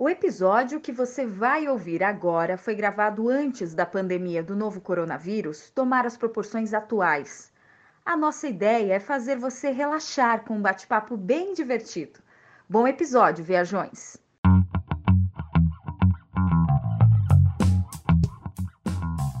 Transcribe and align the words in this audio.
O 0.00 0.08
episódio 0.08 0.80
que 0.80 0.92
você 0.92 1.26
vai 1.26 1.66
ouvir 1.66 2.04
agora 2.04 2.56
foi 2.56 2.72
gravado 2.76 3.28
antes 3.28 3.74
da 3.74 3.84
pandemia 3.84 4.44
do 4.44 4.54
novo 4.54 4.80
coronavírus 4.80 5.70
tomar 5.70 6.06
as 6.06 6.16
proporções 6.16 6.72
atuais. 6.72 7.52
A 8.06 8.16
nossa 8.16 8.46
ideia 8.46 8.94
é 8.94 9.00
fazer 9.00 9.36
você 9.36 9.72
relaxar 9.72 10.44
com 10.44 10.54
um 10.54 10.62
bate-papo 10.62 11.16
bem 11.16 11.52
divertido. 11.52 12.20
Bom 12.70 12.86
episódio, 12.86 13.44
viajões! 13.44 14.16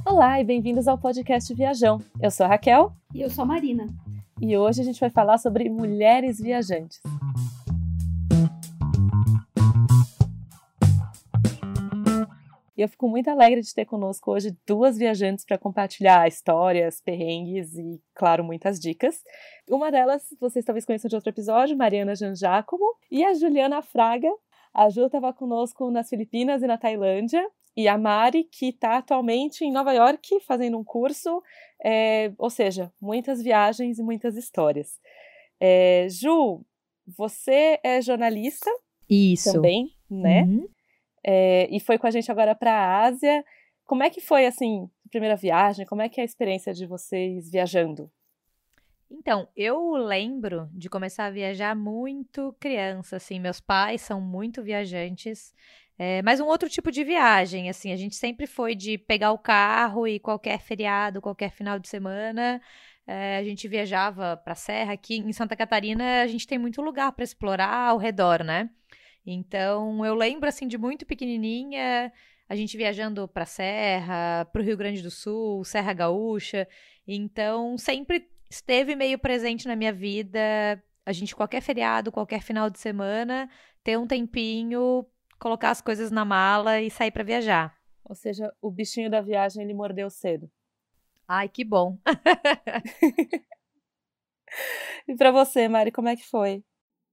Olá 0.04 0.40
e 0.40 0.44
bem-vindos 0.44 0.88
ao 0.88 0.98
podcast 0.98 1.54
Viajão. 1.54 2.02
Eu 2.20 2.32
sou 2.32 2.46
a 2.46 2.48
Raquel. 2.48 2.92
E 3.14 3.20
eu 3.20 3.30
sou 3.30 3.44
a 3.44 3.46
Marina. 3.46 3.86
E 4.40 4.56
hoje 4.56 4.80
a 4.80 4.84
gente 4.84 4.98
vai 4.98 5.10
falar 5.10 5.38
sobre 5.38 5.70
mulheres 5.70 6.40
viajantes. 6.40 7.00
E 12.78 12.82
eu 12.82 12.88
fico 12.88 13.08
muito 13.08 13.28
alegre 13.28 13.60
de 13.60 13.74
ter 13.74 13.84
conosco 13.84 14.30
hoje 14.30 14.56
duas 14.64 14.96
viajantes 14.96 15.44
para 15.44 15.58
compartilhar 15.58 16.28
histórias, 16.28 17.00
perrengues 17.00 17.74
e, 17.76 18.00
claro, 18.14 18.44
muitas 18.44 18.78
dicas. 18.78 19.20
Uma 19.68 19.90
delas, 19.90 20.22
vocês 20.40 20.64
talvez 20.64 20.84
conheçam 20.84 21.08
de 21.08 21.16
outro 21.16 21.28
episódio, 21.28 21.76
Mariana 21.76 22.14
Janjacomo, 22.14 22.94
e 23.10 23.24
a 23.24 23.34
Juliana 23.34 23.82
Fraga. 23.82 24.30
A 24.72 24.88
Ju 24.90 25.06
estava 25.06 25.32
conosco 25.32 25.90
nas 25.90 26.08
Filipinas 26.08 26.62
e 26.62 26.68
na 26.68 26.78
Tailândia, 26.78 27.44
e 27.76 27.88
a 27.88 27.98
Mari, 27.98 28.44
que 28.44 28.68
está 28.68 28.98
atualmente 28.98 29.64
em 29.64 29.72
Nova 29.72 29.92
York 29.92 30.38
fazendo 30.46 30.78
um 30.78 30.84
curso, 30.84 31.42
é, 31.84 32.30
ou 32.38 32.48
seja, 32.48 32.92
muitas 33.00 33.42
viagens 33.42 33.98
e 33.98 34.04
muitas 34.04 34.36
histórias. 34.36 35.00
É, 35.58 36.06
Ju, 36.08 36.64
você 37.04 37.80
é 37.82 38.00
jornalista 38.00 38.70
Isso. 39.10 39.52
também, 39.52 39.90
né? 40.08 40.42
Uhum 40.42 40.77
é, 41.24 41.68
e 41.70 41.80
foi 41.80 41.98
com 41.98 42.06
a 42.06 42.10
gente 42.10 42.30
agora 42.30 42.54
para 42.54 42.72
a 42.72 43.04
Ásia. 43.06 43.44
Como 43.84 44.02
é 44.02 44.10
que 44.10 44.20
foi, 44.20 44.46
assim, 44.46 44.88
a 45.06 45.08
primeira 45.08 45.36
viagem? 45.36 45.86
Como 45.86 46.02
é 46.02 46.08
que 46.08 46.20
é 46.20 46.22
a 46.22 46.26
experiência 46.26 46.72
de 46.72 46.86
vocês 46.86 47.50
viajando? 47.50 48.10
Então, 49.10 49.48
eu 49.56 49.92
lembro 49.92 50.68
de 50.72 50.90
começar 50.90 51.26
a 51.26 51.30
viajar 51.30 51.74
muito 51.74 52.54
criança, 52.60 53.16
assim, 53.16 53.40
meus 53.40 53.58
pais 53.58 54.02
são 54.02 54.20
muito 54.20 54.62
viajantes, 54.62 55.54
é, 55.98 56.20
mas 56.22 56.40
um 56.40 56.46
outro 56.46 56.68
tipo 56.68 56.92
de 56.92 57.02
viagem, 57.02 57.70
assim, 57.70 57.90
a 57.90 57.96
gente 57.96 58.14
sempre 58.16 58.46
foi 58.46 58.74
de 58.74 58.98
pegar 58.98 59.32
o 59.32 59.38
carro 59.38 60.06
e 60.06 60.20
qualquer 60.20 60.60
feriado, 60.60 61.22
qualquer 61.22 61.50
final 61.50 61.78
de 61.78 61.88
semana, 61.88 62.60
é, 63.06 63.38
a 63.38 63.42
gente 63.42 63.66
viajava 63.66 64.36
para 64.36 64.52
a 64.52 64.56
serra. 64.56 64.92
Aqui 64.92 65.16
em 65.16 65.32
Santa 65.32 65.56
Catarina, 65.56 66.22
a 66.22 66.26
gente 66.26 66.46
tem 66.46 66.58
muito 66.58 66.82
lugar 66.82 67.10
para 67.12 67.24
explorar 67.24 67.88
ao 67.88 67.96
redor, 67.96 68.44
né? 68.44 68.68
Então, 69.30 70.06
eu 70.06 70.14
lembro 70.14 70.48
assim 70.48 70.66
de 70.66 70.78
muito 70.78 71.04
pequenininha, 71.04 72.10
a 72.48 72.56
gente 72.56 72.78
viajando 72.78 73.28
para 73.28 73.44
Serra, 73.44 74.46
para 74.46 74.62
o 74.62 74.64
Rio 74.64 74.74
Grande 74.74 75.02
do 75.02 75.10
Sul, 75.10 75.62
Serra 75.64 75.92
Gaúcha. 75.92 76.66
Então, 77.06 77.76
sempre 77.76 78.26
esteve 78.48 78.96
meio 78.96 79.18
presente 79.18 79.68
na 79.68 79.76
minha 79.76 79.92
vida. 79.92 80.82
A 81.04 81.12
gente 81.12 81.36
qualquer 81.36 81.60
feriado, 81.60 82.10
qualquer 82.10 82.40
final 82.40 82.70
de 82.70 82.78
semana, 82.78 83.50
ter 83.84 83.98
um 83.98 84.06
tempinho, 84.06 85.04
colocar 85.38 85.72
as 85.72 85.82
coisas 85.82 86.10
na 86.10 86.24
mala 86.24 86.80
e 86.80 86.90
sair 86.90 87.10
para 87.10 87.22
viajar. 87.22 87.76
Ou 88.06 88.14
seja, 88.14 88.50
o 88.62 88.70
bichinho 88.70 89.10
da 89.10 89.20
viagem 89.20 89.62
ele 89.62 89.74
mordeu 89.74 90.08
cedo. 90.08 90.50
Ai, 91.28 91.50
que 91.50 91.66
bom. 91.66 91.98
e 95.06 95.14
para 95.14 95.30
você, 95.30 95.68
Mari, 95.68 95.92
como 95.92 96.08
é 96.08 96.16
que 96.16 96.24
foi? 96.24 96.64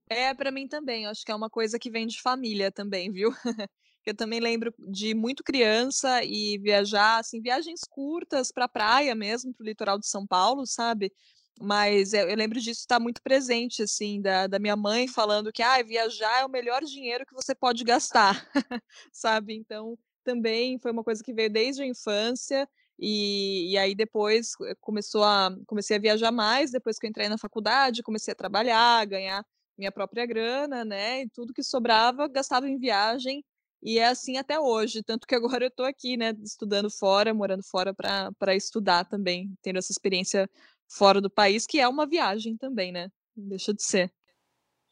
É, 0.08 0.32
para 0.34 0.50
mim 0.50 0.68
também. 0.68 1.06
Acho 1.06 1.24
que 1.24 1.32
é 1.32 1.34
uma 1.34 1.50
coisa 1.50 1.78
que 1.78 1.90
vem 1.90 2.06
de 2.06 2.20
família 2.20 2.70
também, 2.70 3.10
viu? 3.10 3.30
Eu 4.06 4.14
também 4.14 4.38
lembro 4.38 4.72
de 4.78 5.14
muito 5.14 5.42
criança 5.42 6.22
e 6.22 6.58
viajar, 6.58 7.18
assim, 7.18 7.40
viagens 7.40 7.80
curtas 7.90 8.52
para 8.52 8.66
a 8.66 8.68
praia 8.68 9.16
mesmo, 9.16 9.52
para 9.52 9.64
o 9.64 9.66
litoral 9.66 9.98
de 9.98 10.06
São 10.06 10.24
Paulo, 10.24 10.64
sabe? 10.64 11.12
Mas 11.60 12.12
eu, 12.12 12.28
eu 12.28 12.36
lembro 12.36 12.60
disso 12.60 12.82
estar 12.82 13.00
muito 13.00 13.20
presente, 13.20 13.82
assim, 13.82 14.20
da, 14.20 14.46
da 14.46 14.58
minha 14.60 14.76
mãe 14.76 15.08
falando 15.08 15.52
que 15.52 15.60
ah, 15.62 15.82
viajar 15.82 16.40
é 16.40 16.44
o 16.44 16.48
melhor 16.48 16.82
dinheiro 16.84 17.26
que 17.26 17.34
você 17.34 17.52
pode 17.52 17.82
gastar, 17.82 18.46
sabe? 19.12 19.56
Então, 19.56 19.98
também 20.22 20.78
foi 20.78 20.92
uma 20.92 21.02
coisa 21.02 21.22
que 21.24 21.32
veio 21.32 21.50
desde 21.50 21.82
a 21.82 21.86
infância. 21.86 22.68
E, 22.98 23.72
e 23.72 23.78
aí 23.78 23.94
depois 23.94 24.52
eh, 24.62 24.74
começou 24.80 25.22
a 25.22 25.50
comecei 25.66 25.96
a 25.96 26.00
viajar 26.00 26.32
mais 26.32 26.70
depois 26.70 26.98
que 26.98 27.04
eu 27.04 27.10
entrei 27.10 27.28
na 27.28 27.36
faculdade 27.36 28.02
comecei 28.02 28.32
a 28.32 28.34
trabalhar 28.34 29.04
ganhar 29.04 29.44
minha 29.76 29.92
própria 29.92 30.26
grana, 30.26 30.84
né? 30.84 31.22
E 31.22 31.28
tudo 31.30 31.52
que 31.52 31.62
sobrava 31.62 32.28
gastava 32.28 32.68
em 32.68 32.78
viagem. 32.78 33.44
E 33.82 33.98
é 33.98 34.06
assim 34.06 34.36
até 34.36 34.58
hoje, 34.58 35.02
tanto 35.02 35.26
que 35.26 35.34
agora 35.34 35.64
eu 35.64 35.68
estou 35.68 35.86
aqui, 35.86 36.16
né, 36.16 36.32
estudando 36.42 36.90
fora, 36.90 37.32
morando 37.34 37.62
fora 37.62 37.94
para 37.94 38.54
estudar 38.54 39.04
também, 39.04 39.54
tendo 39.62 39.78
essa 39.78 39.92
experiência 39.92 40.48
fora 40.88 41.20
do 41.20 41.30
país, 41.30 41.66
que 41.66 41.78
é 41.78 41.86
uma 41.86 42.06
viagem 42.06 42.56
também, 42.56 42.90
né? 42.90 43.08
Deixa 43.36 43.74
de 43.74 43.82
ser. 43.82 44.10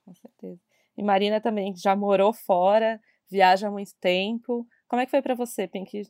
Com 0.04 0.14
certeza. 0.14 0.60
E 0.96 1.02
Marina 1.02 1.40
também 1.40 1.74
já 1.74 1.96
morou 1.96 2.32
fora, 2.32 3.00
viaja 3.30 3.68
há 3.68 3.70
muito 3.70 3.92
tempo. 4.00 4.66
Como 4.86 5.00
é 5.00 5.06
que 5.06 5.10
foi 5.10 5.22
para 5.22 5.34
você, 5.34 5.66
Pink? 5.66 6.02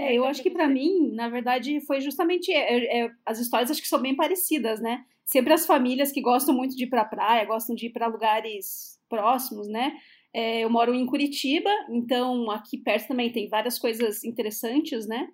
É, 0.00 0.14
eu 0.14 0.24
acho 0.24 0.42
que 0.42 0.50
para 0.50 0.66
mim, 0.66 1.12
na 1.12 1.28
verdade, 1.28 1.80
foi 1.82 2.00
justamente 2.00 2.50
é, 2.52 3.04
é, 3.04 3.10
as 3.26 3.38
histórias 3.38 3.70
acho 3.70 3.82
que 3.82 3.88
são 3.88 4.00
bem 4.00 4.16
parecidas, 4.16 4.80
né? 4.80 5.04
sempre 5.30 5.52
as 5.52 5.64
famílias 5.64 6.10
que 6.10 6.20
gostam 6.20 6.54
muito 6.54 6.76
de 6.76 6.84
ir 6.84 6.88
para 6.88 7.02
a 7.02 7.04
praia, 7.04 7.44
gostam 7.44 7.74
de 7.76 7.86
ir 7.86 7.90
para 7.90 8.08
lugares 8.08 8.98
próximos, 9.08 9.68
né? 9.68 9.96
É, 10.34 10.60
eu 10.60 10.70
moro 10.70 10.92
em 10.92 11.06
Curitiba, 11.06 11.70
então 11.88 12.50
aqui 12.50 12.76
perto 12.76 13.08
também 13.08 13.30
tem 13.30 13.48
várias 13.48 13.78
coisas 13.78 14.24
interessantes, 14.24 15.06
né? 15.06 15.28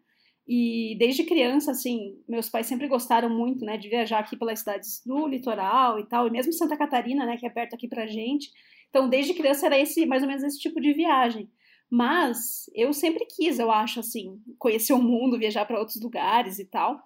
E 0.46 0.96
desde 0.98 1.24
criança, 1.24 1.70
assim, 1.70 2.14
meus 2.28 2.48
pais 2.48 2.66
sempre 2.66 2.86
gostaram 2.88 3.28
muito, 3.28 3.64
né, 3.64 3.76
de 3.76 3.88
viajar 3.88 4.20
aqui 4.20 4.36
pelas 4.36 4.60
cidades 4.60 5.02
do 5.04 5.26
litoral 5.26 5.98
e 5.98 6.06
tal, 6.06 6.28
e 6.28 6.30
mesmo 6.30 6.52
Santa 6.52 6.76
Catarina, 6.76 7.26
né, 7.26 7.36
que 7.36 7.46
é 7.46 7.50
perto 7.50 7.74
aqui 7.74 7.88
pra 7.88 8.06
gente. 8.06 8.50
Então, 8.88 9.08
desde 9.08 9.34
criança 9.34 9.66
era 9.66 9.78
esse, 9.78 10.06
mais 10.06 10.22
ou 10.22 10.28
menos 10.28 10.44
esse 10.44 10.58
tipo 10.60 10.80
de 10.80 10.92
viagem. 10.92 11.50
Mas 11.90 12.68
eu 12.74 12.92
sempre 12.92 13.24
quis, 13.26 13.58
eu 13.58 13.70
acho, 13.70 14.00
assim, 14.00 14.40
conhecer 14.58 14.92
o 14.92 15.02
mundo, 15.02 15.38
viajar 15.38 15.64
para 15.64 15.78
outros 15.78 16.00
lugares 16.02 16.58
e 16.58 16.64
tal. 16.64 17.00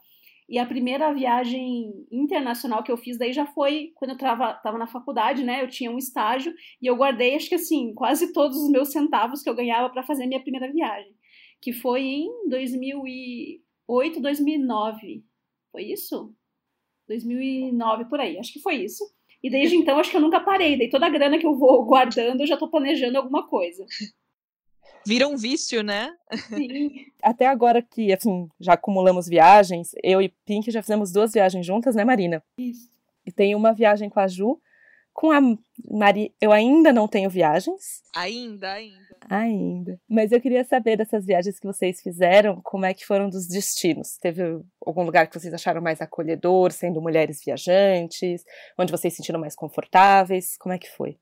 E 0.50 0.58
a 0.58 0.66
primeira 0.66 1.14
viagem 1.14 1.92
internacional 2.10 2.82
que 2.82 2.90
eu 2.90 2.96
fiz 2.96 3.16
daí 3.16 3.32
já 3.32 3.46
foi 3.46 3.92
quando 3.94 4.12
eu 4.12 4.18
tava, 4.18 4.52
tava 4.54 4.78
na 4.78 4.86
faculdade, 4.88 5.44
né? 5.44 5.62
Eu 5.62 5.68
tinha 5.68 5.90
um 5.92 5.96
estágio 5.96 6.52
e 6.82 6.88
eu 6.88 6.96
guardei, 6.96 7.36
acho 7.36 7.48
que 7.48 7.54
assim, 7.54 7.94
quase 7.94 8.32
todos 8.32 8.56
os 8.56 8.68
meus 8.68 8.90
centavos 8.90 9.42
que 9.42 9.48
eu 9.48 9.54
ganhava 9.54 9.88
para 9.90 10.02
fazer 10.02 10.26
minha 10.26 10.42
primeira 10.42 10.72
viagem, 10.72 11.14
que 11.60 11.72
foi 11.72 12.02
em 12.02 12.48
2008, 12.48 14.20
2009. 14.20 15.24
Foi 15.70 15.84
isso? 15.84 16.34
2009 17.06 18.06
por 18.06 18.18
aí, 18.18 18.36
acho 18.36 18.52
que 18.52 18.60
foi 18.60 18.76
isso. 18.76 19.04
E 19.42 19.48
desde 19.48 19.76
então 19.76 19.98
acho 19.98 20.10
que 20.10 20.16
eu 20.16 20.20
nunca 20.20 20.40
parei. 20.40 20.76
Daí 20.76 20.90
toda 20.90 21.06
a 21.06 21.10
grana 21.10 21.38
que 21.38 21.46
eu 21.46 21.56
vou 21.56 21.84
guardando, 21.86 22.40
eu 22.40 22.46
já 22.46 22.56
tô 22.56 22.68
planejando 22.68 23.18
alguma 23.18 23.46
coisa 23.46 23.86
vira 25.06 25.26
um 25.26 25.36
vício, 25.36 25.82
né? 25.82 26.12
Sim. 26.48 27.06
Até 27.22 27.46
agora 27.46 27.82
que, 27.82 28.12
assim, 28.12 28.48
já 28.58 28.74
acumulamos 28.74 29.26
viagens, 29.26 29.90
eu 30.02 30.20
e 30.20 30.28
Pink 30.44 30.70
já 30.70 30.82
fizemos 30.82 31.12
duas 31.12 31.32
viagens 31.32 31.66
juntas, 31.66 31.94
né, 31.94 32.04
Marina? 32.04 32.42
Isso. 32.58 32.90
E 33.26 33.32
tem 33.32 33.54
uma 33.54 33.72
viagem 33.72 34.08
com 34.08 34.20
a 34.20 34.26
Ju. 34.26 34.60
Com 35.12 35.32
a 35.32 35.40
Mari, 35.90 36.32
eu 36.40 36.52
ainda 36.52 36.92
não 36.92 37.06
tenho 37.08 37.28
viagens. 37.28 38.02
Ainda, 38.14 38.72
ainda. 38.72 39.10
Ainda. 39.28 40.00
Mas 40.08 40.32
eu 40.32 40.40
queria 40.40 40.64
saber 40.64 40.96
dessas 40.96 41.26
viagens 41.26 41.58
que 41.58 41.66
vocês 41.66 42.00
fizeram, 42.00 42.60
como 42.62 42.86
é 42.86 42.94
que 42.94 43.04
foram 43.04 43.28
dos 43.28 43.46
destinos? 43.46 44.16
Teve 44.18 44.60
algum 44.84 45.02
lugar 45.02 45.26
que 45.26 45.38
vocês 45.38 45.52
acharam 45.52 45.82
mais 45.82 46.00
acolhedor, 46.00 46.72
sendo 46.72 47.02
mulheres 47.02 47.42
viajantes? 47.44 48.44
Onde 48.78 48.92
vocês 48.92 49.12
se 49.12 49.18
sentiram 49.18 49.40
mais 49.40 49.54
confortáveis? 49.54 50.56
Como 50.56 50.72
é 50.72 50.78
que 50.78 50.88
foi? 50.88 51.18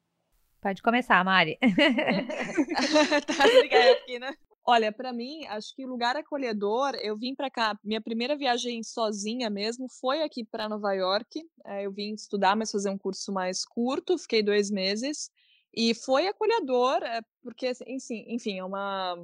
Pode 0.61 0.83
começar, 0.83 1.25
Mari. 1.25 1.59
tá, 3.27 3.45
obrigada? 3.47 4.37
Olha, 4.71 4.93
para 4.93 5.15
mim, 5.15 5.47
acho 5.47 5.75
que 5.75 5.87
lugar 5.87 6.15
acolhedor, 6.15 6.95
eu 6.97 7.17
vim 7.17 7.35
para 7.35 7.51
cá, 7.51 7.79
minha 7.83 8.03
primeira 8.03 8.37
viagem 8.37 8.83
sozinha 8.83 9.49
mesmo 9.49 9.87
foi 9.89 10.23
aqui 10.23 10.45
para 10.45 10.69
Nova 10.69 10.93
York. 10.93 11.43
É, 11.65 11.87
eu 11.87 11.91
vim 11.91 12.13
estudar, 12.13 12.55
mas 12.55 12.71
fazer 12.71 12.91
um 12.91 12.99
curso 12.99 13.33
mais 13.33 13.65
curto, 13.65 14.19
fiquei 14.19 14.43
dois 14.43 14.71
meses. 14.71 15.31
E 15.75 15.95
foi 15.95 16.27
acolhedor, 16.27 17.03
é, 17.03 17.23
porque, 17.43 17.73
enfim, 17.87 18.27
enfim, 18.29 18.59
é 18.59 18.65
uma. 18.65 19.17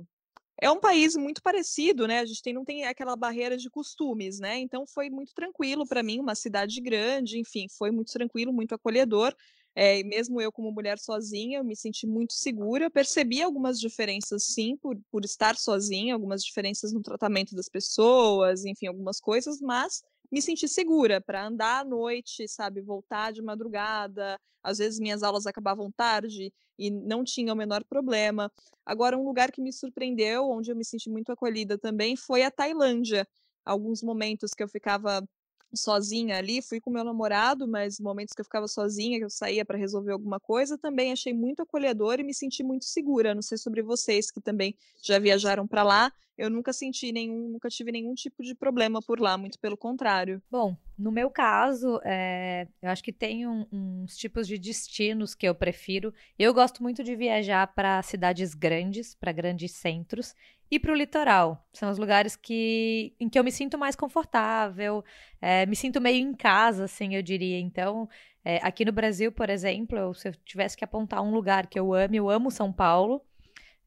É 0.63 0.71
um 0.71 0.81
país 0.81 1.15
muito 1.15 1.43
parecido, 1.43 2.07
né? 2.07 2.21
A 2.21 2.25
gente 2.25 2.41
tem, 2.41 2.55
não 2.55 2.65
tem 2.65 2.87
aquela 2.87 3.15
barreira 3.15 3.59
de 3.59 3.69
costumes, 3.69 4.39
né? 4.39 4.59
Então 4.61 4.87
foi 4.87 5.11
muito 5.11 5.35
tranquilo 5.35 5.87
para 5.87 6.03
mim, 6.03 6.21
uma 6.21 6.35
cidade 6.35 6.81
grande, 6.81 7.39
enfim, 7.39 7.67
foi 7.77 7.91
muito 7.91 8.13
tranquilo, 8.13 8.51
muito 8.51 8.75
acolhedor. 8.75 9.35
É, 9.77 10.03
mesmo 10.05 10.41
eu, 10.41 10.53
como 10.53 10.71
mulher 10.73 10.99
sozinha, 10.99 11.59
eu 11.59 11.65
me 11.65 11.77
senti 11.77 12.07
muito 12.07 12.33
segura. 12.35 12.91
Percebi 12.91 13.43
algumas 13.43 13.81
diferenças, 13.81 14.45
sim, 14.45 14.77
por, 14.77 14.97
por 15.11 15.25
estar 15.25 15.57
sozinha, 15.57 16.15
algumas 16.15 16.43
diferenças 16.45 16.93
no 16.93 17.03
tratamento 17.03 17.55
das 17.57 17.69
pessoas, 17.69 18.65
enfim, 18.65 18.87
algumas 18.87 19.21
coisas, 19.21 19.61
mas 19.61 20.03
me 20.31 20.41
senti 20.41 20.69
segura 20.69 21.21
para 21.21 21.47
andar 21.47 21.81
à 21.81 21.85
noite, 21.85 22.47
sabe, 22.49 22.81
voltar 22.81 23.33
de 23.33 23.43
madrugada. 23.43 24.39
Às 24.63 24.79
vezes 24.79 24.99
minhas 24.99 25.23
aulas 25.23 25.47
acabavam 25.47 25.91
tarde, 25.93 26.53
e 26.79 26.91
não 26.91 27.23
tinha 27.25 27.53
o 27.53 27.57
menor 27.57 27.85
problema. 27.85 28.51
Agora, 28.85 29.17
um 29.19 29.25
lugar 29.25 29.53
que 29.53 29.61
me 29.61 29.73
surpreendeu, 29.73 30.49
onde 30.49 30.71
eu 30.71 30.77
me 30.77 30.85
senti 30.85 31.09
muito 31.11 31.31
acolhida 31.31 31.79
também, 31.79 32.17
foi 32.17 32.43
a 32.43 32.51
Tailândia. 32.51 33.27
Alguns 33.65 34.03
momentos 34.03 34.53
que 34.53 34.63
eu 34.63 34.69
ficava 34.69 35.27
sozinha 35.77 36.37
ali, 36.37 36.63
fui 36.63 36.81
com 36.81 36.91
meu 36.91 37.05
namorado, 37.05 37.67
mas 37.67 37.99
momentos 38.01 38.35
que 38.35 38.41
eu 38.41 38.45
ficava 38.45 38.69
sozinha, 38.69 39.19
que 39.19 39.25
eu 39.25 39.31
saía 39.31 39.65
para 39.65 39.79
resolver 39.79 40.13
alguma 40.13 40.41
coisa, 40.41 40.79
também 40.79 41.13
achei 41.13 41.33
muito 41.33 41.63
acolhedor 41.63 42.21
e 42.21 42.25
me 42.25 42.35
senti 42.35 42.63
muito 42.63 42.85
segura. 42.85 43.35
Não 43.35 43.43
sei 43.43 43.59
sobre 43.59 43.83
vocês 43.83 44.31
que 44.31 44.41
também 44.41 44.77
já 45.03 45.19
viajaram 45.19 45.67
para 45.67 45.83
lá, 45.83 46.13
eu 46.37 46.51
nunca 46.51 46.73
senti 46.73 47.13
nenhum, 47.13 47.49
nunca 47.49 47.69
tive 47.69 47.93
nenhum 47.93 48.15
tipo 48.15 48.43
de 48.43 48.55
problema 48.55 49.01
por 49.01 49.21
lá, 49.21 49.39
muito 49.39 49.59
pelo 49.59 49.77
contrário. 49.77 50.43
Bom, 50.51 50.77
no 50.99 51.13
meu 51.13 51.31
caso, 51.31 52.01
é, 52.05 52.67
eu 52.83 52.91
acho 52.91 53.05
que 53.05 53.13
tem 53.13 53.47
um, 53.47 53.67
uns 53.73 54.17
tipos 54.17 54.47
de 54.47 54.59
destinos 54.59 55.35
que 55.35 55.47
eu 55.47 55.55
prefiro. 55.55 56.13
Eu 56.39 56.53
gosto 56.53 56.83
muito 56.83 57.05
de 57.05 57.15
viajar 57.15 57.67
para 57.75 58.03
cidades 58.03 58.53
grandes, 58.53 59.15
para 59.15 59.31
grandes 59.31 59.73
centros, 59.73 60.35
e 60.75 60.79
para 60.81 60.91
o 60.91 60.95
litoral. 60.95 61.65
São 61.73 61.89
os 61.89 61.99
lugares 61.99 62.35
que, 62.35 63.15
em 63.21 63.29
que 63.29 63.39
eu 63.39 63.45
me 63.45 63.53
sinto 63.53 63.79
mais 63.79 63.95
confortável, 63.95 65.05
é, 65.41 65.65
me 65.67 65.77
sinto 65.77 66.01
meio 66.01 66.19
em 66.27 66.35
casa, 66.35 66.85
assim, 66.85 67.15
eu 67.15 67.23
diria. 67.23 67.61
Então, 67.61 68.09
é, 68.45 68.59
aqui 68.61 68.85
no 68.85 68.91
Brasil, 68.91 69.31
por 69.31 69.49
exemplo, 69.49 70.13
se 70.15 70.29
eu 70.29 70.35
tivesse 70.45 70.77
que 70.77 70.85
apontar 70.85 71.23
um 71.23 71.31
lugar 71.31 71.69
que 71.69 71.79
eu 71.79 71.95
amo, 71.95 72.17
eu 72.17 72.29
amo 72.29 72.51
São 72.51 72.73
Paulo. 72.73 73.23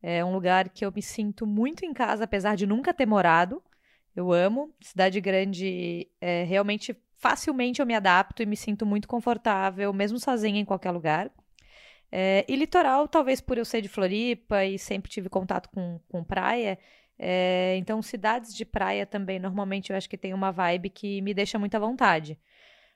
É 0.02 0.24
um 0.24 0.32
lugar 0.32 0.70
que 0.70 0.86
eu 0.86 0.92
me 0.96 1.02
sinto 1.02 1.46
muito 1.46 1.84
em 1.84 1.94
casa, 1.94 2.24
apesar 2.24 2.56
de 2.56 2.66
nunca 2.66 2.94
ter 2.94 3.06
morado. 3.06 3.62
Eu 4.16 4.32
amo. 4.32 4.74
Cidade 4.80 5.20
grande, 5.20 6.08
é, 6.22 6.44
realmente, 6.44 6.96
facilmente 7.18 7.82
eu 7.82 7.86
me 7.86 7.96
adapto 7.96 8.42
e 8.42 8.46
me 8.46 8.56
sinto 8.56 8.86
muito 8.86 9.10
confortável, 9.10 9.92
mesmo 9.92 10.20
sozinha 10.20 10.62
em 10.62 10.66
qualquer 10.66 10.92
lugar. 10.92 11.30
É, 12.12 12.46
e 12.48 12.56
litoral, 12.56 13.08
talvez 13.08 13.42
por 13.42 13.58
eu 13.58 13.66
ser 13.66 13.82
de 13.82 13.90
Floripa 13.90 14.64
e 14.66 14.80
sempre 14.80 15.12
tive 15.12 15.30
contato 15.30 15.70
com, 15.70 16.00
com 16.10 16.24
praia. 16.24 16.80
É, 17.20 17.76
então, 17.78 18.02
cidades 18.02 18.54
de 18.56 18.66
praia 18.66 19.06
também, 19.06 19.40
normalmente, 19.40 19.92
eu 19.92 19.98
acho 19.98 20.10
que 20.10 20.18
tem 20.18 20.34
uma 20.34 20.52
vibe 20.52 20.90
que 20.90 21.22
me 21.22 21.34
deixa 21.34 21.60
muita 21.60 21.80
vontade. 21.80 22.40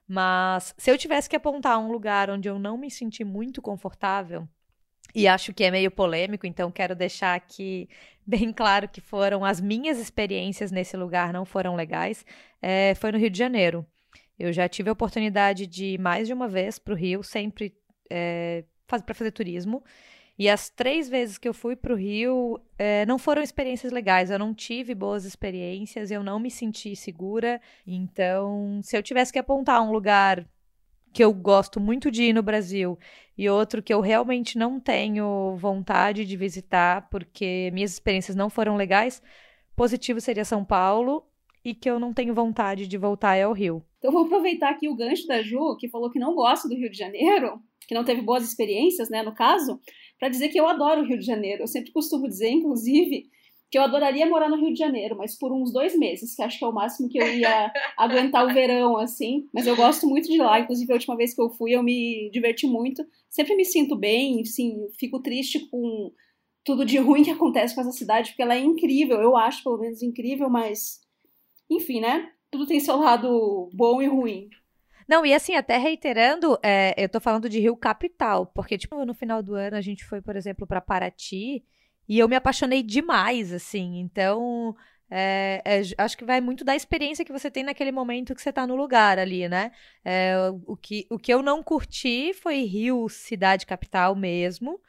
Mas 0.07 0.73
se 0.77 0.91
eu 0.91 0.97
tivesse 0.97 1.29
que 1.29 1.35
apontar 1.35 1.79
um 1.79 1.91
lugar 1.91 2.29
onde 2.29 2.49
eu 2.49 2.59
não 2.59 2.77
me 2.77 2.91
senti 2.91 3.23
muito 3.23 3.61
confortável, 3.61 4.47
e 5.13 5.27
acho 5.27 5.53
que 5.53 5.63
é 5.63 5.71
meio 5.71 5.91
polêmico, 5.91 6.45
então 6.47 6.71
quero 6.71 6.95
deixar 6.95 7.35
aqui 7.35 7.89
bem 8.25 8.51
claro 8.53 8.87
que 8.87 9.01
foram 9.01 9.43
as 9.43 9.59
minhas 9.59 9.99
experiências 9.99 10.71
nesse 10.71 10.95
lugar 10.95 11.33
não 11.33 11.45
foram 11.45 11.75
legais, 11.75 12.25
é, 12.61 12.95
foi 12.95 13.11
no 13.11 13.17
Rio 13.17 13.29
de 13.29 13.37
Janeiro. 13.37 13.85
Eu 14.39 14.51
já 14.51 14.67
tive 14.67 14.89
a 14.89 14.93
oportunidade 14.93 15.67
de 15.67 15.85
ir 15.93 15.99
mais 15.99 16.27
de 16.27 16.33
uma 16.33 16.47
vez 16.47 16.79
para 16.79 16.93
o 16.93 16.97
Rio, 16.97 17.23
sempre 17.23 17.75
é, 18.09 18.63
para 18.99 19.15
fazer 19.15 19.31
turismo. 19.31 19.83
E 20.37 20.49
as 20.49 20.69
três 20.69 21.07
vezes 21.07 21.37
que 21.37 21.47
eu 21.47 21.53
fui 21.53 21.75
para 21.75 21.93
o 21.93 21.95
Rio 21.95 22.59
é, 22.77 23.05
não 23.05 23.19
foram 23.19 23.41
experiências 23.41 23.91
legais. 23.91 24.31
Eu 24.31 24.39
não 24.39 24.53
tive 24.53 24.95
boas 24.95 25.23
experiências, 25.23 26.09
eu 26.09 26.23
não 26.23 26.39
me 26.39 26.49
senti 26.49 26.95
segura. 26.95 27.61
Então, 27.85 28.79
se 28.81 28.97
eu 28.97 29.03
tivesse 29.03 29.31
que 29.31 29.39
apontar 29.39 29.81
um 29.81 29.91
lugar 29.91 30.45
que 31.13 31.23
eu 31.23 31.33
gosto 31.33 31.79
muito 31.79 32.09
de 32.09 32.23
ir 32.23 32.33
no 32.33 32.41
Brasil 32.41 32.97
e 33.37 33.49
outro 33.49 33.83
que 33.83 33.93
eu 33.93 33.99
realmente 33.99 34.57
não 34.57 34.79
tenho 34.79 35.55
vontade 35.57 36.25
de 36.25 36.37
visitar 36.37 37.07
porque 37.09 37.69
minhas 37.73 37.91
experiências 37.91 38.35
não 38.35 38.49
foram 38.49 38.75
legais, 38.75 39.21
positivo 39.75 40.21
seria 40.21 40.45
São 40.45 40.63
Paulo 40.63 41.25
e 41.63 41.75
que 41.75 41.89
eu 41.89 41.99
não 41.99 42.13
tenho 42.13 42.33
vontade 42.33 42.87
de 42.87 42.97
voltar 42.97 43.35
é 43.35 43.47
o 43.47 43.53
Rio. 43.53 43.83
Então 43.99 44.11
vou 44.11 44.25
aproveitar 44.25 44.71
aqui 44.71 44.87
o 44.87 44.95
gancho 44.95 45.27
da 45.27 45.43
Ju, 45.43 45.75
que 45.77 45.89
falou 45.89 46.09
que 46.09 46.17
não 46.17 46.33
gosta 46.33 46.67
do 46.67 46.75
Rio 46.75 46.89
de 46.89 46.97
Janeiro, 46.97 47.61
que 47.91 47.95
não 47.95 48.05
teve 48.05 48.21
boas 48.21 48.47
experiências, 48.47 49.09
né, 49.09 49.21
no 49.21 49.35
caso, 49.35 49.77
para 50.17 50.29
dizer 50.29 50.47
que 50.47 50.57
eu 50.57 50.65
adoro 50.65 51.01
o 51.01 51.05
Rio 51.05 51.19
de 51.19 51.25
Janeiro. 51.25 51.63
Eu 51.63 51.67
sempre 51.67 51.91
costumo 51.91 52.25
dizer, 52.25 52.49
inclusive, 52.49 53.29
que 53.69 53.77
eu 53.77 53.81
adoraria 53.81 54.25
morar 54.25 54.47
no 54.47 54.55
Rio 54.55 54.71
de 54.71 54.79
Janeiro, 54.79 55.17
mas 55.17 55.37
por 55.37 55.51
uns 55.51 55.73
dois 55.73 55.93
meses, 55.99 56.33
que 56.33 56.41
acho 56.41 56.57
que 56.57 56.63
é 56.63 56.67
o 56.69 56.71
máximo 56.71 57.09
que 57.09 57.17
eu 57.17 57.27
ia 57.27 57.69
aguentar 57.99 58.45
o 58.45 58.53
verão, 58.53 58.95
assim. 58.95 59.45
Mas 59.53 59.67
eu 59.67 59.75
gosto 59.75 60.07
muito 60.07 60.29
de 60.29 60.37
lá, 60.37 60.61
inclusive 60.61 60.89
a 60.89 60.95
última 60.95 61.17
vez 61.17 61.33
que 61.33 61.41
eu 61.41 61.49
fui 61.49 61.71
eu 61.71 61.83
me 61.83 62.29
diverti 62.31 62.65
muito. 62.65 63.05
Sempre 63.29 63.57
me 63.57 63.65
sinto 63.65 63.97
bem, 63.97 64.45
sim, 64.45 64.87
fico 64.97 65.21
triste 65.21 65.59
com 65.69 66.13
tudo 66.63 66.85
de 66.85 66.97
ruim 66.97 67.23
que 67.25 67.31
acontece 67.31 67.75
com 67.75 67.81
essa 67.81 67.91
cidade, 67.91 68.29
porque 68.29 68.41
ela 68.41 68.55
é 68.55 68.59
incrível, 68.59 69.19
eu 69.19 69.35
acho 69.35 69.61
pelo 69.63 69.77
menos 69.77 70.01
incrível, 70.01 70.49
mas 70.49 71.01
enfim, 71.69 71.99
né? 71.99 72.31
Tudo 72.49 72.65
tem 72.65 72.79
seu 72.79 72.95
lado 72.95 73.69
bom 73.73 74.01
e 74.01 74.07
ruim. 74.07 74.49
Não, 75.11 75.25
e 75.25 75.33
assim, 75.33 75.55
até 75.55 75.77
reiterando, 75.77 76.57
é, 76.63 76.95
eu 76.97 77.09
tô 77.09 77.19
falando 77.19 77.49
de 77.49 77.59
Rio 77.59 77.75
Capital, 77.75 78.45
porque, 78.45 78.77
tipo, 78.77 79.03
no 79.03 79.13
final 79.13 79.43
do 79.43 79.55
ano 79.55 79.75
a 79.75 79.81
gente 79.81 80.05
foi, 80.05 80.21
por 80.21 80.37
exemplo, 80.37 80.65
para 80.65 80.79
Paraty 80.79 81.65
e 82.07 82.17
eu 82.17 82.29
me 82.29 82.35
apaixonei 82.37 82.81
demais, 82.81 83.51
assim. 83.51 83.99
Então, 83.99 84.73
é, 85.09 85.61
é, 85.65 85.81
acho 85.97 86.17
que 86.17 86.23
vai 86.23 86.39
muito 86.39 86.63
da 86.63 86.77
experiência 86.77 87.25
que 87.25 87.31
você 87.33 87.51
tem 87.51 87.61
naquele 87.61 87.91
momento 87.91 88.33
que 88.33 88.41
você 88.41 88.53
tá 88.53 88.65
no 88.65 88.73
lugar 88.73 89.19
ali, 89.19 89.49
né? 89.49 89.73
É, 90.05 90.33
o, 90.65 90.77
que, 90.77 91.05
o 91.09 91.19
que 91.19 91.33
eu 91.33 91.41
não 91.41 91.61
curti 91.61 92.33
foi 92.33 92.63
Rio, 92.63 93.09
cidade 93.09 93.65
capital 93.65 94.15
mesmo. 94.15 94.79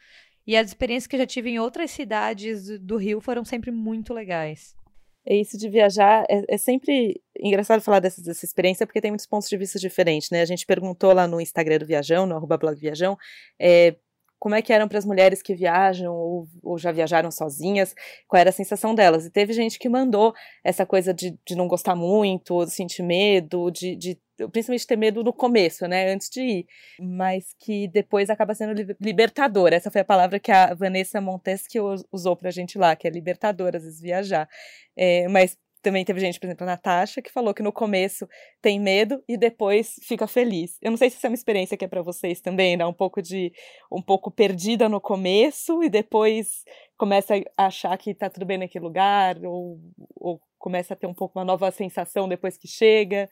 E 0.46 0.56
as 0.56 0.68
experiências 0.68 1.08
que 1.08 1.16
eu 1.16 1.20
já 1.20 1.26
tive 1.26 1.50
em 1.50 1.58
outras 1.58 1.90
cidades 1.90 2.78
do 2.78 2.96
Rio 2.96 3.20
foram 3.20 3.44
sempre 3.44 3.72
muito 3.72 4.14
legais. 4.14 4.76
É 5.24 5.36
isso 5.36 5.56
de 5.56 5.68
viajar, 5.68 6.24
é, 6.28 6.42
é 6.48 6.58
sempre 6.58 7.20
engraçado 7.38 7.80
falar 7.80 8.00
dessa, 8.00 8.20
dessa, 8.22 8.44
experiência, 8.44 8.86
porque 8.86 9.00
tem 9.00 9.10
muitos 9.10 9.26
pontos 9.26 9.48
de 9.48 9.56
vista 9.56 9.78
diferentes, 9.78 10.30
né? 10.30 10.42
A 10.42 10.44
gente 10.44 10.66
perguntou 10.66 11.12
lá 11.12 11.28
no 11.28 11.40
Instagram 11.40 11.78
do 11.78 11.86
Viajão, 11.86 12.26
no 12.26 12.34
arroba 12.34 12.58
blog 12.58 12.76
Viajão, 12.76 13.16
é, 13.58 13.94
como 14.42 14.56
é 14.56 14.60
que 14.60 14.72
eram 14.72 14.88
para 14.88 14.98
as 14.98 15.04
mulheres 15.04 15.40
que 15.40 15.54
viajam 15.54 16.12
ou, 16.12 16.48
ou, 16.64 16.76
já 16.76 16.90
viajaram 16.90 17.30
sozinhas, 17.30 17.94
qual 18.26 18.40
era 18.40 18.50
a 18.50 18.52
sensação 18.52 18.92
delas. 18.92 19.24
E 19.24 19.30
teve 19.30 19.52
gente 19.52 19.78
que 19.78 19.88
mandou 19.88 20.34
essa 20.64 20.84
coisa 20.84 21.14
de, 21.14 21.38
de 21.46 21.54
não 21.54 21.68
gostar 21.68 21.94
muito, 21.94 22.64
de 22.64 22.72
sentir 22.72 23.04
medo, 23.04 23.70
de, 23.70 23.94
de 23.94 24.18
principalmente 24.50 24.84
ter 24.84 24.96
medo 24.96 25.22
no 25.22 25.32
começo, 25.32 25.86
né, 25.86 26.12
antes 26.12 26.28
de 26.28 26.40
ir, 26.40 26.66
mas 27.00 27.54
que 27.60 27.86
depois 27.86 28.30
acaba 28.30 28.52
sendo 28.52 28.74
libertador. 29.00 29.72
Essa 29.72 29.92
foi 29.92 30.00
a 30.00 30.04
palavra 30.04 30.40
que 30.40 30.50
a 30.50 30.74
Vanessa 30.74 31.20
Montesquieu 31.20 31.94
usou 32.10 32.34
pra 32.34 32.50
gente 32.50 32.76
lá, 32.76 32.96
que 32.96 33.06
é 33.06 33.10
libertador, 33.10 33.76
às 33.76 33.84
vezes 33.84 34.00
viajar. 34.00 34.48
É, 34.96 35.28
mas 35.28 35.56
também 35.82 36.04
teve 36.04 36.20
gente, 36.20 36.38
por 36.38 36.46
exemplo, 36.46 36.64
a 36.64 36.66
Natasha, 36.66 37.20
que 37.20 37.32
falou 37.32 37.52
que 37.52 37.62
no 37.62 37.72
começo 37.72 38.28
tem 38.60 38.78
medo 38.78 39.22
e 39.28 39.36
depois 39.36 39.96
fica 40.02 40.26
feliz. 40.26 40.78
Eu 40.80 40.90
não 40.90 40.96
sei 40.96 41.10
se 41.10 41.16
essa 41.16 41.26
é 41.26 41.30
uma 41.30 41.34
experiência 41.34 41.76
que 41.76 41.84
é 41.84 41.88
para 41.88 42.02
vocês 42.02 42.40
também, 42.40 42.76
né? 42.76 42.86
Um 42.86 42.92
pouco 42.92 43.20
de 43.20 43.52
um 43.90 44.00
pouco 44.00 44.30
perdida 44.30 44.88
no 44.88 45.00
começo 45.00 45.82
e 45.82 45.90
depois 45.90 46.64
começa 46.96 47.34
a 47.56 47.66
achar 47.66 47.98
que 47.98 48.14
tá 48.14 48.30
tudo 48.30 48.46
bem 48.46 48.58
naquele 48.58 48.84
lugar 48.84 49.44
ou, 49.44 49.80
ou 50.14 50.40
começa 50.56 50.94
a 50.94 50.96
ter 50.96 51.08
um 51.08 51.14
pouco 51.14 51.38
uma 51.38 51.44
nova 51.44 51.70
sensação 51.72 52.28
depois 52.28 52.56
que 52.56 52.68
chega. 52.68 53.28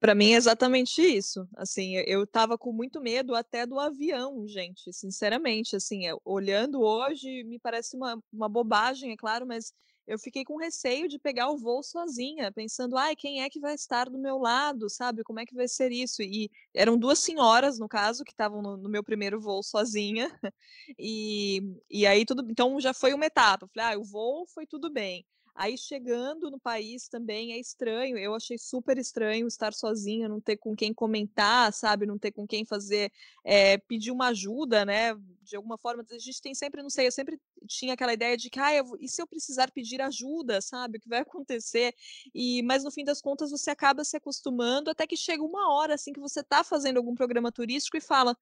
Para 0.00 0.14
mim 0.14 0.32
é 0.32 0.36
exatamente 0.36 1.00
isso. 1.00 1.48
Assim, 1.56 1.94
eu 1.96 2.26
tava 2.26 2.58
com 2.58 2.72
muito 2.72 3.00
medo 3.00 3.34
até 3.34 3.64
do 3.64 3.78
avião, 3.78 4.46
gente, 4.46 4.92
sinceramente, 4.92 5.76
assim, 5.76 6.02
olhando 6.24 6.82
hoje, 6.82 7.44
me 7.44 7.58
parece 7.58 7.96
uma, 7.96 8.22
uma 8.32 8.48
bobagem, 8.48 9.12
é 9.12 9.16
claro, 9.16 9.46
mas 9.46 9.72
eu 10.06 10.18
fiquei 10.18 10.44
com 10.44 10.56
receio 10.56 11.08
de 11.08 11.18
pegar 11.18 11.50
o 11.50 11.58
voo 11.58 11.82
sozinha, 11.82 12.52
pensando, 12.52 12.96
ai, 12.96 13.16
quem 13.16 13.42
é 13.42 13.50
que 13.50 13.58
vai 13.58 13.74
estar 13.74 14.08
do 14.08 14.18
meu 14.18 14.38
lado, 14.38 14.88
sabe? 14.88 15.24
Como 15.24 15.40
é 15.40 15.46
que 15.46 15.54
vai 15.54 15.66
ser 15.66 15.90
isso? 15.90 16.22
E 16.22 16.50
eram 16.74 16.96
duas 16.96 17.18
senhoras, 17.18 17.78
no 17.78 17.88
caso, 17.88 18.24
que 18.24 18.30
estavam 18.32 18.62
no, 18.62 18.76
no, 18.76 18.88
meu 18.88 19.02
primeiro 19.02 19.40
voo 19.40 19.62
sozinha. 19.62 20.30
E, 20.98 21.60
e 21.90 22.06
aí 22.06 22.24
tudo. 22.24 22.46
Então 22.50 22.80
já 22.80 22.94
foi 22.94 23.12
uma 23.12 23.26
etapa. 23.26 23.64
Eu 23.64 23.68
falei, 23.68 23.94
ah, 23.94 23.98
o 23.98 24.04
voo 24.04 24.46
foi 24.46 24.66
tudo 24.66 24.90
bem. 24.90 25.26
Aí 25.56 25.76
chegando 25.78 26.50
no 26.50 26.60
país 26.60 27.08
também 27.08 27.52
é 27.52 27.58
estranho. 27.58 28.18
Eu 28.18 28.34
achei 28.34 28.58
super 28.58 28.98
estranho 28.98 29.46
estar 29.46 29.72
sozinha, 29.72 30.28
não 30.28 30.38
ter 30.38 30.58
com 30.58 30.76
quem 30.76 30.92
comentar, 30.92 31.72
sabe? 31.72 32.04
Não 32.04 32.18
ter 32.18 32.30
com 32.30 32.46
quem 32.46 32.64
fazer, 32.64 33.10
é, 33.42 33.78
pedir 33.78 34.10
uma 34.10 34.28
ajuda, 34.28 34.84
né? 34.84 35.14
De 35.42 35.56
alguma 35.56 35.78
forma, 35.78 36.04
a 36.10 36.18
gente 36.18 36.42
tem 36.42 36.54
sempre, 36.54 36.82
não 36.82 36.90
sei, 36.90 37.06
eu 37.06 37.12
sempre 37.12 37.40
tinha 37.66 37.94
aquela 37.94 38.12
ideia 38.12 38.36
de 38.36 38.50
que, 38.50 38.60
ah, 38.60 38.74
eu, 38.74 38.84
e 39.00 39.08
se 39.08 39.22
eu 39.22 39.26
precisar 39.26 39.70
pedir 39.70 40.00
ajuda, 40.02 40.60
sabe? 40.60 40.98
O 40.98 41.00
que 41.00 41.08
vai 41.08 41.20
acontecer? 41.26 41.94
E, 42.34 42.62
mas 42.62 42.84
no 42.84 42.90
fim 42.90 43.04
das 43.04 43.22
contas 43.22 43.50
você 43.50 43.70
acaba 43.70 44.04
se 44.04 44.16
acostumando 44.16 44.90
até 44.90 45.06
que 45.06 45.16
chega 45.16 45.42
uma 45.42 45.72
hora 45.72 45.94
assim 45.94 46.12
que 46.12 46.20
você 46.20 46.40
está 46.40 46.62
fazendo 46.62 46.98
algum 46.98 47.14
programa 47.14 47.50
turístico 47.50 47.96
e 47.96 48.00
fala 48.00 48.36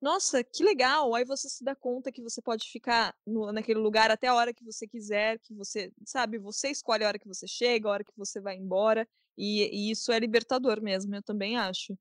nossa, 0.00 0.44
que 0.44 0.62
legal! 0.62 1.14
Aí 1.14 1.24
você 1.24 1.48
se 1.48 1.64
dá 1.64 1.74
conta 1.74 2.12
que 2.12 2.22
você 2.22 2.40
pode 2.42 2.68
ficar 2.70 3.14
no, 3.26 3.52
naquele 3.52 3.80
lugar 3.80 4.10
até 4.10 4.28
a 4.28 4.34
hora 4.34 4.52
que 4.54 4.64
você 4.64 4.86
quiser, 4.86 5.38
que 5.40 5.54
você, 5.54 5.92
sabe, 6.04 6.38
você 6.38 6.68
escolhe 6.70 7.04
a 7.04 7.08
hora 7.08 7.18
que 7.18 7.28
você 7.28 7.46
chega, 7.46 7.88
a 7.88 7.92
hora 7.92 8.04
que 8.04 8.12
você 8.16 8.40
vai 8.40 8.56
embora, 8.56 9.08
e, 9.36 9.88
e 9.88 9.90
isso 9.90 10.12
é 10.12 10.18
libertador 10.18 10.80
mesmo, 10.82 11.14
eu 11.14 11.22
também 11.22 11.56
acho. 11.56 11.96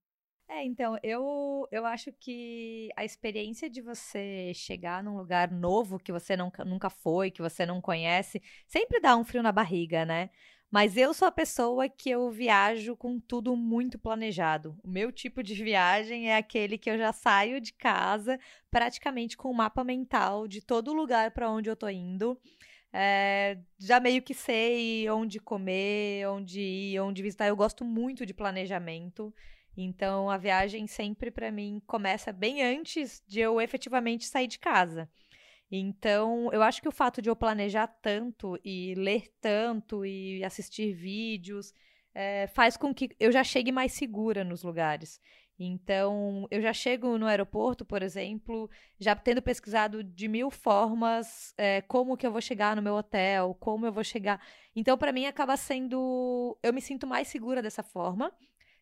É, 0.48 0.64
então, 0.64 0.98
eu, 1.02 1.68
eu 1.72 1.86
acho 1.88 2.12
que 2.14 2.90
a 2.96 3.04
experiência 3.04 3.68
de 3.70 3.82
você 3.82 4.54
chegar 4.54 5.04
num 5.04 5.18
lugar 5.18 5.52
novo 5.52 5.98
que 5.98 6.12
você 6.12 6.38
nunca, 6.38 6.64
nunca 6.64 6.90
foi, 6.90 7.32
que 7.32 7.42
você 7.42 7.66
não 7.66 7.82
conhece, 7.82 8.42
sempre 8.68 9.00
dá 9.00 9.18
um 9.18 9.26
frio 9.26 9.42
na 9.42 9.52
barriga, 9.52 10.06
né? 10.06 10.30
Mas 10.76 10.98
eu 10.98 11.14
sou 11.14 11.26
a 11.26 11.32
pessoa 11.32 11.88
que 11.88 12.10
eu 12.10 12.30
viajo 12.30 12.98
com 12.98 13.18
tudo 13.18 13.56
muito 13.56 13.98
planejado. 13.98 14.78
O 14.84 14.90
meu 14.90 15.10
tipo 15.10 15.42
de 15.42 15.56
viagem 15.56 16.30
é 16.30 16.36
aquele 16.36 16.78
que 16.78 16.90
eu 16.90 16.98
já 16.98 17.14
saio 17.14 17.62
de 17.62 17.72
casa 17.72 18.38
praticamente 18.70 19.38
com 19.38 19.48
o 19.48 19.52
um 19.52 19.56
mapa 19.56 19.86
mental 19.86 20.50
de 20.50 20.60
todo 20.60 20.92
lugar 20.92 21.32
para 21.32 21.50
onde 21.50 21.70
eu 21.70 21.78
tô 21.78 21.88
indo. 21.88 22.38
É, 22.92 23.58
já 23.80 24.02
meio 24.02 24.22
que 24.22 24.34
sei 24.34 25.10
onde 25.10 25.40
comer, 25.40 26.28
onde 26.28 26.60
ir, 26.60 27.00
onde 27.00 27.24
visitar. 27.24 27.48
Eu 27.48 27.56
gosto 27.56 27.86
muito 27.86 28.26
de 28.26 28.34
planejamento. 28.34 29.34
Então 29.78 30.30
a 30.30 30.38
viagem 30.38 30.88
sempre 30.88 31.32
para 31.32 31.54
mim 31.54 31.82
começa 31.88 32.34
bem 32.34 32.62
antes 32.62 33.24
de 33.26 33.40
eu 33.40 33.62
efetivamente 33.62 34.26
sair 34.26 34.48
de 34.48 34.60
casa. 34.60 35.10
Então, 35.78 36.50
eu 36.54 36.62
acho 36.64 36.82
que 36.82 36.88
o 36.88 36.92
fato 36.92 37.22
de 37.22 37.30
eu 37.30 37.36
planejar 37.36 37.88
tanto 37.88 38.58
e 38.64 38.94
ler 38.96 39.28
tanto 39.42 40.06
e 40.06 40.44
assistir 40.44 40.94
vídeos 40.94 41.74
é, 42.14 42.48
faz 42.48 42.78
com 42.78 42.94
que 42.94 43.10
eu 43.20 43.32
já 43.32 43.44
chegue 43.44 43.72
mais 43.72 43.92
segura 43.92 44.44
nos 44.44 44.64
lugares. 44.64 45.20
Então, 45.60 46.48
eu 46.50 46.62
já 46.62 46.72
chego 46.74 47.18
no 47.18 47.26
aeroporto, 47.26 47.86
por 47.86 48.02
exemplo, 48.02 48.70
já 49.00 49.16
tendo 49.16 49.42
pesquisado 49.42 50.04
de 50.04 50.28
mil 50.28 50.50
formas 50.50 51.54
é, 51.58 51.82
como 51.82 52.18
que 52.18 52.26
eu 52.26 52.32
vou 52.32 52.42
chegar 52.42 52.76
no 52.76 52.82
meu 52.82 52.96
hotel, 52.96 53.56
como 53.60 53.86
eu 53.86 53.92
vou 53.92 54.04
chegar. 54.04 54.42
Então, 54.76 54.98
para 54.98 55.12
mim, 55.12 55.26
acaba 55.26 55.58
sendo. 55.58 56.58
Eu 56.64 56.74
me 56.74 56.82
sinto 56.82 57.08
mais 57.08 57.28
segura 57.28 57.62
dessa 57.62 57.84
forma. 57.84 58.32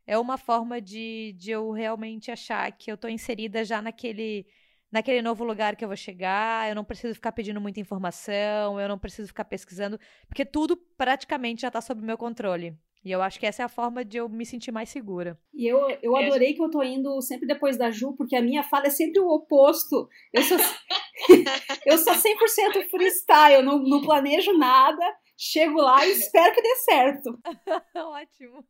É 0.05 0.17
uma 0.17 0.37
forma 0.37 0.81
de, 0.81 1.33
de 1.37 1.51
eu 1.51 1.71
realmente 1.71 2.29
achar 2.31 2.71
que 2.71 2.91
eu 2.91 2.95
estou 2.95 3.09
inserida 3.09 3.63
já 3.63 3.81
naquele 3.81 4.45
naquele 4.93 5.23
novo 5.23 5.43
lugar 5.43 5.75
que 5.75 5.83
eu 5.83 5.89
vou 5.89 5.97
chegar, 5.97 6.69
eu 6.69 6.75
não 6.75 6.85
preciso 6.85 7.15
ficar 7.15 7.31
pedindo 7.31 7.59
muita 7.59 7.79
informação, 7.79 8.79
eu 8.79 8.87
não 8.87 8.99
preciso 8.99 9.27
ficar 9.27 9.43
pesquisando, 9.43 9.99
porque 10.27 10.45
tudo 10.45 10.77
praticamente 10.77 11.63
já 11.63 11.69
está 11.69 11.81
sob 11.81 11.99
meu 12.01 12.15
controle. 12.15 12.77
E 13.03 13.11
eu 13.11 13.21
acho 13.21 13.37
que 13.37 13.45
essa 13.45 13.63
é 13.63 13.65
a 13.65 13.69
forma 13.69 14.05
de 14.05 14.17
eu 14.17 14.29
me 14.29 14.45
sentir 14.45 14.71
mais 14.71 14.87
segura. 14.87 15.37
E 15.53 15.67
eu, 15.67 15.89
eu 16.01 16.15
adorei 16.15 16.53
que 16.53 16.63
eu 16.63 16.69
tô 16.69 16.81
indo 16.81 17.19
sempre 17.21 17.45
depois 17.45 17.75
da 17.75 17.91
Ju, 17.91 18.13
porque 18.15 18.35
a 18.35 18.41
minha 18.41 18.63
fala 18.63 18.87
é 18.87 18.91
sempre 18.91 19.19
o 19.19 19.27
oposto. 19.27 20.07
Eu 20.31 20.41
sou, 20.43 20.57
eu 21.85 21.97
sou 21.97 22.13
100% 22.13 22.89
freestyle, 22.89 23.55
eu 23.55 23.63
não, 23.63 23.79
não 23.79 24.01
planejo 24.01 24.57
nada, 24.57 25.03
chego 25.37 25.81
lá 25.81 26.05
e 26.05 26.11
espero 26.11 26.53
que 26.53 26.61
dê 26.61 26.75
certo. 26.77 27.39
Ótimo. 27.95 28.63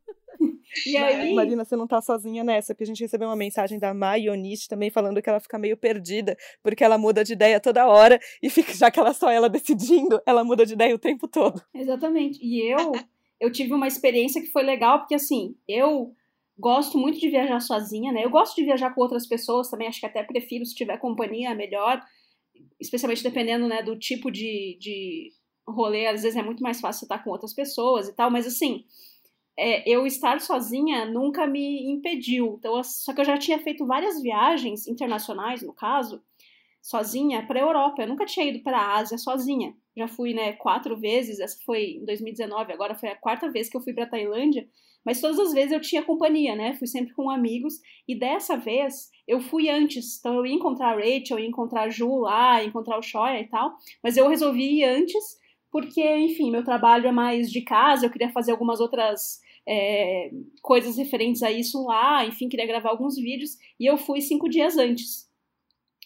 E 0.86 0.96
aí... 0.96 1.34
Marina, 1.34 1.64
você 1.64 1.76
não 1.76 1.86
tá 1.86 2.00
sozinha 2.00 2.42
nessa, 2.42 2.74
porque 2.74 2.84
a 2.84 2.86
gente 2.86 3.02
recebeu 3.02 3.28
uma 3.28 3.36
mensagem 3.36 3.78
da 3.78 3.94
Mayonite 3.94 4.68
também 4.68 4.90
falando 4.90 5.22
que 5.22 5.28
ela 5.28 5.40
fica 5.40 5.58
meio 5.58 5.76
perdida, 5.76 6.36
porque 6.62 6.82
ela 6.82 6.98
muda 6.98 7.22
de 7.22 7.32
ideia 7.32 7.60
toda 7.60 7.86
hora, 7.86 8.18
e 8.42 8.50
fica, 8.50 8.72
já 8.74 8.90
que 8.90 8.98
ela 8.98 9.14
só 9.14 9.30
ela 9.30 9.48
decidindo, 9.48 10.20
ela 10.26 10.44
muda 10.44 10.66
de 10.66 10.72
ideia 10.72 10.94
o 10.94 10.98
tempo 10.98 11.28
todo. 11.28 11.62
Exatamente. 11.74 12.38
E 12.42 12.60
eu 12.60 12.92
eu 13.40 13.50
tive 13.50 13.74
uma 13.74 13.86
experiência 13.86 14.40
que 14.40 14.50
foi 14.50 14.62
legal, 14.62 15.00
porque 15.00 15.14
assim, 15.14 15.54
eu 15.68 16.14
gosto 16.58 16.96
muito 16.96 17.18
de 17.18 17.28
viajar 17.28 17.60
sozinha, 17.60 18.12
né? 18.12 18.24
Eu 18.24 18.30
gosto 18.30 18.56
de 18.56 18.64
viajar 18.64 18.94
com 18.94 19.02
outras 19.02 19.26
pessoas 19.26 19.68
também, 19.68 19.88
acho 19.88 20.00
que 20.00 20.06
até 20.06 20.22
prefiro 20.22 20.64
se 20.64 20.74
tiver 20.74 20.96
companhia, 20.98 21.50
é 21.50 21.54
melhor, 21.54 22.00
especialmente 22.80 23.22
dependendo, 23.22 23.66
né, 23.66 23.82
do 23.82 23.98
tipo 23.98 24.30
de, 24.30 24.78
de 24.80 25.30
rolê, 25.66 26.06
às 26.06 26.22
vezes 26.22 26.36
é 26.36 26.42
muito 26.42 26.62
mais 26.62 26.80
fácil 26.80 27.04
estar 27.04 27.22
com 27.22 27.30
outras 27.30 27.54
pessoas 27.54 28.08
e 28.08 28.12
tal, 28.14 28.30
mas 28.30 28.46
assim, 28.46 28.84
é, 29.56 29.88
eu 29.88 30.06
estar 30.06 30.40
sozinha 30.40 31.06
nunca 31.06 31.46
me 31.46 31.90
impediu. 31.90 32.56
Então, 32.58 32.82
só 32.82 33.12
que 33.12 33.20
eu 33.20 33.24
já 33.24 33.38
tinha 33.38 33.58
feito 33.58 33.86
várias 33.86 34.20
viagens 34.20 34.86
internacionais, 34.86 35.62
no 35.62 35.72
caso, 35.72 36.22
sozinha 36.82 37.46
para 37.46 37.60
a 37.60 37.62
Europa. 37.62 38.02
Eu 38.02 38.08
nunca 38.08 38.26
tinha 38.26 38.46
ido 38.46 38.62
para 38.62 38.78
a 38.78 38.96
Ásia 38.96 39.16
sozinha. 39.16 39.74
Já 39.96 40.08
fui, 40.08 40.34
né, 40.34 40.52
quatro 40.54 40.96
vezes. 40.98 41.40
Essa 41.40 41.56
foi 41.64 41.92
em 41.92 42.04
2019, 42.04 42.72
agora 42.72 42.94
foi 42.94 43.10
a 43.10 43.16
quarta 43.16 43.50
vez 43.50 43.68
que 43.68 43.76
eu 43.76 43.80
fui 43.80 43.94
para 43.94 44.06
Tailândia. 44.06 44.68
Mas 45.04 45.20
todas 45.20 45.38
as 45.38 45.52
vezes 45.52 45.70
eu 45.70 45.80
tinha 45.80 46.02
companhia, 46.02 46.56
né? 46.56 46.74
Fui 46.74 46.86
sempre 46.86 47.12
com 47.12 47.30
amigos. 47.30 47.74
E 48.08 48.18
dessa 48.18 48.56
vez 48.56 49.10
eu 49.28 49.40
fui 49.40 49.68
antes. 49.68 50.18
Então 50.18 50.34
eu 50.34 50.46
ia 50.46 50.54
encontrar 50.54 50.92
a 50.92 50.94
Rachel, 50.94 51.38
ia 51.38 51.46
encontrar 51.46 51.82
a 51.82 51.90
Ju 51.90 52.20
lá, 52.20 52.64
encontrar 52.64 52.98
o 52.98 53.02
Shoya 53.02 53.40
e 53.40 53.46
tal. 53.46 53.76
Mas 54.02 54.16
eu 54.16 54.26
resolvi 54.28 54.80
ir 54.80 54.84
antes, 54.84 55.38
porque, 55.74 56.08
enfim, 56.18 56.52
meu 56.52 56.62
trabalho 56.62 57.08
é 57.08 57.10
mais 57.10 57.50
de 57.50 57.60
casa. 57.60 58.06
Eu 58.06 58.10
queria 58.10 58.30
fazer 58.30 58.52
algumas 58.52 58.78
outras 58.78 59.40
é, 59.66 60.30
coisas 60.62 60.96
referentes 60.96 61.42
a 61.42 61.50
isso 61.50 61.84
lá. 61.84 62.24
Enfim, 62.24 62.48
queria 62.48 62.64
gravar 62.64 62.90
alguns 62.90 63.16
vídeos. 63.16 63.58
E 63.80 63.84
eu 63.84 63.98
fui 63.98 64.20
cinco 64.20 64.48
dias 64.48 64.78
antes. 64.78 65.28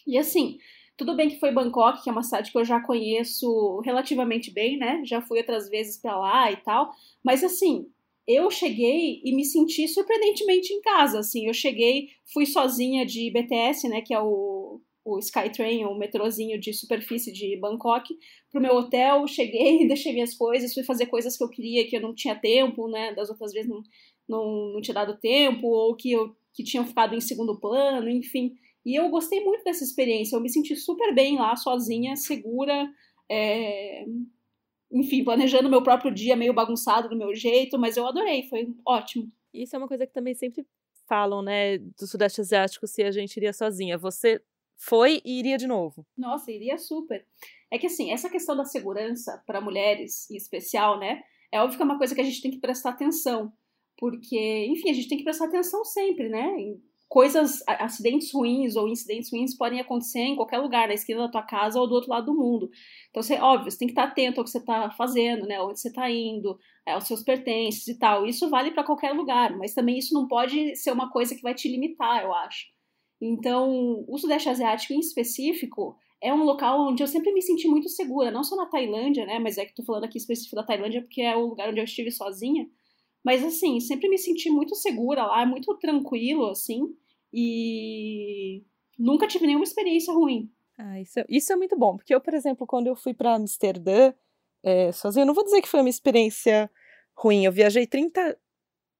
E 0.07 0.17
assim, 0.17 0.57
tudo 0.97 1.15
bem 1.15 1.29
que 1.29 1.39
foi 1.39 1.51
Bangkok, 1.51 2.01
que 2.01 2.09
é 2.09 2.11
uma 2.11 2.23
cidade 2.23 2.51
que 2.51 2.57
eu 2.57 2.65
já 2.65 2.79
conheço 2.79 3.79
relativamente 3.85 4.49
bem, 4.49 4.75
né? 4.75 5.03
Já 5.05 5.21
fui 5.21 5.37
outras 5.37 5.69
vezes 5.69 6.01
para 6.01 6.17
lá 6.17 6.51
e 6.51 6.57
tal, 6.57 6.91
mas 7.23 7.43
assim, 7.43 7.85
eu 8.27 8.49
cheguei 8.49 9.21
e 9.23 9.35
me 9.35 9.45
senti 9.45 9.87
surpreendentemente 9.87 10.73
em 10.73 10.81
casa, 10.81 11.19
assim, 11.19 11.45
eu 11.45 11.53
cheguei, 11.53 12.09
fui 12.33 12.47
sozinha 12.47 13.05
de 13.05 13.29
BTS, 13.29 13.87
né, 13.87 14.01
que 14.01 14.15
é 14.15 14.19
o, 14.19 14.81
o 15.15 15.19
Skytrain, 15.19 15.85
o 15.85 15.95
metrozinho 15.95 16.59
de 16.59 16.73
superfície 16.73 17.31
de 17.31 17.57
Bangkok, 17.57 18.15
pro 18.51 18.61
meu 18.61 18.75
hotel, 18.75 19.27
cheguei, 19.27 19.85
deixei 19.87 20.13
minhas 20.13 20.33
coisas, 20.33 20.73
fui 20.73 20.83
fazer 20.83 21.07
coisas 21.07 21.37
que 21.37 21.43
eu 21.43 21.49
queria, 21.49 21.87
que 21.87 21.95
eu 21.95 22.01
não 22.01 22.13
tinha 22.13 22.35
tempo, 22.35 22.87
né, 22.87 23.13
das 23.13 23.29
outras 23.29 23.51
vezes 23.51 23.69
não, 23.69 23.81
não, 24.27 24.73
não 24.73 24.81
tinha 24.81 24.93
dado 24.93 25.19
tempo, 25.19 25.67
ou 25.67 25.95
que, 25.95 26.11
eu, 26.11 26.35
que 26.53 26.63
tinham 26.63 26.85
ficado 26.85 27.15
em 27.15 27.21
segundo 27.21 27.59
plano, 27.59 28.09
enfim, 28.09 28.55
e 28.85 28.95
eu 28.95 29.09
gostei 29.09 29.43
muito 29.43 29.63
dessa 29.63 29.83
experiência. 29.83 30.35
Eu 30.35 30.41
me 30.41 30.49
senti 30.49 30.75
super 30.75 31.13
bem 31.13 31.37
lá, 31.37 31.55
sozinha, 31.55 32.15
segura, 32.15 32.89
é... 33.29 34.05
enfim, 34.91 35.23
planejando 35.23 35.69
meu 35.69 35.83
próprio 35.83 36.13
dia, 36.13 36.35
meio 36.35 36.53
bagunçado 36.53 37.09
do 37.09 37.15
meu 37.15 37.35
jeito, 37.35 37.77
mas 37.77 37.97
eu 37.97 38.07
adorei, 38.07 38.47
foi 38.47 38.73
ótimo. 38.85 39.31
Isso 39.53 39.75
é 39.75 39.79
uma 39.79 39.87
coisa 39.87 40.07
que 40.07 40.13
também 40.13 40.33
sempre 40.33 40.65
falam, 41.07 41.41
né, 41.41 41.79
do 41.79 42.07
Sudeste 42.07 42.41
Asiático, 42.41 42.87
se 42.87 43.03
a 43.03 43.11
gente 43.11 43.35
iria 43.37 43.51
sozinha. 43.51 43.97
Você 43.97 44.41
foi 44.79 45.21
e 45.25 45.39
iria 45.39 45.57
de 45.57 45.67
novo? 45.67 46.05
Nossa, 46.17 46.51
iria 46.51 46.77
super. 46.77 47.25
É 47.69 47.77
que 47.77 47.87
assim, 47.87 48.11
essa 48.11 48.29
questão 48.29 48.55
da 48.55 48.63
segurança 48.63 49.43
para 49.45 49.61
mulheres, 49.61 50.31
em 50.31 50.35
especial, 50.37 50.97
né, 50.97 51.21
é 51.51 51.61
óbvio 51.61 51.77
que 51.77 51.83
é 51.83 51.85
uma 51.85 51.97
coisa 51.97 52.15
que 52.15 52.21
a 52.21 52.23
gente 52.23 52.41
tem 52.41 52.51
que 52.51 52.59
prestar 52.59 52.91
atenção. 52.91 53.51
Porque, 53.97 54.65
enfim, 54.67 54.89
a 54.89 54.93
gente 54.93 55.09
tem 55.09 55.17
que 55.17 55.25
prestar 55.25 55.45
atenção 55.45 55.83
sempre, 55.83 56.29
né? 56.29 56.55
coisas, 57.09 57.63
acidentes 57.67 58.31
ruins 58.31 58.75
ou 58.75 58.87
incidentes 58.87 59.31
ruins 59.31 59.57
podem 59.57 59.81
acontecer 59.81 60.19
em 60.19 60.35
qualquer 60.35 60.59
lugar, 60.59 60.87
na 60.87 60.93
esquina 60.93 61.21
da 61.21 61.27
tua 61.27 61.41
casa 61.41 61.79
ou 61.79 61.87
do 61.87 61.95
outro 61.95 62.11
lado 62.11 62.27
do 62.27 62.35
mundo. 62.35 62.69
Então, 63.09 63.23
você, 63.23 63.33
óbvio, 63.39 63.71
você 63.71 63.79
tem 63.79 63.87
que 63.87 63.93
estar 63.93 64.03
atento 64.03 64.39
ao 64.39 64.43
que 64.45 64.51
você 64.51 64.59
está 64.59 64.91
fazendo, 64.91 65.47
né? 65.47 65.59
Onde 65.59 65.79
você 65.79 65.87
está 65.87 66.09
indo, 66.09 66.57
é, 66.85 66.93
aos 66.93 67.07
seus 67.07 67.23
pertences 67.23 67.87
e 67.87 67.97
tal. 67.97 68.27
Isso 68.27 68.47
vale 68.49 68.71
para 68.71 68.83
qualquer 68.83 69.11
lugar, 69.11 69.57
mas 69.57 69.73
também 69.73 69.97
isso 69.97 70.13
não 70.13 70.27
pode 70.27 70.75
ser 70.75 70.91
uma 70.91 71.11
coisa 71.11 71.35
que 71.35 71.41
vai 71.41 71.55
te 71.55 71.67
limitar, 71.67 72.23
eu 72.23 72.31
acho. 72.31 72.67
Então, 73.21 74.05
o 74.07 74.17
Sudeste 74.17 74.49
Asiático 74.49 74.93
em 74.93 74.99
específico 74.99 75.97
é 76.21 76.33
um 76.33 76.43
local 76.43 76.87
onde 76.87 77.03
eu 77.03 77.07
sempre 77.07 77.33
me 77.33 77.41
senti 77.41 77.67
muito 77.67 77.89
segura, 77.89 78.31
não 78.31 78.43
só 78.43 78.55
na 78.55 78.65
Tailândia, 78.65 79.25
né? 79.25 79.39
Mas 79.39 79.57
é 79.57 79.65
que 79.65 79.71
estou 79.71 79.85
falando 79.85 80.05
aqui 80.05 80.17
específico 80.17 80.55
da 80.55 80.63
Tailândia 80.63 81.01
porque 81.01 81.21
é 81.21 81.35
o 81.35 81.47
lugar 81.47 81.69
onde 81.69 81.79
eu 81.79 81.85
estive 81.85 82.11
sozinha 82.11 82.69
mas 83.23 83.43
assim, 83.43 83.79
sempre 83.79 84.09
me 84.09 84.17
senti 84.17 84.49
muito 84.49 84.75
segura 84.75 85.25
lá, 85.25 85.45
muito 85.45 85.75
tranquilo, 85.77 86.47
assim, 86.49 86.95
e 87.33 88.63
nunca 88.97 89.27
tive 89.27 89.45
nenhuma 89.45 89.63
experiência 89.63 90.13
ruim. 90.13 90.49
Ah, 90.77 90.99
isso, 90.99 91.19
é, 91.19 91.25
isso 91.29 91.51
é 91.51 91.55
muito 91.55 91.77
bom, 91.77 91.97
porque 91.97 92.15
eu, 92.15 92.21
por 92.21 92.33
exemplo, 92.33 92.65
quando 92.65 92.87
eu 92.87 92.95
fui 92.95 93.13
para 93.13 93.35
Amsterdã 93.35 94.13
é, 94.63 94.91
sozinha, 94.91 95.25
não 95.25 95.33
vou 95.33 95.43
dizer 95.43 95.61
que 95.61 95.67
foi 95.67 95.81
uma 95.81 95.89
experiência 95.89 96.71
ruim, 97.13 97.43
eu 97.43 97.51
viajei 97.51 97.85
30, 97.85 98.37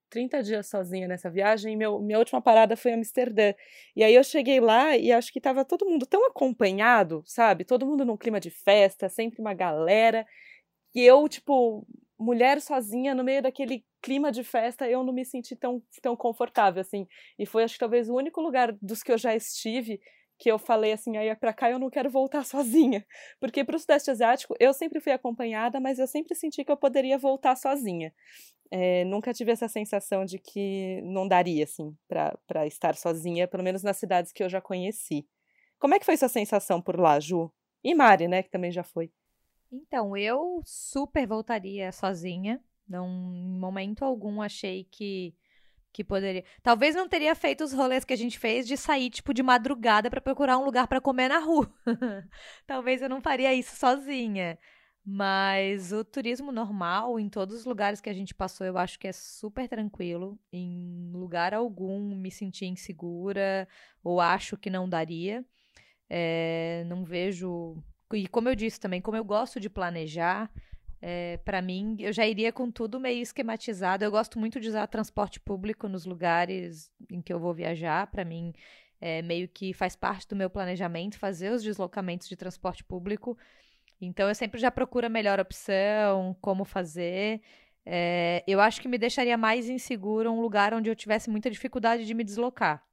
30 0.10 0.42
dias 0.44 0.68
sozinha 0.68 1.08
nessa 1.08 1.30
viagem, 1.30 1.74
e 1.74 1.76
meu, 1.76 2.00
minha 2.00 2.20
última 2.20 2.42
parada 2.42 2.76
foi 2.78 2.94
Amsterdã. 2.94 3.54
E 3.96 4.04
aí 4.04 4.14
eu 4.16 4.24
cheguei 4.24 4.60
lá 4.60 4.98
e 4.98 5.12
acho 5.12 5.32
que 5.32 5.42
tava 5.42 5.64
todo 5.66 5.86
mundo 5.86 6.06
tão 6.06 6.26
acompanhado, 6.28 7.24
sabe? 7.26 7.64
Todo 7.66 7.86
mundo 7.86 8.06
num 8.06 8.18
clima 8.18 8.40
de 8.40 8.50
festa, 8.50 9.10
sempre 9.10 9.40
uma 9.42 9.54
galera. 9.54 10.26
E 10.96 11.02
eu, 11.02 11.28
tipo, 11.30 11.86
mulher 12.18 12.62
sozinha 12.62 13.16
no 13.16 13.24
meio 13.24 13.42
daquele 13.42 13.86
clima 14.02 14.32
de 14.32 14.44
festa, 14.44 14.90
eu 14.90 15.04
não 15.04 15.14
me 15.14 15.26
senti 15.26 15.56
tão, 15.56 15.82
tão 16.02 16.16
confortável, 16.16 16.82
assim. 16.82 17.08
E 17.38 17.46
foi, 17.46 17.64
acho 17.64 17.76
que 17.76 17.80
talvez 17.80 18.10
o 18.10 18.16
único 18.16 18.42
lugar 18.42 18.72
dos 18.82 19.04
que 19.04 19.12
eu 19.12 19.18
já 19.18 19.36
estive 19.36 20.00
que 20.40 20.50
eu 20.50 20.58
falei 20.58 20.94
assim, 20.94 21.18
aí 21.18 21.36
para 21.36 21.54
cá 21.54 21.70
eu 21.70 21.78
não 21.78 21.90
quero 21.90 22.10
voltar 22.10 22.44
sozinha. 22.46 23.06
Porque 23.40 23.64
para 23.64 23.76
o 23.76 23.80
Sudeste 23.80 24.10
Asiático 24.10 24.56
eu 24.60 24.74
sempre 24.74 25.02
fui 25.02 25.12
acompanhada, 25.12 25.80
mas 25.80 26.00
eu 26.00 26.08
sempre 26.08 26.34
senti 26.34 26.64
que 26.64 26.72
eu 26.72 26.78
poderia 26.78 27.18
voltar 27.18 27.56
sozinha. 27.58 28.14
É, 28.72 29.04
nunca 29.04 29.34
tive 29.34 29.52
essa 29.52 29.68
sensação 29.68 30.24
de 30.24 30.40
que 30.40 31.02
não 31.04 31.28
daria, 31.28 31.64
assim, 31.64 31.96
para 32.08 32.66
estar 32.68 32.96
sozinha, 32.96 33.48
pelo 33.48 33.64
menos 33.64 33.84
nas 33.84 33.98
cidades 33.98 34.32
que 34.32 34.44
eu 34.44 34.50
já 34.50 34.62
conheci. 34.62 35.28
Como 35.80 35.96
é 35.96 36.00
que 36.00 36.06
foi 36.06 36.16
sua 36.16 36.30
sensação 36.30 36.82
por 36.82 37.00
lá, 37.00 37.20
Ju? 37.20 37.52
E 37.84 37.96
Mari, 37.96 38.28
né, 38.28 38.44
que 38.44 38.50
também 38.50 38.72
já 38.72 38.84
foi. 38.84 39.12
Então, 39.72 40.16
eu 40.16 40.62
super 40.66 41.28
voltaria 41.28 41.92
sozinha. 41.92 42.64
Não, 42.88 43.08
em 43.34 43.60
momento 43.60 44.06
algum 44.06 44.42
achei 44.42 44.88
que 44.92 45.36
que 45.92 46.04
poderia. 46.04 46.44
Talvez 46.62 46.96
não 46.96 47.08
teria 47.08 47.36
feito 47.36 47.64
os 47.64 47.74
rolês 47.74 48.06
que 48.06 48.14
a 48.14 48.18
gente 48.18 48.38
fez 48.38 48.68
de 48.68 48.78
sair 48.78 49.10
tipo 49.10 49.34
de 49.34 49.44
madrugada 49.44 50.10
para 50.10 50.22
procurar 50.22 50.58
um 50.58 50.66
lugar 50.66 50.88
para 50.88 51.02
comer 51.02 51.30
na 51.30 51.40
rua. 51.40 51.72
Talvez 52.68 53.02
eu 53.02 53.10
não 53.10 53.22
faria 53.22 53.54
isso 53.54 53.76
sozinha. 53.76 54.58
Mas 55.04 55.92
o 55.92 56.04
turismo 56.04 56.52
normal, 56.52 57.20
em 57.20 57.30
todos 57.30 57.56
os 57.56 57.66
lugares 57.66 58.00
que 58.00 58.10
a 58.10 58.14
gente 58.14 58.36
passou, 58.36 58.68
eu 58.68 58.78
acho 58.78 59.00
que 59.00 59.08
é 59.08 59.12
super 59.12 59.68
tranquilo. 59.68 60.38
Em 60.52 61.12
lugar 61.12 61.54
algum 61.54 62.16
me 62.16 62.30
senti 62.30 62.66
insegura 62.66 63.68
ou 64.04 64.22
acho 64.22 64.58
que 64.58 64.70
não 64.70 64.88
daria. 64.88 65.44
É, 66.10 66.84
não 66.86 67.04
vejo. 67.04 67.82
E 68.14 68.28
como 68.28 68.50
eu 68.50 68.56
disse 68.56 68.80
também, 68.80 69.02
como 69.02 69.18
eu 69.18 69.24
gosto 69.24 69.60
de 69.60 69.70
planejar, 69.70 70.52
é, 71.02 71.38
para 71.38 71.62
mim, 71.62 71.96
eu 72.00 72.12
já 72.12 72.28
iria 72.28 72.52
com 72.52 72.70
tudo 72.70 73.00
meio 73.00 73.22
esquematizado. 73.22 74.04
Eu 74.04 74.12
gosto 74.12 74.38
muito 74.38 74.60
de 74.60 74.68
usar 74.68 74.86
transporte 74.88 75.40
público 75.40 75.88
nos 75.88 76.06
lugares 76.06 76.92
em 77.10 77.22
que 77.22 77.32
eu 77.32 77.40
vou 77.40 77.54
viajar. 77.54 78.08
Para 78.08 78.26
mim, 78.26 78.54
é, 79.00 79.22
meio 79.22 79.48
que 79.48 79.74
faz 79.74 79.96
parte 79.96 80.28
do 80.28 80.36
meu 80.36 80.50
planejamento 80.50 81.18
fazer 81.18 81.52
os 81.52 81.64
deslocamentos 81.64 82.28
de 82.28 82.36
transporte 82.36 82.84
público. 82.84 83.38
Então, 84.02 84.28
eu 84.28 84.36
sempre 84.36 84.60
já 84.60 84.70
procuro 84.72 85.06
a 85.08 85.10
melhor 85.10 85.40
opção, 85.40 86.36
como 86.42 86.66
fazer. 86.66 87.42
É, 87.86 88.44
eu 88.46 88.60
acho 88.60 88.82
que 88.82 88.88
me 88.88 88.98
deixaria 88.98 89.38
mais 89.38 89.70
inseguro 89.70 90.32
um 90.32 90.42
lugar 90.42 90.74
onde 90.74 90.90
eu 90.90 90.96
tivesse 90.96 91.30
muita 91.30 91.50
dificuldade 91.50 92.06
de 92.06 92.14
me 92.14 92.24
deslocar. 92.24 92.84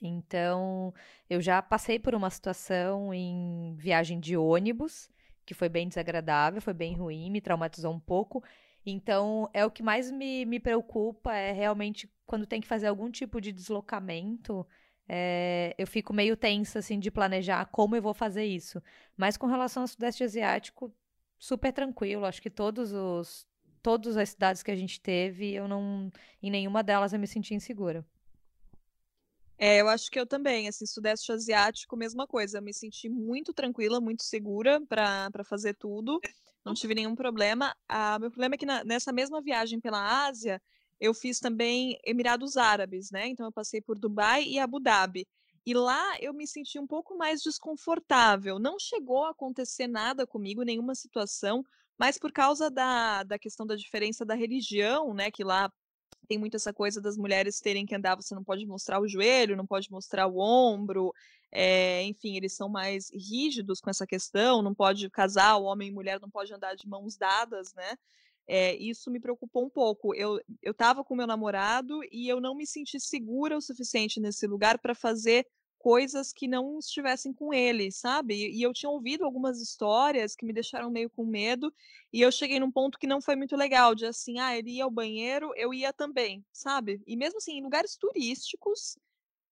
Então, 0.00 0.92
eu 1.28 1.40
já 1.40 1.62
passei 1.62 1.98
por 1.98 2.14
uma 2.14 2.30
situação 2.30 3.12
em 3.14 3.74
viagem 3.76 4.20
de 4.20 4.36
ônibus 4.36 5.10
que 5.46 5.54
foi 5.54 5.68
bem 5.68 5.88
desagradável, 5.88 6.60
foi 6.60 6.74
bem 6.74 6.94
ruim, 6.94 7.30
me 7.30 7.40
traumatizou 7.40 7.92
um 7.92 8.00
pouco. 8.00 8.42
Então, 8.84 9.48
é 9.54 9.64
o 9.64 9.70
que 9.70 9.82
mais 9.82 10.10
me, 10.10 10.44
me 10.44 10.60
preocupa, 10.60 11.34
é 11.34 11.52
realmente 11.52 12.10
quando 12.26 12.46
tem 12.46 12.60
que 12.60 12.66
fazer 12.66 12.88
algum 12.88 13.10
tipo 13.10 13.40
de 13.40 13.52
deslocamento, 13.52 14.66
é, 15.08 15.74
eu 15.78 15.86
fico 15.86 16.12
meio 16.12 16.36
tensa, 16.36 16.80
assim, 16.80 16.98
de 16.98 17.10
planejar 17.10 17.66
como 17.66 17.96
eu 17.96 18.02
vou 18.02 18.14
fazer 18.14 18.44
isso. 18.44 18.82
Mas 19.16 19.36
com 19.36 19.46
relação 19.46 19.82
ao 19.82 19.88
Sudeste 19.88 20.24
Asiático, 20.24 20.92
super 21.38 21.72
tranquilo. 21.72 22.24
Acho 22.24 22.42
que 22.42 22.50
todos 22.50 22.92
os 22.92 23.46
todas 23.82 24.16
as 24.16 24.30
cidades 24.30 24.64
que 24.64 24.70
a 24.72 24.76
gente 24.76 25.00
teve, 25.00 25.54
eu 25.54 25.68
não 25.68 26.10
em 26.42 26.50
nenhuma 26.50 26.82
delas 26.82 27.12
eu 27.12 27.20
me 27.20 27.26
senti 27.26 27.54
insegura. 27.54 28.04
É, 29.58 29.80
eu 29.80 29.88
acho 29.88 30.10
que 30.10 30.20
eu 30.20 30.26
também, 30.26 30.68
assim, 30.68 30.84
Sudeste 30.84 31.32
Asiático, 31.32 31.96
mesma 31.96 32.26
coisa. 32.26 32.58
Eu 32.58 32.62
me 32.62 32.74
senti 32.74 33.08
muito 33.08 33.54
tranquila, 33.54 34.00
muito 34.00 34.22
segura 34.22 34.80
para 34.86 35.44
fazer 35.44 35.74
tudo. 35.74 36.20
Não 36.64 36.74
tive 36.74 36.94
nenhum 36.94 37.14
problema. 37.14 37.74
Ah, 37.88 38.18
meu 38.18 38.30
problema 38.30 38.54
é 38.54 38.58
que 38.58 38.66
na, 38.66 38.84
nessa 38.84 39.12
mesma 39.12 39.40
viagem 39.40 39.80
pela 39.80 40.26
Ásia, 40.26 40.60
eu 41.00 41.14
fiz 41.14 41.38
também 41.40 41.98
Emirados 42.04 42.56
Árabes, 42.56 43.10
né? 43.10 43.28
Então 43.28 43.46
eu 43.46 43.52
passei 43.52 43.80
por 43.80 43.98
Dubai 43.98 44.44
e 44.44 44.58
Abu 44.58 44.78
Dhabi. 44.78 45.26
E 45.64 45.74
lá 45.74 46.16
eu 46.20 46.34
me 46.34 46.46
senti 46.46 46.78
um 46.78 46.86
pouco 46.86 47.16
mais 47.16 47.40
desconfortável. 47.42 48.58
Não 48.58 48.78
chegou 48.78 49.24
a 49.24 49.30
acontecer 49.30 49.86
nada 49.86 50.26
comigo, 50.26 50.62
nenhuma 50.62 50.94
situação, 50.94 51.64
mas 51.98 52.18
por 52.18 52.30
causa 52.30 52.70
da, 52.70 53.22
da 53.22 53.38
questão 53.38 53.66
da 53.66 53.74
diferença 53.74 54.24
da 54.24 54.34
religião, 54.34 55.14
né? 55.14 55.30
Que 55.30 55.42
lá 55.42 55.70
tem 56.26 56.38
muito 56.38 56.56
essa 56.56 56.72
coisa 56.72 57.00
das 57.00 57.16
mulheres 57.16 57.60
terem 57.60 57.86
que 57.86 57.94
andar, 57.94 58.16
você 58.16 58.34
não 58.34 58.44
pode 58.44 58.66
mostrar 58.66 59.00
o 59.00 59.08
joelho, 59.08 59.56
não 59.56 59.66
pode 59.66 59.90
mostrar 59.90 60.26
o 60.26 60.38
ombro, 60.38 61.12
é, 61.52 62.02
enfim, 62.02 62.36
eles 62.36 62.54
são 62.54 62.68
mais 62.68 63.10
rígidos 63.10 63.80
com 63.80 63.88
essa 63.88 64.06
questão, 64.06 64.62
não 64.62 64.74
pode 64.74 65.08
casar, 65.10 65.56
o 65.56 65.64
homem 65.64 65.88
e 65.88 65.92
mulher 65.92 66.20
não 66.20 66.28
pode 66.30 66.52
andar 66.52 66.74
de 66.74 66.88
mãos 66.88 67.16
dadas, 67.16 67.72
né? 67.74 67.96
É, 68.48 68.76
isso 68.76 69.10
me 69.10 69.18
preocupou 69.18 69.64
um 69.64 69.70
pouco. 69.70 70.14
Eu 70.14 70.40
estava 70.62 71.02
com 71.02 71.16
meu 71.16 71.26
namorado 71.26 72.00
e 72.12 72.28
eu 72.28 72.40
não 72.40 72.54
me 72.54 72.66
senti 72.66 73.00
segura 73.00 73.56
o 73.56 73.60
suficiente 73.60 74.20
nesse 74.20 74.46
lugar 74.46 74.78
para 74.78 74.94
fazer 74.94 75.46
coisas 75.86 76.32
que 76.32 76.48
não 76.48 76.80
estivessem 76.80 77.32
com 77.32 77.54
ele, 77.54 77.92
sabe? 77.92 78.34
E, 78.34 78.60
eu 78.60 78.72
tinha 78.72 78.90
ouvido 78.90 79.24
algumas 79.24 79.60
histórias 79.60 80.34
que 80.34 80.44
me 80.44 80.52
deixaram 80.52 80.90
meio 80.90 81.08
com 81.08 81.24
medo, 81.24 81.72
e 82.12 82.20
eu 82.20 82.32
cheguei 82.32 82.58
num 82.58 82.72
ponto 82.72 82.98
que 82.98 83.06
não 83.06 83.20
foi 83.20 83.36
muito 83.36 83.54
legal, 83.54 83.94
de 83.94 84.04
assim, 84.04 84.40
ah, 84.40 84.58
ele 84.58 84.72
ia 84.72 84.82
ao 84.82 84.90
banheiro, 84.90 85.52
eu 85.54 85.72
ia 85.72 85.92
também, 85.92 86.44
sabe? 86.52 87.00
E 87.06 87.16
mesmo 87.16 87.36
assim, 87.38 87.58
em 87.58 87.62
lugares 87.62 87.96
turísticos, 87.96 88.98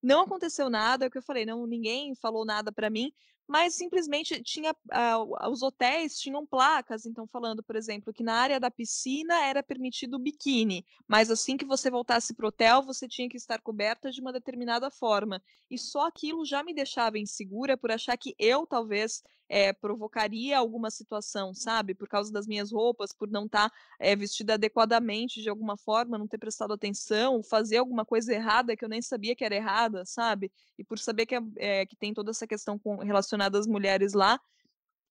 não 0.02 0.22
aconteceu 0.22 0.68
nada, 0.68 1.04
é 1.04 1.08
o 1.08 1.10
que 1.10 1.18
eu 1.18 1.22
falei, 1.22 1.46
não, 1.46 1.68
ninguém 1.68 2.16
falou 2.16 2.44
nada 2.44 2.72
para 2.72 2.90
mim, 2.90 3.12
mas 3.46 3.74
simplesmente 3.74 4.42
tinha 4.42 4.72
uh, 4.72 5.50
os 5.50 5.62
hotéis 5.62 6.18
tinham 6.18 6.46
placas, 6.46 7.04
então 7.06 7.26
falando, 7.26 7.62
por 7.62 7.76
exemplo, 7.76 8.12
que 8.12 8.22
na 8.22 8.34
área 8.34 8.58
da 8.58 8.70
piscina 8.70 9.44
era 9.44 9.62
permitido 9.62 10.18
biquíni, 10.18 10.84
mas 11.06 11.30
assim 11.30 11.56
que 11.56 11.64
você 11.64 11.90
voltasse 11.90 12.34
para 12.34 12.46
o 12.46 12.48
hotel, 12.48 12.82
você 12.82 13.06
tinha 13.06 13.28
que 13.28 13.36
estar 13.36 13.60
coberta 13.60 14.10
de 14.10 14.20
uma 14.20 14.32
determinada 14.32 14.90
forma. 14.90 15.42
E 15.70 15.78
só 15.78 16.06
aquilo 16.06 16.44
já 16.44 16.62
me 16.62 16.74
deixava 16.74 17.18
insegura 17.18 17.76
por 17.76 17.90
achar 17.90 18.16
que 18.16 18.34
eu 18.38 18.66
talvez 18.66 19.22
é, 19.48 19.72
provocaria 19.72 20.58
alguma 20.58 20.90
situação, 20.90 21.52
sabe? 21.54 21.94
Por 21.94 22.08
causa 22.08 22.32
das 22.32 22.46
minhas 22.46 22.72
roupas, 22.72 23.12
por 23.12 23.30
não 23.30 23.46
estar 23.46 23.68
tá, 23.70 23.76
é, 23.98 24.16
vestida 24.16 24.54
adequadamente 24.54 25.42
de 25.42 25.48
alguma 25.48 25.76
forma, 25.76 26.18
não 26.18 26.26
ter 26.26 26.38
prestado 26.38 26.72
atenção, 26.72 27.42
fazer 27.42 27.78
alguma 27.78 28.04
coisa 28.04 28.32
errada 28.32 28.76
que 28.76 28.84
eu 28.84 28.88
nem 28.88 29.02
sabia 29.02 29.36
que 29.36 29.44
era 29.44 29.54
errada, 29.54 30.04
sabe? 30.04 30.50
E 30.78 30.84
por 30.84 30.98
saber 30.98 31.26
que, 31.26 31.34
é, 31.56 31.86
que 31.86 31.96
tem 31.96 32.14
toda 32.14 32.30
essa 32.30 32.46
questão 32.46 32.78
com, 32.78 32.96
relacionada 32.96 33.58
às 33.58 33.66
mulheres 33.66 34.12
lá, 34.12 34.40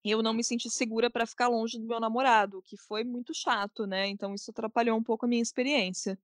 eu 0.04 0.22
não 0.22 0.34
me 0.34 0.44
senti 0.44 0.70
segura 0.70 1.10
para 1.10 1.26
ficar 1.26 1.48
longe 1.48 1.80
do 1.80 1.86
meu 1.86 2.00
namorado, 2.00 2.62
que 2.64 2.76
foi 2.76 3.04
muito 3.04 3.34
chato, 3.34 3.88
né? 3.88 4.08
Então 4.08 4.34
isso 4.34 4.52
atrapalhou 4.52 4.98
um 4.98 5.04
pouco 5.04 5.26
a 5.26 5.30
minha 5.30 5.42
experiência. 5.42 6.20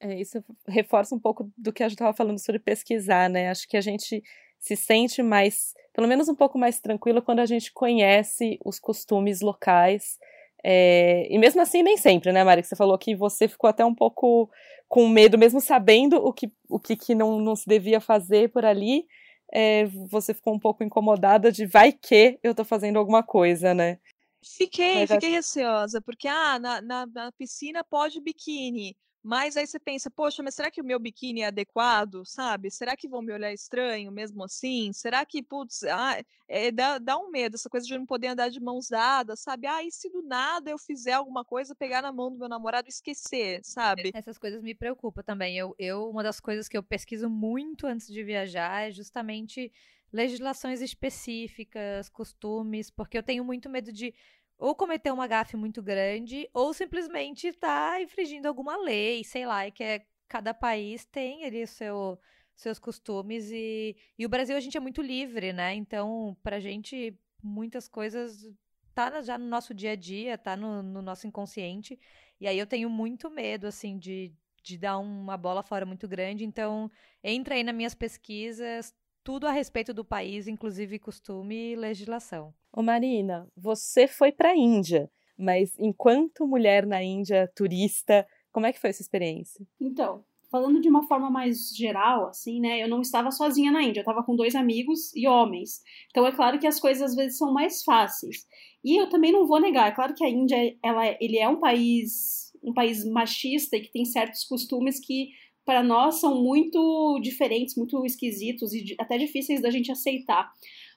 É, 0.00 0.20
isso 0.20 0.42
reforça 0.66 1.14
um 1.14 1.20
pouco 1.20 1.52
do 1.56 1.72
que 1.72 1.82
a 1.82 1.88
gente 1.88 1.94
estava 1.96 2.16
falando 2.16 2.38
sobre 2.38 2.58
pesquisar, 2.58 3.30
né? 3.30 3.50
Acho 3.50 3.68
que 3.68 3.76
a 3.76 3.80
gente 3.80 4.22
se 4.64 4.76
sente 4.76 5.22
mais, 5.22 5.74
pelo 5.92 6.08
menos 6.08 6.26
um 6.26 6.34
pouco 6.34 6.58
mais 6.58 6.80
tranquilo 6.80 7.20
quando 7.20 7.40
a 7.40 7.44
gente 7.44 7.70
conhece 7.70 8.58
os 8.64 8.78
costumes 8.78 9.42
locais. 9.42 10.18
É, 10.64 11.26
e 11.28 11.36
mesmo 11.38 11.60
assim, 11.60 11.82
nem 11.82 11.98
sempre, 11.98 12.32
né, 12.32 12.42
Mari? 12.42 12.62
Que 12.62 12.68
você 12.68 12.74
falou 12.74 12.96
que 12.96 13.14
você 13.14 13.46
ficou 13.46 13.68
até 13.68 13.84
um 13.84 13.94
pouco 13.94 14.48
com 14.88 15.06
medo, 15.06 15.36
mesmo 15.36 15.60
sabendo 15.60 16.16
o 16.16 16.32
que, 16.32 16.50
o 16.66 16.80
que, 16.80 16.96
que 16.96 17.14
não, 17.14 17.38
não 17.40 17.54
se 17.54 17.68
devia 17.68 18.00
fazer 18.00 18.48
por 18.52 18.64
ali, 18.64 19.06
é, 19.52 19.84
você 20.08 20.32
ficou 20.32 20.54
um 20.54 20.58
pouco 20.58 20.82
incomodada 20.82 21.52
de 21.52 21.66
vai 21.66 21.92
que 21.92 22.38
eu 22.42 22.54
tô 22.54 22.64
fazendo 22.64 22.98
alguma 22.98 23.22
coisa, 23.22 23.74
né? 23.74 23.98
Fiquei, 24.42 25.00
Mas 25.00 25.10
fiquei 25.10 25.30
receosa, 25.30 26.00
porque 26.00 26.26
ah, 26.26 26.58
na, 26.58 26.80
na, 26.80 27.06
na 27.06 27.32
piscina 27.32 27.84
pode 27.84 28.18
biquíni, 28.18 28.96
mas 29.24 29.56
aí 29.56 29.66
você 29.66 29.80
pensa, 29.80 30.10
poxa, 30.10 30.42
mas 30.42 30.54
será 30.54 30.70
que 30.70 30.82
o 30.82 30.84
meu 30.84 30.98
biquíni 30.98 31.40
é 31.40 31.46
adequado, 31.46 32.26
sabe? 32.26 32.70
Será 32.70 32.94
que 32.94 33.08
vão 33.08 33.22
me 33.22 33.32
olhar 33.32 33.50
estranho 33.54 34.12
mesmo 34.12 34.44
assim? 34.44 34.92
Será 34.92 35.24
que, 35.24 35.42
putz, 35.42 35.82
ah, 35.84 36.22
é, 36.46 36.70
dá, 36.70 36.98
dá 36.98 37.16
um 37.16 37.30
medo, 37.30 37.54
essa 37.54 37.70
coisa 37.70 37.86
de 37.86 37.96
não 37.96 38.04
poder 38.04 38.26
andar 38.28 38.50
de 38.50 38.60
mãos 38.60 38.90
dadas, 38.90 39.40
sabe? 39.40 39.66
Ah, 39.66 39.82
e 39.82 39.90
se 39.90 40.10
do 40.10 40.20
nada 40.20 40.70
eu 40.70 40.76
fizer 40.76 41.14
alguma 41.14 41.42
coisa, 41.42 41.74
pegar 41.74 42.02
na 42.02 42.12
mão 42.12 42.30
do 42.30 42.36
meu 42.36 42.50
namorado 42.50 42.86
e 42.86 42.90
esquecer, 42.90 43.60
sabe? 43.64 44.10
Essas 44.12 44.36
coisas 44.36 44.62
me 44.62 44.74
preocupam 44.74 45.22
também. 45.22 45.56
Eu, 45.56 45.74
eu, 45.78 46.10
uma 46.10 46.22
das 46.22 46.38
coisas 46.38 46.68
que 46.68 46.76
eu 46.76 46.82
pesquiso 46.82 47.30
muito 47.30 47.86
antes 47.86 48.06
de 48.06 48.22
viajar 48.22 48.86
é 48.86 48.90
justamente 48.90 49.72
legislações 50.12 50.82
específicas, 50.82 52.10
costumes, 52.10 52.90
porque 52.90 53.16
eu 53.16 53.22
tenho 53.22 53.42
muito 53.42 53.70
medo 53.70 53.90
de 53.90 54.14
ou 54.58 54.74
cometer 54.74 55.12
uma 55.12 55.26
gafe 55.26 55.56
muito 55.56 55.82
grande, 55.82 56.48
ou 56.52 56.72
simplesmente 56.72 57.52
tá 57.52 58.00
infringindo 58.00 58.48
alguma 58.48 58.76
lei, 58.76 59.24
sei 59.24 59.46
lá, 59.46 59.70
que 59.70 59.82
é, 59.82 60.06
cada 60.28 60.54
país 60.54 61.04
tem 61.04 61.44
ali 61.44 61.62
o 61.62 61.68
seu, 61.68 62.18
seus 62.54 62.78
costumes 62.78 63.50
e, 63.50 63.96
e 64.18 64.24
o 64.24 64.28
Brasil 64.28 64.56
a 64.56 64.60
gente 64.60 64.76
é 64.76 64.80
muito 64.80 65.02
livre, 65.02 65.52
né? 65.52 65.74
Então, 65.74 66.36
pra 66.42 66.60
gente, 66.60 67.18
muitas 67.42 67.88
coisas 67.88 68.48
tá 68.94 69.20
já 69.22 69.36
no 69.36 69.46
nosso 69.46 69.74
dia 69.74 69.92
a 69.92 69.96
dia, 69.96 70.38
tá 70.38 70.56
no, 70.56 70.82
no 70.82 71.02
nosso 71.02 71.26
inconsciente, 71.26 71.98
e 72.40 72.46
aí 72.46 72.58
eu 72.58 72.66
tenho 72.66 72.88
muito 72.88 73.28
medo, 73.28 73.66
assim, 73.66 73.98
de, 73.98 74.32
de 74.62 74.78
dar 74.78 74.98
uma 74.98 75.36
bola 75.36 75.62
fora 75.62 75.84
muito 75.84 76.06
grande, 76.06 76.44
então 76.44 76.90
entra 77.22 77.54
aí 77.56 77.64
nas 77.64 77.74
minhas 77.74 77.94
pesquisas, 77.94 78.94
tudo 79.24 79.46
a 79.46 79.50
respeito 79.50 79.94
do 79.94 80.04
país, 80.04 80.46
inclusive 80.46 80.98
costume 80.98 81.72
e 81.72 81.76
legislação. 81.76 82.54
Ô 82.70 82.82
Marina, 82.82 83.48
você 83.56 84.06
foi 84.06 84.30
para 84.30 84.50
a 84.50 84.56
Índia, 84.56 85.10
mas 85.36 85.74
enquanto 85.78 86.46
mulher 86.46 86.86
na 86.86 87.02
Índia, 87.02 87.50
turista, 87.56 88.26
como 88.52 88.66
é 88.66 88.72
que 88.72 88.78
foi 88.78 88.90
essa 88.90 89.00
experiência? 89.00 89.66
Então, 89.80 90.22
falando 90.50 90.80
de 90.80 90.88
uma 90.88 91.08
forma 91.08 91.30
mais 91.30 91.74
geral, 91.74 92.28
assim, 92.28 92.60
né? 92.60 92.80
Eu 92.80 92.88
não 92.88 93.00
estava 93.00 93.30
sozinha 93.30 93.72
na 93.72 93.82
Índia, 93.82 94.00
eu 94.00 94.02
estava 94.02 94.22
com 94.22 94.36
dois 94.36 94.54
amigos 94.54 95.12
e 95.16 95.26
homens. 95.26 95.80
Então 96.10 96.26
é 96.26 96.30
claro 96.30 96.58
que 96.58 96.66
as 96.66 96.78
coisas 96.78 97.10
às 97.10 97.16
vezes 97.16 97.38
são 97.38 97.52
mais 97.52 97.82
fáceis. 97.82 98.46
E 98.84 99.00
eu 99.00 99.08
também 99.08 99.32
não 99.32 99.46
vou 99.46 99.58
negar, 99.60 99.88
é 99.88 99.94
claro 99.94 100.14
que 100.14 100.22
a 100.22 100.28
Índia, 100.28 100.56
ela, 100.82 101.06
ele 101.18 101.38
é 101.38 101.48
um 101.48 101.58
país, 101.58 102.52
um 102.62 102.74
país 102.74 103.04
machista 103.04 103.76
e 103.76 103.80
que 103.80 103.90
tem 103.90 104.04
certos 104.04 104.44
costumes 104.44 105.00
que 105.00 105.30
para 105.64 105.82
nós 105.82 106.20
são 106.20 106.42
muito 106.42 107.18
diferentes, 107.20 107.76
muito 107.76 108.04
esquisitos 108.04 108.72
e 108.72 108.94
até 108.98 109.16
difíceis 109.16 109.62
da 109.62 109.70
gente 109.70 109.90
aceitar. 109.90 110.52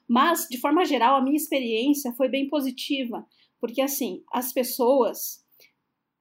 Mas, 0.07 0.47
de 0.49 0.57
forma 0.57 0.85
geral, 0.85 1.15
a 1.15 1.21
minha 1.21 1.35
experiência 1.35 2.13
foi 2.13 2.29
bem 2.29 2.47
positiva, 2.47 3.25
porque 3.59 3.81
assim, 3.81 4.23
as 4.31 4.53
pessoas 4.53 5.43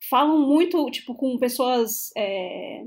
falam 0.08 0.46
muito, 0.46 0.88
tipo, 0.90 1.14
com 1.14 1.38
pessoas 1.38 2.10
é, 2.16 2.84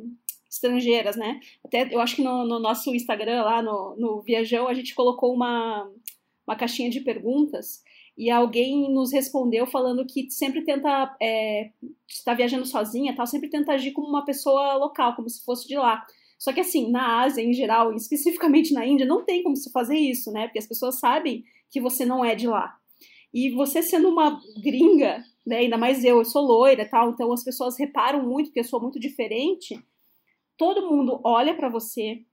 estrangeiras, 0.50 1.16
né? 1.16 1.40
Até 1.64 1.94
eu 1.94 2.00
acho 2.00 2.16
que 2.16 2.24
no, 2.24 2.46
no 2.46 2.60
nosso 2.60 2.94
Instagram, 2.94 3.44
lá 3.44 3.62
no, 3.62 3.96
no 3.98 4.22
Viajão, 4.22 4.68
a 4.68 4.74
gente 4.74 4.96
colocou 4.96 5.34
uma, 5.34 5.90
uma 6.48 6.56
caixinha 6.56 6.90
de 6.90 7.02
perguntas 7.02 7.84
e 8.20 8.30
alguém 8.30 8.94
nos 8.94 9.14
respondeu 9.14 9.66
falando 9.66 10.06
que 10.06 10.30
sempre 10.30 10.62
tenta, 10.66 11.16
é, 11.22 11.72
está 12.06 12.34
viajando 12.34 12.66
sozinha, 12.66 13.16
tal, 13.16 13.26
sempre 13.26 13.50
tenta 13.50 13.72
agir 13.72 13.94
como 13.94 14.10
uma 14.10 14.26
pessoa 14.26 14.74
local, 14.76 15.16
como 15.16 15.30
se 15.30 15.42
fosse 15.46 15.66
de 15.66 15.78
lá. 15.78 16.06
Só 16.38 16.52
que 16.52 16.60
assim, 16.60 16.92
na 16.92 17.22
Ásia 17.22 17.42
em 17.42 17.54
geral, 17.54 17.94
especificamente 17.96 18.74
na 18.74 18.86
Índia, 18.86 19.06
não 19.06 19.24
tem 19.24 19.42
como 19.42 19.56
se 19.56 19.72
fazer 19.72 19.96
isso, 19.96 20.34
né? 20.34 20.48
Porque 20.48 20.60
as 20.60 20.68
pessoas 20.68 21.00
sabem 21.00 21.46
que 21.72 21.80
você 21.80 22.06
não 22.06 22.26
é 22.26 22.36
de 22.36 22.46
lá. 22.46 22.76
E 23.34 23.52
você 23.52 23.82
sendo 23.82 24.10
uma 24.10 24.38
gringa, 24.62 25.24
né, 25.48 25.60
ainda 25.60 25.78
mais 25.78 26.04
eu, 26.04 26.18
eu 26.18 26.26
sou 26.26 26.46
loira 26.46 26.86
tal, 26.90 27.12
então 27.12 27.32
as 27.32 27.44
pessoas 27.44 27.80
reparam 27.80 28.22
muito 28.28 28.48
porque 28.48 28.60
eu 28.60 28.66
sou 28.66 28.82
muito 28.82 29.00
diferente. 29.00 29.82
Todo 30.58 30.90
mundo 30.90 31.22
olha 31.24 31.56
para 31.56 31.70
você, 31.70 32.26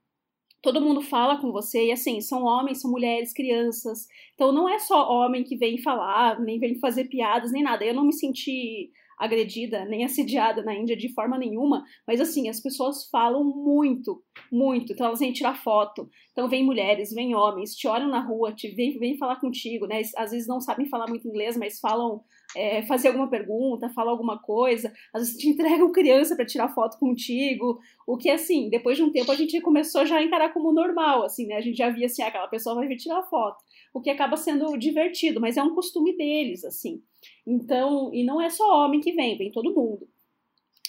todo 0.61 0.81
mundo 0.81 1.01
fala 1.01 1.39
com 1.39 1.51
você, 1.51 1.87
e 1.87 1.91
assim, 1.91 2.21
são 2.21 2.43
homens, 2.43 2.81
são 2.81 2.91
mulheres, 2.91 3.33
crianças. 3.33 4.07
Então 4.33 4.51
não 4.51 4.67
é 4.67 4.79
só 4.79 5.09
homem 5.09 5.43
que 5.43 5.55
vem 5.57 5.77
falar, 5.77 6.39
nem 6.39 6.59
vem 6.59 6.79
fazer 6.79 7.05
piadas, 7.05 7.51
nem 7.51 7.63
nada. 7.63 7.85
Eu 7.85 7.93
não 7.93 8.05
me 8.05 8.13
senti 8.13 8.91
agredida 9.17 9.83
nem 9.85 10.05
assediada 10.05 10.61
na 10.61 10.75
Índia 10.75 10.95
de 10.95 11.11
forma 11.13 11.37
nenhuma, 11.37 11.83
mas 12.05 12.21
assim, 12.21 12.49
as 12.49 12.59
pessoas 12.61 13.09
falam 13.09 13.43
muito, 13.43 14.23
muito. 14.51 14.93
Então 14.93 15.07
elas 15.07 15.19
vêm 15.19 15.33
tirar 15.33 15.55
foto. 15.55 16.07
Então 16.31 16.47
vem 16.47 16.63
mulheres, 16.63 17.11
vem 17.13 17.33
homens, 17.33 17.75
te 17.75 17.87
olham 17.87 18.09
na 18.09 18.19
rua, 18.19 18.53
te 18.53 18.69
vêm, 18.69 18.97
vêm 18.99 19.17
falar 19.17 19.37
contigo, 19.37 19.87
né? 19.87 20.01
Às 20.15 20.31
vezes 20.31 20.47
não 20.47 20.61
sabem 20.61 20.85
falar 20.85 21.07
muito 21.07 21.27
inglês, 21.27 21.57
mas 21.57 21.79
falam 21.79 22.21
é, 22.57 22.81
fazer 22.81 23.09
alguma 23.09 23.29
pergunta, 23.29 23.89
falar 23.89 24.11
alguma 24.11 24.39
coisa, 24.39 24.91
às 25.13 25.21
vezes 25.21 25.37
te 25.37 25.47
entregam 25.49 25.91
criança 25.91 26.35
para 26.35 26.45
tirar 26.45 26.69
foto 26.69 26.97
contigo, 26.97 27.79
o 28.07 28.17
que 28.17 28.29
assim, 28.29 28.69
depois 28.69 28.97
de 28.97 29.03
um 29.03 29.11
tempo 29.11 29.31
a 29.31 29.35
gente 29.35 29.61
começou 29.61 30.05
já 30.05 30.17
a 30.17 30.23
encarar 30.23 30.51
como 30.53 30.73
normal, 30.73 31.23
assim, 31.23 31.45
né? 31.45 31.55
A 31.55 31.61
gente 31.61 31.77
já 31.77 31.89
via 31.89 32.07
assim, 32.07 32.23
ah, 32.23 32.27
aquela 32.27 32.47
pessoa 32.47 32.75
vai 32.75 32.87
vir 32.87 32.97
tirar 32.97 33.21
foto, 33.23 33.63
o 33.93 34.01
que 34.01 34.09
acaba 34.09 34.35
sendo 34.35 34.75
divertido, 34.77 35.39
mas 35.39 35.55
é 35.55 35.63
um 35.63 35.75
costume 35.75 36.17
deles, 36.17 36.65
assim. 36.65 37.01
Então, 37.45 38.11
e 38.13 38.23
não 38.23 38.41
é 38.41 38.49
só 38.49 38.83
homem 38.83 38.99
que 38.99 39.11
vem, 39.11 39.37
vem 39.37 39.51
todo 39.51 39.73
mundo. 39.73 40.07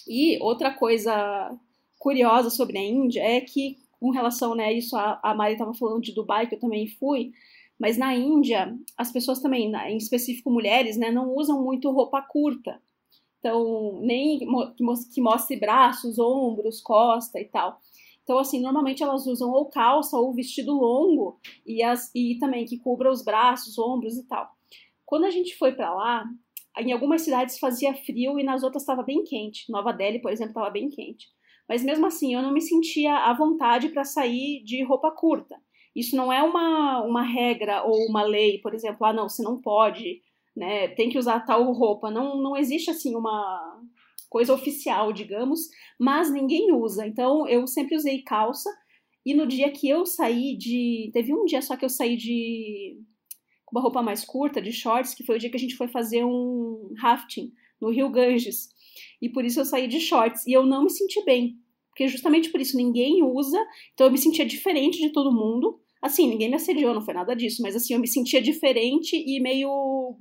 E 0.09 0.39
outra 0.41 0.73
coisa 0.73 1.55
curiosa 1.99 2.49
sobre 2.49 2.79
a 2.79 2.83
Índia 2.83 3.21
é 3.21 3.41
que, 3.41 3.77
com 4.01 4.11
relação, 4.11 4.55
né, 4.55 4.73
isso 4.73 4.97
a, 4.97 5.21
a 5.23 5.35
Mari 5.35 5.53
estava 5.53 5.75
falando 5.75 6.03
de 6.03 6.15
Dubai, 6.15 6.47
que 6.47 6.55
eu 6.55 6.61
também 6.61 6.89
fui, 6.89 7.33
mas 7.79 7.97
na 7.97 8.15
Índia, 8.15 8.77
as 8.97 9.13
pessoas 9.13 9.41
também, 9.41 9.73
em 9.73 9.97
específico 9.97 10.51
mulheres, 10.51 10.97
né, 10.97 11.11
não 11.11 11.35
usam 11.35 11.63
muito 11.63 11.91
roupa 11.91 12.21
curta. 12.21 12.83
Então, 13.39 14.01
nem 14.03 14.39
que 15.13 15.21
mostre 15.21 15.57
braços, 15.57 16.19
ombros, 16.19 16.81
costa 16.81 17.41
e 17.41 17.45
tal. 17.45 17.81
Então, 18.25 18.39
assim, 18.39 18.61
normalmente 18.61 19.03
elas 19.03 19.27
usam 19.27 19.51
ou 19.51 19.67
calça 19.67 20.19
ou 20.19 20.35
vestido 20.35 20.73
longo 20.73 21.41
e, 21.65 21.83
as, 21.83 22.11
e 22.15 22.37
também 22.39 22.67
que 22.67 22.79
cubra 22.79 23.11
os 23.11 23.25
braços, 23.25 23.79
ombros 23.79 24.19
e 24.19 24.27
tal. 24.27 24.51
Quando 25.07 25.25
a 25.25 25.31
gente 25.31 25.57
foi 25.57 25.73
para 25.73 25.95
lá, 25.95 26.25
em 26.77 26.93
algumas 26.93 27.23
cidades 27.23 27.59
fazia 27.59 27.95
frio 27.95 28.39
e 28.39 28.45
nas 28.45 28.63
outras 28.63 28.83
estava 28.83 29.03
bem 29.03 29.25
quente. 29.25 29.71
Nova 29.71 29.93
Delhi, 29.93 30.21
por 30.21 30.31
exemplo, 30.31 30.51
estava 30.51 30.69
bem 30.69 30.91
quente. 30.91 31.27
Mas 31.69 31.83
mesmo 31.83 32.07
assim, 32.07 32.35
eu 32.35 32.43
não 32.43 32.53
me 32.53 32.61
sentia 32.61 33.15
à 33.15 33.33
vontade 33.33 33.89
para 33.89 34.05
sair 34.05 34.63
de 34.65 34.83
roupa 34.83 35.11
curta. 35.11 35.57
Isso 35.99 36.17
não 36.17 36.33
é 36.33 36.43
uma, 36.43 37.03
uma 37.03 37.23
regra 37.23 37.83
ou 37.83 38.07
uma 38.07 38.23
lei, 38.23 38.59
por 38.61 38.75
exemplo, 38.75 39.05
ah, 39.05 39.13
não, 39.13 39.29
você 39.29 39.43
não 39.43 39.61
pode, 39.61 40.23
né, 40.57 40.89
tem 40.89 41.09
que 41.09 41.19
usar 41.19 41.41
tal 41.41 41.73
roupa. 41.73 42.11
Não, 42.11 42.41
não 42.41 42.57
existe, 42.57 42.91
assim, 42.91 43.17
uma 43.17 43.81
coisa 44.31 44.55
oficial, 44.55 45.13
digamos, 45.13 45.61
mas 45.99 46.31
ninguém 46.31 46.73
usa. 46.73 47.07
Então, 47.07 47.49
eu 47.49 47.67
sempre 47.67 47.97
usei 47.97 48.23
calça, 48.23 48.71
e 49.27 49.35
no 49.35 49.47
dia 49.47 49.71
que 49.71 49.89
eu 49.89 50.07
saí 50.07 50.57
de... 50.57 51.11
Teve 51.13 51.35
um 51.35 51.45
dia 51.45 51.61
só 51.61 51.77
que 51.77 51.85
eu 51.85 51.91
saí 51.91 52.17
de 52.17 52.97
com 53.69 53.77
uma 53.77 53.83
roupa 53.83 54.03
mais 54.03 54.25
curta, 54.25 54.63
de 54.63 54.73
shorts, 54.73 55.15
que 55.15 55.25
foi 55.25 55.37
o 55.37 55.39
dia 55.39 55.51
que 55.51 55.57
a 55.57 55.61
gente 55.61 55.77
foi 55.77 55.89
fazer 55.89 56.25
um 56.25 56.95
rafting 56.97 57.53
no 57.79 57.91
Rio 57.91 58.09
Ganges. 58.09 58.69
E 59.21 59.29
por 59.29 59.45
isso 59.45 59.61
eu 59.61 59.65
saí 59.67 59.87
de 59.87 60.01
shorts. 60.01 60.47
E 60.47 60.53
eu 60.53 60.65
não 60.65 60.85
me 60.85 60.91
senti 60.91 61.23
bem. 61.25 61.59
Porque 61.91 62.09
justamente 62.09 62.49
por 62.51 62.61
isso 62.61 62.79
ninguém 62.79 63.23
usa. 63.23 63.63
Então 63.93 64.07
eu 64.07 64.11
me 64.11 64.17
sentia 64.17 64.47
diferente 64.47 64.99
de 64.99 65.11
todo 65.11 65.31
mundo. 65.31 65.79
Assim, 66.01 66.29
ninguém 66.29 66.49
me 66.49 66.57
assediou, 66.57 66.95
não 66.95 67.03
foi 67.03 67.15
nada 67.15 67.35
disso. 67.35 67.63
Mas 67.63 67.75
assim, 67.75 67.95
eu 67.95 68.01
me 68.01 68.09
sentia 68.09 68.41
diferente 68.41 69.17
e 69.17 69.41
meio. 69.41 70.17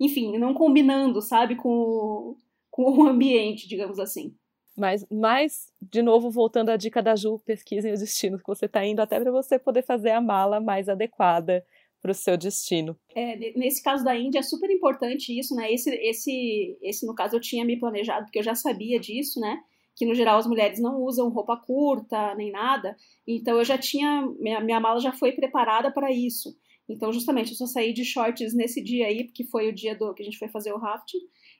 Enfim, 0.00 0.36
não 0.38 0.52
combinando, 0.52 1.22
sabe, 1.22 1.56
com, 1.56 2.36
com 2.70 2.98
o 2.98 3.06
ambiente, 3.06 3.68
digamos 3.68 3.98
assim. 3.98 4.34
Mas, 4.76 5.06
mas, 5.10 5.72
de 5.80 6.02
novo, 6.02 6.30
voltando 6.30 6.68
à 6.68 6.76
dica 6.76 7.02
da 7.02 7.16
Ju, 7.16 7.38
pesquisem 7.38 7.92
o 7.92 7.96
destino 7.96 8.38
que 8.38 8.46
você 8.46 8.66
está 8.66 8.84
indo, 8.84 9.00
até 9.00 9.18
para 9.18 9.30
você 9.30 9.58
poder 9.58 9.82
fazer 9.82 10.10
a 10.10 10.20
mala 10.20 10.60
mais 10.60 10.88
adequada 10.88 11.64
para 12.02 12.10
o 12.10 12.14
seu 12.14 12.36
destino. 12.36 12.96
É, 13.14 13.36
nesse 13.58 13.82
caso 13.82 14.04
da 14.04 14.14
Índia 14.14 14.40
é 14.40 14.42
super 14.42 14.70
importante 14.70 15.36
isso, 15.36 15.54
né? 15.54 15.72
Esse, 15.72 15.90
esse, 15.90 16.78
esse, 16.82 17.06
no 17.06 17.14
caso, 17.14 17.36
eu 17.36 17.40
tinha 17.40 17.64
me 17.64 17.78
planejado, 17.78 18.26
porque 18.26 18.38
eu 18.38 18.44
já 18.44 18.54
sabia 18.54 19.00
disso, 19.00 19.40
né? 19.40 19.58
Que 19.96 20.04
no 20.04 20.14
geral 20.14 20.38
as 20.38 20.46
mulheres 20.46 20.78
não 20.78 21.00
usam 21.02 21.28
roupa 21.30 21.56
curta 21.56 22.34
nem 22.34 22.52
nada. 22.52 22.96
Então 23.26 23.58
eu 23.58 23.64
já 23.64 23.78
tinha. 23.78 24.26
Minha, 24.38 24.60
minha 24.60 24.80
mala 24.80 25.00
já 25.00 25.12
foi 25.12 25.32
preparada 25.32 25.90
para 25.90 26.12
isso. 26.12 26.54
Então, 26.88 27.12
justamente, 27.12 27.50
eu 27.50 27.56
só 27.56 27.66
saí 27.66 27.92
de 27.92 28.04
shorts 28.04 28.54
nesse 28.54 28.82
dia 28.82 29.06
aí, 29.06 29.24
porque 29.24 29.44
foi 29.44 29.68
o 29.68 29.74
dia 29.74 29.96
do 29.96 30.14
que 30.14 30.22
a 30.22 30.24
gente 30.24 30.38
foi 30.38 30.48
fazer 30.48 30.72
o 30.72 30.78
rafting. 30.78 31.18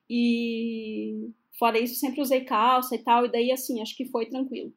E 0.09 1.31
fora 1.59 1.79
isso, 1.79 1.96
sempre 1.96 2.20
usei 2.20 2.44
calça 2.44 2.94
e 2.94 2.99
tal, 2.99 3.27
e 3.27 3.33
daí, 3.33 3.51
assim, 3.51 3.83
acho 3.83 3.96
que 3.96 4.07
foi 4.07 4.27
tranquilo. 4.27 4.72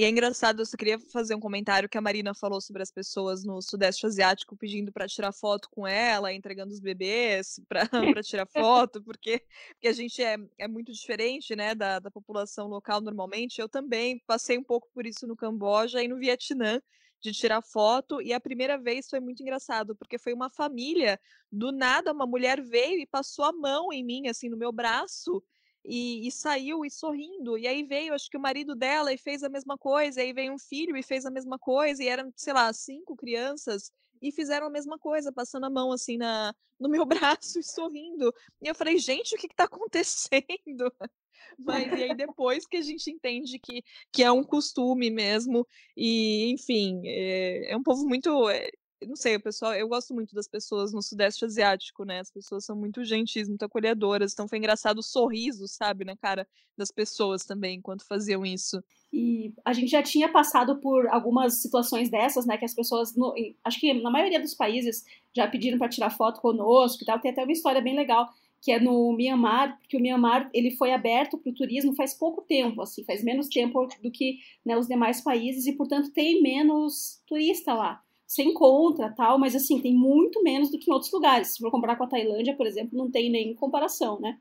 E 0.00 0.04
é 0.04 0.08
engraçado, 0.08 0.62
eu 0.62 0.64
só 0.64 0.78
queria 0.78 0.98
fazer 0.98 1.34
um 1.34 1.40
comentário 1.40 1.86
que 1.86 1.98
a 1.98 2.00
Marina 2.00 2.32
falou 2.32 2.58
sobre 2.58 2.80
as 2.82 2.90
pessoas 2.90 3.44
no 3.44 3.60
Sudeste 3.60 4.06
Asiático 4.06 4.56
pedindo 4.56 4.90
para 4.90 5.06
tirar 5.06 5.30
foto 5.30 5.68
com 5.70 5.86
ela, 5.86 6.32
entregando 6.32 6.72
os 6.72 6.80
bebês 6.80 7.60
para 7.68 7.82
tirar 8.24 8.46
foto, 8.46 9.02
porque, 9.02 9.44
porque 9.74 9.88
a 9.88 9.92
gente 9.92 10.22
é, 10.22 10.38
é 10.56 10.66
muito 10.66 10.90
diferente 10.90 11.54
né, 11.54 11.74
da, 11.74 11.98
da 11.98 12.10
população 12.10 12.66
local 12.66 13.02
normalmente. 13.02 13.60
Eu 13.60 13.68
também 13.68 14.18
passei 14.26 14.56
um 14.56 14.64
pouco 14.64 14.88
por 14.94 15.04
isso 15.04 15.26
no 15.26 15.36
Camboja 15.36 16.02
e 16.02 16.08
no 16.08 16.16
Vietnã, 16.16 16.80
de 17.20 17.30
tirar 17.32 17.60
foto. 17.60 18.22
E 18.22 18.32
a 18.32 18.40
primeira 18.40 18.78
vez 18.78 19.06
foi 19.06 19.20
muito 19.20 19.42
engraçado, 19.42 19.94
porque 19.94 20.16
foi 20.16 20.32
uma 20.32 20.48
família, 20.48 21.20
do 21.52 21.70
nada, 21.70 22.10
uma 22.14 22.26
mulher 22.26 22.62
veio 22.62 23.00
e 23.00 23.06
passou 23.06 23.44
a 23.44 23.52
mão 23.52 23.92
em 23.92 24.02
mim, 24.02 24.28
assim, 24.28 24.48
no 24.48 24.56
meu 24.56 24.72
braço 24.72 25.44
e, 25.84 26.26
e, 26.26 26.30
saiu 26.32 26.84
e 26.84 26.90
sorrindo. 26.90 27.56
E 27.56 27.66
aí 27.66 27.82
veio, 27.82 28.14
acho 28.14 28.30
que 28.30 28.36
o 28.36 28.40
marido 28.40 28.74
dela 28.74 29.12
e 29.12 29.18
fez 29.18 29.42
a 29.42 29.48
mesma 29.48 29.76
coisa. 29.78 30.20
E 30.20 30.24
aí 30.26 30.32
veio 30.32 30.52
um 30.52 30.58
filho 30.58 30.96
e 30.96 31.02
fez 31.02 31.24
a 31.24 31.30
mesma 31.30 31.58
coisa. 31.58 32.02
E 32.02 32.08
eram, 32.08 32.32
sei 32.36 32.52
lá, 32.52 32.72
cinco 32.72 33.16
crianças 33.16 33.90
e 34.22 34.30
fizeram 34.30 34.66
a 34.66 34.70
mesma 34.70 34.98
coisa, 34.98 35.32
passando 35.32 35.64
a 35.64 35.70
mão 35.70 35.92
assim 35.92 36.16
na, 36.16 36.54
no 36.78 36.88
meu 36.88 37.04
braço 37.38 37.58
e 37.58 37.62
sorrindo. 37.62 38.32
E 38.60 38.68
eu 38.68 38.74
falei, 38.74 38.98
gente, 38.98 39.34
o 39.34 39.38
que 39.38 39.46
está 39.46 39.64
acontecendo? 39.64 40.92
Mas 41.58 41.86
e 41.98 42.04
aí 42.04 42.14
depois 42.14 42.66
que 42.66 42.76
a 42.76 42.82
gente 42.82 43.10
entende 43.10 43.58
que, 43.58 43.82
que 44.12 44.22
é 44.22 44.30
um 44.30 44.44
costume 44.44 45.10
mesmo, 45.10 45.66
e 45.96 46.50
enfim, 46.52 47.00
é, 47.04 47.72
é 47.72 47.76
um 47.76 47.82
povo 47.82 48.06
muito. 48.06 48.48
É, 48.50 48.70
não 49.06 49.16
sei, 49.16 49.36
o 49.36 49.40
pessoal, 49.40 49.74
eu 49.74 49.88
gosto 49.88 50.14
muito 50.14 50.34
das 50.34 50.46
pessoas 50.46 50.92
no 50.92 51.02
Sudeste 51.02 51.44
Asiático, 51.44 52.04
né? 52.04 52.20
As 52.20 52.30
pessoas 52.30 52.64
são 52.64 52.76
muito 52.76 53.02
gentis, 53.04 53.48
muito 53.48 53.64
acolhedoras. 53.64 54.32
Então 54.32 54.46
foi 54.46 54.58
engraçado 54.58 54.98
o 54.98 55.02
sorriso, 55.02 55.66
sabe, 55.66 56.04
na 56.04 56.16
cara 56.16 56.46
das 56.76 56.90
pessoas 56.90 57.44
também, 57.44 57.78
enquanto 57.78 58.06
faziam 58.06 58.44
isso. 58.44 58.82
E 59.12 59.52
a 59.64 59.72
gente 59.72 59.90
já 59.90 60.02
tinha 60.02 60.30
passado 60.30 60.80
por 60.80 61.08
algumas 61.08 61.62
situações 61.62 62.10
dessas, 62.10 62.44
né? 62.46 62.58
Que 62.58 62.64
as 62.64 62.74
pessoas, 62.74 63.16
no, 63.16 63.34
acho 63.64 63.80
que 63.80 63.92
na 63.94 64.10
maioria 64.10 64.40
dos 64.40 64.54
países, 64.54 65.04
já 65.34 65.48
pediram 65.48 65.78
para 65.78 65.88
tirar 65.88 66.10
foto 66.10 66.40
conosco 66.40 67.02
e 67.02 67.06
tal. 67.06 67.18
Tem 67.18 67.30
até 67.30 67.42
uma 67.42 67.52
história 67.52 67.80
bem 67.80 67.96
legal 67.96 68.28
que 68.62 68.70
é 68.70 68.78
no 68.78 69.10
Myanmar, 69.16 69.78
porque 69.78 69.96
o 69.96 70.00
Myanmar 70.00 70.50
ele 70.52 70.72
foi 70.72 70.92
aberto 70.92 71.38
para 71.38 71.50
o 71.50 71.54
turismo 71.54 71.94
faz 71.94 72.12
pouco 72.12 72.42
tempo, 72.42 72.82
assim, 72.82 73.02
faz 73.04 73.24
menos 73.24 73.48
tempo 73.48 73.88
do 74.02 74.10
que 74.10 74.38
né, 74.62 74.76
os 74.76 74.86
demais 74.86 75.22
países 75.22 75.66
e, 75.66 75.72
portanto, 75.72 76.12
tem 76.12 76.42
menos 76.42 77.22
turista 77.26 77.72
lá 77.72 78.02
você 78.30 78.44
encontra 78.44 79.10
tal, 79.10 79.40
mas 79.40 79.56
assim, 79.56 79.80
tem 79.80 79.92
muito 79.92 80.40
menos 80.40 80.70
do 80.70 80.78
que 80.78 80.88
em 80.88 80.94
outros 80.94 81.10
lugares. 81.10 81.48
Se 81.48 81.58
for 81.58 81.68
comparar 81.68 81.96
com 81.96 82.04
a 82.04 82.06
Tailândia, 82.06 82.56
por 82.56 82.64
exemplo, 82.64 82.96
não 82.96 83.10
tem 83.10 83.28
nem 83.28 83.52
comparação, 83.56 84.20
né? 84.20 84.38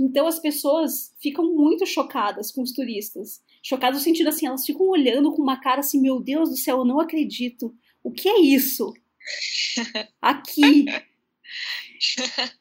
Então 0.00 0.26
as 0.26 0.38
pessoas 0.38 1.14
ficam 1.20 1.54
muito 1.54 1.84
chocadas 1.84 2.50
com 2.50 2.62
os 2.62 2.72
turistas. 2.72 3.42
Chocadas 3.62 3.98
no 3.98 4.04
sentido 4.04 4.28
assim, 4.28 4.46
elas 4.46 4.64
ficam 4.64 4.88
olhando 4.88 5.30
com 5.32 5.42
uma 5.42 5.60
cara 5.60 5.80
assim, 5.80 6.00
meu 6.00 6.18
Deus 6.18 6.48
do 6.48 6.56
céu, 6.56 6.78
eu 6.78 6.84
não 6.86 6.98
acredito. 6.98 7.74
O 8.02 8.10
que 8.10 8.26
é 8.26 8.40
isso? 8.40 8.90
Aqui. 10.22 10.86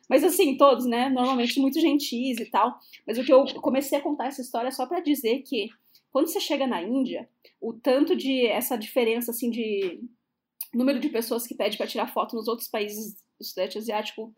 Mas 0.10 0.26
assim, 0.26 0.58
todos, 0.58 0.86
né? 0.86 1.08
Normalmente 1.08 1.58
muito 1.58 1.80
gentis 1.80 2.38
e 2.38 2.46
tal. 2.48 2.78
Mas 3.08 3.18
o 3.18 3.24
que 3.24 3.32
eu 3.32 3.46
comecei 3.62 3.98
a 3.98 4.02
contar 4.02 4.28
essa 4.28 4.42
história 4.42 4.72
só 4.72 4.86
para 4.86 5.00
dizer 5.00 5.40
que 5.44 5.70
quando 6.12 6.28
você 6.28 6.42
chega 6.42 6.68
na 6.68 6.84
Índia, 6.84 7.30
o 7.62 7.72
tanto 7.72 8.14
de 8.14 8.46
essa 8.46 8.76
diferença 8.76 9.32
assim 9.32 9.50
de 9.50 10.02
número 10.74 11.00
de 11.00 11.10
pessoas 11.10 11.48
que 11.48 11.56
pede 11.56 11.78
para 11.78 11.88
tirar 11.88 12.14
foto 12.14 12.36
nos 12.36 12.48
outros 12.48 12.68
países 12.68 13.16
do 13.40 13.46
Sudeste 13.46 13.78
Asiático 13.78 14.34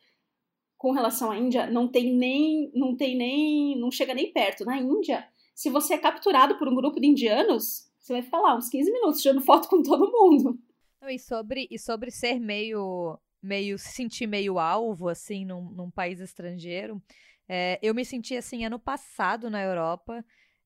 com 0.78 0.92
relação 0.92 1.30
à 1.32 1.38
Índia 1.38 1.70
não 1.70 1.88
tem 1.88 2.16
nem 2.16 2.72
não 2.74 2.96
tem 2.96 3.16
nem 3.16 3.80
não 3.80 3.92
chega 3.92 4.14
nem 4.14 4.32
perto. 4.32 4.66
Na 4.66 4.78
Índia, 4.78 5.28
se 5.54 5.70
você 5.70 5.94
é 5.94 5.98
capturado 5.98 6.58
por 6.58 6.68
um 6.68 6.76
grupo 6.76 7.00
de 7.00 7.08
indianos, 7.08 7.92
você 8.00 8.14
vai 8.14 8.22
ficar 8.22 8.40
lá 8.40 8.58
uns 8.58 8.70
15 8.70 8.92
minutos 8.92 9.22
tirando 9.22 9.42
foto 9.42 9.68
com 9.68 9.84
todo 9.84 10.12
mundo. 10.12 10.60
E 11.08 11.20
sobre, 11.20 11.68
e 11.70 11.80
sobre 11.80 12.12
ser 12.12 12.40
meio 12.40 13.20
meio 13.42 13.78
se 13.78 13.94
sentir 13.94 14.28
meio 14.28 14.60
alvo, 14.60 15.10
assim, 15.10 15.46
num, 15.46 15.64
num 15.72 15.90
país 15.90 16.20
estrangeiro. 16.20 17.02
É, 17.50 17.80
eu 17.82 17.94
me 17.94 18.06
senti 18.06 18.38
assim 18.38 18.64
ano 18.64 18.80
passado 18.80 19.50
na 19.50 19.62
Europa. 19.62 20.24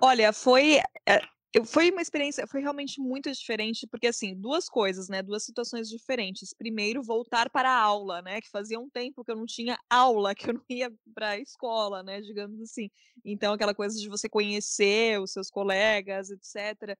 Olha, 0.00 0.32
foi 0.32 0.78
é, 1.06 1.20
foi 1.66 1.90
uma 1.90 2.00
experiência, 2.00 2.46
foi 2.46 2.60
realmente 2.60 3.00
muito 3.00 3.30
diferente, 3.32 3.86
porque 3.88 4.06
assim, 4.06 4.36
duas 4.36 4.68
coisas, 4.68 5.08
né? 5.08 5.20
Duas 5.20 5.44
situações 5.44 5.88
diferentes. 5.88 6.54
Primeiro, 6.54 7.02
voltar 7.02 7.50
para 7.50 7.68
a 7.68 7.80
aula, 7.80 8.22
né? 8.22 8.40
Que 8.40 8.48
fazia 8.50 8.78
um 8.78 8.88
tempo 8.88 9.24
que 9.24 9.32
eu 9.32 9.36
não 9.36 9.46
tinha 9.46 9.76
aula, 9.88 10.34
que 10.36 10.48
eu 10.48 10.54
não 10.54 10.64
ia 10.68 10.92
para 11.12 11.30
a 11.30 11.38
escola, 11.38 12.02
né? 12.04 12.20
Digamos 12.20 12.60
assim. 12.60 12.88
Então, 13.24 13.54
aquela 13.54 13.74
coisa 13.74 13.98
de 13.98 14.08
você 14.08 14.28
conhecer 14.28 15.20
os 15.20 15.32
seus 15.32 15.50
colegas, 15.50 16.30
etc., 16.30 16.96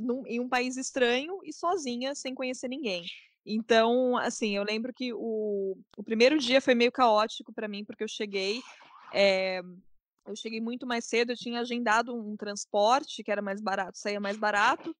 num, 0.00 0.26
em 0.26 0.40
um 0.40 0.48
país 0.48 0.76
estranho 0.76 1.40
e 1.44 1.52
sozinha, 1.52 2.14
sem 2.14 2.34
conhecer 2.34 2.68
ninguém. 2.68 3.04
Então, 3.46 4.16
assim, 4.16 4.56
eu 4.56 4.64
lembro 4.64 4.92
que 4.92 5.12
o, 5.12 5.76
o 5.96 6.02
primeiro 6.02 6.38
dia 6.38 6.60
foi 6.60 6.74
meio 6.74 6.90
caótico 6.90 7.52
para 7.52 7.68
mim, 7.68 7.84
porque 7.84 8.02
eu 8.02 8.08
cheguei. 8.08 8.60
É, 9.12 9.60
eu 10.26 10.34
cheguei 10.34 10.60
muito 10.60 10.86
mais 10.86 11.04
cedo, 11.04 11.32
eu 11.32 11.36
tinha 11.36 11.60
agendado 11.60 12.14
um 12.14 12.36
transporte 12.36 13.22
que 13.22 13.30
era 13.30 13.42
mais 13.42 13.60
barato, 13.60 13.98
saía 13.98 14.18
mais 14.18 14.38
barato 14.38 14.96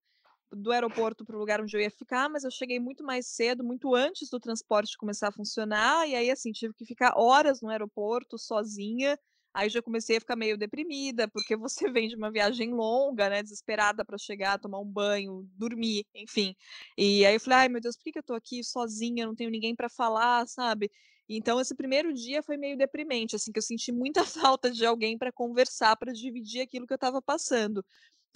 do 0.52 0.70
aeroporto 0.70 1.24
para 1.24 1.36
o 1.36 1.38
lugar 1.38 1.60
onde 1.60 1.76
eu 1.76 1.80
ia 1.80 1.90
ficar, 1.90 2.28
mas 2.28 2.44
eu 2.44 2.50
cheguei 2.50 2.78
muito 2.78 3.02
mais 3.02 3.26
cedo, 3.26 3.64
muito 3.64 3.94
antes 3.94 4.28
do 4.28 4.38
transporte 4.38 4.96
começar 4.96 5.28
a 5.28 5.32
funcionar, 5.32 6.06
e 6.08 6.14
aí 6.14 6.30
assim, 6.30 6.52
tive 6.52 6.74
que 6.74 6.84
ficar 6.84 7.14
horas 7.16 7.60
no 7.60 7.70
aeroporto 7.70 8.38
sozinha. 8.38 9.18
Aí 9.54 9.68
já 9.70 9.80
comecei 9.82 10.16
a 10.16 10.20
ficar 10.20 10.36
meio 10.36 10.58
deprimida, 10.58 11.28
porque 11.28 11.56
você 11.56 11.88
vem 11.92 12.08
de 12.08 12.16
uma 12.16 12.30
viagem 12.30 12.74
longa, 12.74 13.28
né, 13.30 13.42
desesperada 13.42 14.04
para 14.04 14.18
chegar, 14.18 14.58
tomar 14.58 14.80
um 14.80 14.84
banho, 14.86 15.48
dormir, 15.56 16.04
enfim. 16.14 16.54
E 16.98 17.24
aí 17.24 17.34
eu 17.36 17.40
falei: 17.40 17.58
"Ai, 17.60 17.68
meu 17.68 17.80
Deus, 17.80 17.96
por 17.96 18.04
que 18.04 18.12
que 18.12 18.18
eu 18.18 18.22
tô 18.22 18.34
aqui 18.34 18.62
sozinha, 18.64 19.26
não 19.26 19.34
tenho 19.34 19.50
ninguém 19.50 19.74
para 19.74 19.88
falar", 19.88 20.46
sabe? 20.48 20.90
Então, 21.28 21.60
esse 21.60 21.74
primeiro 21.74 22.12
dia 22.12 22.42
foi 22.42 22.56
meio 22.58 22.76
deprimente, 22.76 23.34
assim, 23.36 23.50
que 23.52 23.58
eu 23.58 23.62
senti 23.62 23.90
muita 23.92 24.22
falta 24.58 24.70
de 24.70 24.84
alguém 24.84 25.16
para 25.16 25.32
conversar, 25.32 25.96
para 25.96 26.12
dividir 26.12 26.60
aquilo 26.62 26.86
que 26.86 26.92
eu 26.92 26.96
estava 26.96 27.22
passando. 27.22 27.84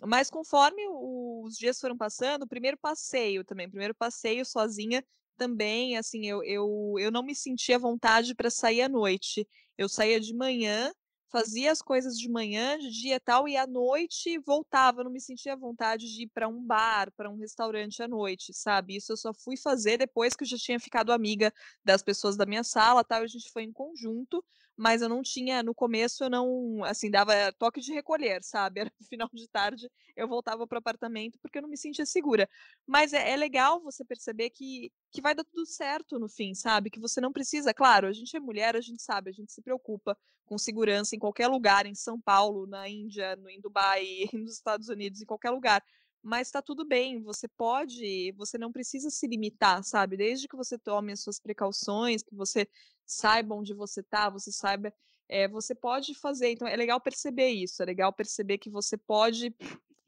Mas 0.07 0.31
conforme 0.31 0.83
os 0.89 1.57
dias 1.57 1.81
foram 1.81 1.97
passando, 1.97 2.45
o 2.45 2.49
primeiro 2.49 2.79
passeio 2.79 3.45
também, 3.45 3.67
o 3.67 3.71
primeiro 3.71 3.95
passeio 3.95 4.45
sozinha 4.45 5.05
também, 5.37 5.97
assim, 5.97 6.27
eu, 6.27 6.43
eu, 6.45 6.95
eu 6.99 7.11
não 7.11 7.23
me 7.23 7.35
sentia 7.35 7.79
vontade 7.79 8.35
para 8.35 8.51
sair 8.51 8.83
à 8.83 8.89
noite. 8.89 9.47
Eu 9.77 9.89
saía 9.89 10.21
de 10.21 10.35
manhã 10.35 10.93
fazia 11.31 11.73
as 11.73 11.83
coisas 11.83 12.19
de 12.19 12.29
manhã, 12.29 12.79
de 12.79 12.91
dia 12.91 13.17
e 13.17 13.21
tal, 13.21 13.49
e 13.49 13.57
à 13.57 13.67
noite 13.67 14.39
voltava, 14.39 15.05
não 15.05 15.11
me 15.11 15.21
sentia 15.21 15.57
vontade 15.57 16.07
de 16.13 16.23
ir 16.23 16.29
para 16.29 16.49
um 16.49 16.63
bar, 16.65 17.13
para 17.13 17.31
um 17.31 17.37
restaurante 17.37 18.03
à 18.03 18.09
noite, 18.09 18.53
sabe? 18.55 18.97
Isso 18.97 19.13
eu 19.13 19.17
só 19.17 19.33
fui 19.35 19.57
fazer 19.57 19.99
depois 19.99 20.35
que 20.35 20.45
eu 20.45 20.49
já 20.49 20.57
tinha 20.57 20.81
ficado 20.81 21.13
amiga 21.13 21.53
das 21.85 22.03
pessoas 22.03 22.37
da 22.37 22.47
minha 22.47 22.65
sala, 22.65 23.05
tal, 23.05 23.23
a 23.23 23.27
gente 23.27 23.51
foi 23.53 23.63
em 23.63 23.73
conjunto, 23.73 24.45
mas 24.79 25.03
eu 25.03 25.09
não 25.09 25.23
tinha, 25.23 25.61
no 25.61 25.75
começo 25.75 26.23
eu 26.23 26.31
não, 26.31 26.85
assim, 26.85 27.11
dava 27.11 27.33
toque 27.59 27.81
de 27.81 27.93
recolher, 27.93 28.45
sabe? 28.45 28.79
Era 28.87 28.93
no 29.01 29.07
final 29.07 29.29
de 29.33 29.49
tarde, 29.49 29.91
eu 30.17 30.29
voltava 30.29 30.69
para 30.69 30.77
o 30.77 30.79
apartamento 30.79 31.37
porque 31.43 31.59
eu 31.59 31.63
não 31.63 31.69
me 31.69 31.77
sentia 31.77 32.07
segura. 32.07 32.49
Mas 32.87 33.13
é, 33.13 33.33
é, 33.33 33.37
legal 33.37 33.83
você 33.83 34.05
perceber 34.05 34.51
que, 34.51 34.93
que 35.11 35.21
vai 35.21 35.35
dar 35.35 35.43
tudo 35.43 35.67
certo 35.67 36.17
no 36.17 36.29
fim, 36.29 36.55
sabe? 36.55 36.91
Que 36.91 37.01
você 37.01 37.21
não 37.21 37.33
precisa, 37.33 37.75
claro, 37.75 38.07
a 38.07 38.13
gente 38.13 38.37
é 38.37 38.41
mulher, 38.41 38.77
a 38.77 38.81
gente 38.81 39.03
sabe, 39.03 39.31
a 39.31 39.33
gente 39.33 39.53
se 39.53 39.61
preocupa 39.61 40.17
com 40.47 40.57
segurança 40.57 41.17
em 41.17 41.19
qualquer 41.19 41.49
lugar, 41.49 41.85
em 41.85 41.95
São 41.97 42.21
Paulo, 42.21 42.65
na 42.65 42.89
Índia, 42.89 43.35
no, 43.35 43.51
em 43.51 43.61
Dubai, 43.61 44.07
nos 44.33 44.55
Estados 44.55 44.89
Unidos, 44.89 45.21
em 45.21 45.27
qualquer 45.27 45.51
lugar 45.51 45.83
mas 46.21 46.49
está 46.49 46.61
tudo 46.61 46.85
bem, 46.85 47.23
você 47.23 47.47
pode, 47.49 48.33
você 48.37 48.59
não 48.59 48.73
precisa 48.73 49.09
se 49.09 49.27
limitar, 49.27 49.83
sabe? 49.85 50.17
Desde 50.17 50.49
que 50.49 50.57
você 50.57 50.77
tome 50.77 51.13
as 51.13 51.21
suas 51.21 51.39
precauções, 51.39 52.23
que 52.23 52.35
você 52.35 52.69
saiba 53.11 53.55
onde 53.55 53.75
você 53.75 54.01
está, 54.01 54.29
você 54.29 54.53
saiba, 54.53 54.93
é, 55.29 55.49
você 55.49 55.75
pode 55.75 56.15
fazer. 56.15 56.53
Então 56.53 56.69
é 56.69 56.77
legal 56.77 57.01
perceber 57.01 57.49
isso, 57.49 57.83
é 57.83 57.87
legal 57.87 58.13
perceber 58.13 58.59
que 58.59 58.71
você 58.71 58.97
pode 58.97 59.55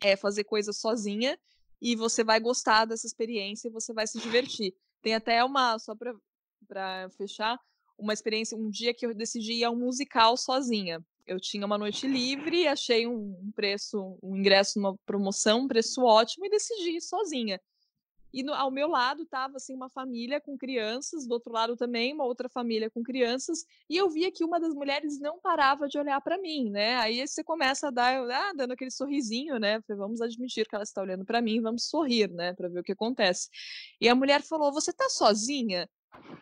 é, 0.01 0.17
fazer 0.17 0.45
coisas 0.45 0.77
sozinha 0.77 1.39
e 1.81 1.97
você 1.97 2.23
vai 2.23 2.39
gostar 2.39 2.85
dessa 2.85 3.07
experiência 3.07 3.69
e 3.69 3.73
você 3.73 3.93
vai 3.93 4.07
se 4.07 4.19
divertir. 4.21 4.75
Tem 5.03 5.15
até 5.15 5.43
uma, 5.43 5.79
só 5.79 5.95
para 5.97 7.11
fechar, 7.17 7.59
uma 7.99 8.13
experiência, 8.13 8.57
um 8.57 8.71
dia 8.71 8.95
que 8.95 9.07
eu 9.07 9.15
decidi 9.15 9.55
ir 9.55 9.65
a 9.65 9.71
um 9.71 9.77
musical 9.77 10.37
sozinha 10.37 11.05
eu 11.31 11.39
tinha 11.39 11.65
uma 11.65 11.79
noite 11.79 12.09
livre, 12.09 12.67
achei 12.67 13.07
um 13.07 13.53
preço, 13.55 14.19
um 14.21 14.37
ingresso 14.37 14.81
numa 14.81 14.97
promoção, 15.07 15.61
um 15.61 15.69
preço 15.69 16.03
ótimo 16.03 16.45
e 16.45 16.51
decidi 16.51 16.97
ir 16.97 17.01
sozinha. 17.01 17.61
E 18.33 18.43
no, 18.43 18.55
ao 18.55 18.71
meu 18.71 18.89
lado 18.89 19.23
estava 19.23 19.57
assim 19.57 19.75
uma 19.75 19.89
família 19.91 20.41
com 20.41 20.57
crianças, 20.57 21.27
do 21.27 21.33
outro 21.33 21.53
lado 21.53 21.77
também 21.77 22.13
uma 22.15 22.25
outra 22.25 22.49
família 22.49 22.91
com 22.91 23.03
crianças, 23.03 23.65
e 23.89 23.97
eu 23.97 24.09
via 24.11 24.31
que 24.33 24.45
uma 24.45 24.61
das 24.61 24.75
mulheres 24.75 25.19
não 25.21 25.41
parava 25.41 25.89
de 25.89 25.99
olhar 25.99 26.21
para 26.21 26.39
mim, 26.39 26.71
né? 26.71 26.97
Aí 26.97 27.27
você 27.27 27.43
começa 27.45 27.89
a 27.89 27.91
dar, 27.91 28.17
ah, 28.31 28.53
dando 28.57 28.73
aquele 28.73 28.91
sorrisinho, 28.91 29.59
né? 29.59 29.81
Falei, 29.83 29.99
vamos 29.99 30.21
admitir 30.21 30.67
que 30.69 30.75
ela 30.75 30.85
está 30.85 31.03
olhando 31.03 31.25
para 31.25 31.41
mim, 31.43 31.61
vamos 31.61 31.89
sorrir, 31.89 32.31
né, 32.31 32.53
para 32.55 32.69
ver 32.69 32.81
o 32.81 32.83
que 32.83 32.93
acontece. 32.93 33.49
E 34.01 34.09
a 34.09 34.15
mulher 34.15 34.43
falou: 34.43 34.73
"Você 34.73 34.91
está 34.91 35.09
sozinha?" 35.09 35.89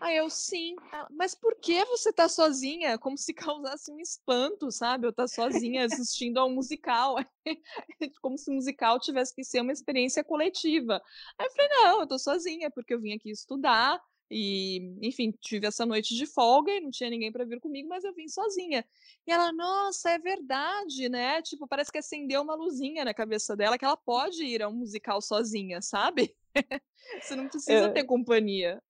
Aí 0.00 0.16
eu, 0.16 0.30
sim. 0.30 0.76
mas 1.10 1.34
por 1.34 1.56
que 1.56 1.84
você 1.84 2.12
tá 2.12 2.28
sozinha? 2.28 2.98
Como 2.98 3.18
se 3.18 3.34
causasse 3.34 3.90
um 3.90 3.98
espanto, 3.98 4.70
sabe? 4.70 5.06
Eu 5.06 5.12
tá 5.12 5.26
sozinha 5.26 5.84
assistindo 5.84 6.38
ao 6.38 6.50
musical. 6.50 7.16
Como 8.22 8.38
se 8.38 8.50
o 8.50 8.54
musical 8.54 9.00
tivesse 9.00 9.34
que 9.34 9.44
ser 9.44 9.60
uma 9.60 9.72
experiência 9.72 10.22
coletiva. 10.22 11.02
Aí 11.38 11.46
eu 11.46 11.50
falei, 11.50 11.68
não, 11.68 12.00
eu 12.00 12.06
tô 12.06 12.18
sozinha, 12.18 12.70
porque 12.70 12.94
eu 12.94 13.00
vim 13.00 13.14
aqui 13.14 13.30
estudar. 13.30 14.00
E, 14.30 14.94
enfim, 15.00 15.32
tive 15.40 15.66
essa 15.66 15.86
noite 15.86 16.14
de 16.14 16.26
folga 16.26 16.70
e 16.72 16.80
não 16.80 16.90
tinha 16.90 17.08
ninguém 17.08 17.32
para 17.32 17.44
vir 17.44 17.60
comigo, 17.60 17.88
mas 17.88 18.04
eu 18.04 18.12
vim 18.12 18.28
sozinha. 18.28 18.84
E 19.26 19.32
ela, 19.32 19.52
nossa, 19.52 20.10
é 20.10 20.18
verdade, 20.18 21.08
né? 21.08 21.40
Tipo, 21.40 21.66
parece 21.66 21.90
que 21.90 21.98
acendeu 21.98 22.42
uma 22.42 22.54
luzinha 22.54 23.04
na 23.04 23.14
cabeça 23.14 23.56
dela 23.56 23.78
que 23.78 23.84
ela 23.84 23.96
pode 23.96 24.44
ir 24.44 24.62
a 24.62 24.68
um 24.68 24.74
musical 24.74 25.22
sozinha, 25.22 25.80
sabe? 25.80 26.36
Você 27.22 27.34
não 27.34 27.48
precisa 27.48 27.86
eu, 27.86 27.92
ter 27.92 28.04
companhia. 28.04 28.82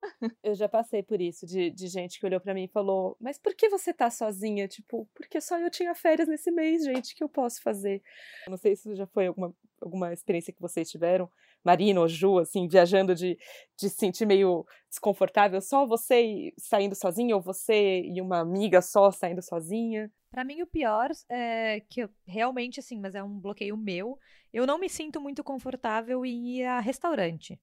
Eu 0.42 0.54
já 0.54 0.68
passei 0.68 1.02
por 1.02 1.20
isso, 1.20 1.46
de, 1.46 1.70
de 1.70 1.86
gente 1.86 2.18
que 2.18 2.26
olhou 2.26 2.40
para 2.40 2.54
mim 2.54 2.64
e 2.64 2.68
falou: 2.68 3.16
Mas 3.20 3.38
por 3.38 3.54
que 3.54 3.68
você 3.68 3.92
tá 3.92 4.10
sozinha? 4.10 4.66
Tipo, 4.66 5.08
porque 5.14 5.40
só 5.40 5.58
eu 5.58 5.70
tinha 5.70 5.94
férias 5.94 6.26
nesse 6.26 6.50
mês, 6.50 6.84
gente, 6.84 7.14
que 7.14 7.22
eu 7.22 7.28
posso 7.28 7.62
fazer? 7.62 8.02
Não 8.48 8.56
sei 8.56 8.74
se 8.74 8.94
já 8.96 9.06
foi 9.06 9.28
alguma, 9.28 9.54
alguma 9.80 10.12
experiência 10.12 10.52
que 10.52 10.60
vocês 10.60 10.90
tiveram, 10.90 11.30
Marina 11.68 12.00
ou 12.00 12.08
Ju, 12.08 12.38
assim, 12.38 12.66
viajando 12.66 13.14
de, 13.14 13.36
de 13.78 13.90
se 13.90 13.96
sentir 13.96 14.26
meio 14.26 14.64
desconfortável, 14.88 15.60
só 15.60 15.86
você 15.86 16.50
saindo 16.56 16.94
sozinha, 16.94 17.36
ou 17.36 17.42
você 17.42 18.00
e 18.00 18.22
uma 18.22 18.40
amiga 18.40 18.80
só 18.80 19.10
saindo 19.10 19.42
sozinha? 19.42 20.10
Para 20.30 20.44
mim, 20.44 20.62
o 20.62 20.66
pior 20.66 21.10
é 21.28 21.80
que 21.90 22.00
eu, 22.00 22.10
realmente, 22.26 22.80
assim, 22.80 22.98
mas 22.98 23.14
é 23.14 23.22
um 23.22 23.38
bloqueio 23.38 23.76
meu. 23.76 24.18
Eu 24.50 24.66
não 24.66 24.78
me 24.78 24.88
sinto 24.88 25.20
muito 25.20 25.44
confortável 25.44 26.24
em 26.24 26.56
ir 26.56 26.64
a 26.64 26.80
restaurante 26.80 27.60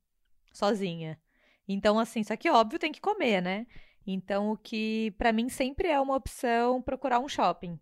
sozinha. 0.53 1.19
Então, 1.67 1.97
assim, 1.97 2.23
só 2.23 2.35
que 2.35 2.49
óbvio 2.49 2.77
tem 2.77 2.91
que 2.91 3.01
comer, 3.01 3.41
né? 3.41 3.65
Então, 4.05 4.51
o 4.51 4.57
que 4.57 5.15
para 5.17 5.33
mim 5.33 5.49
sempre 5.49 5.87
é 5.87 5.99
uma 5.99 6.15
opção 6.15 6.79
procurar 6.79 7.19
um 7.19 7.27
shopping. 7.27 7.79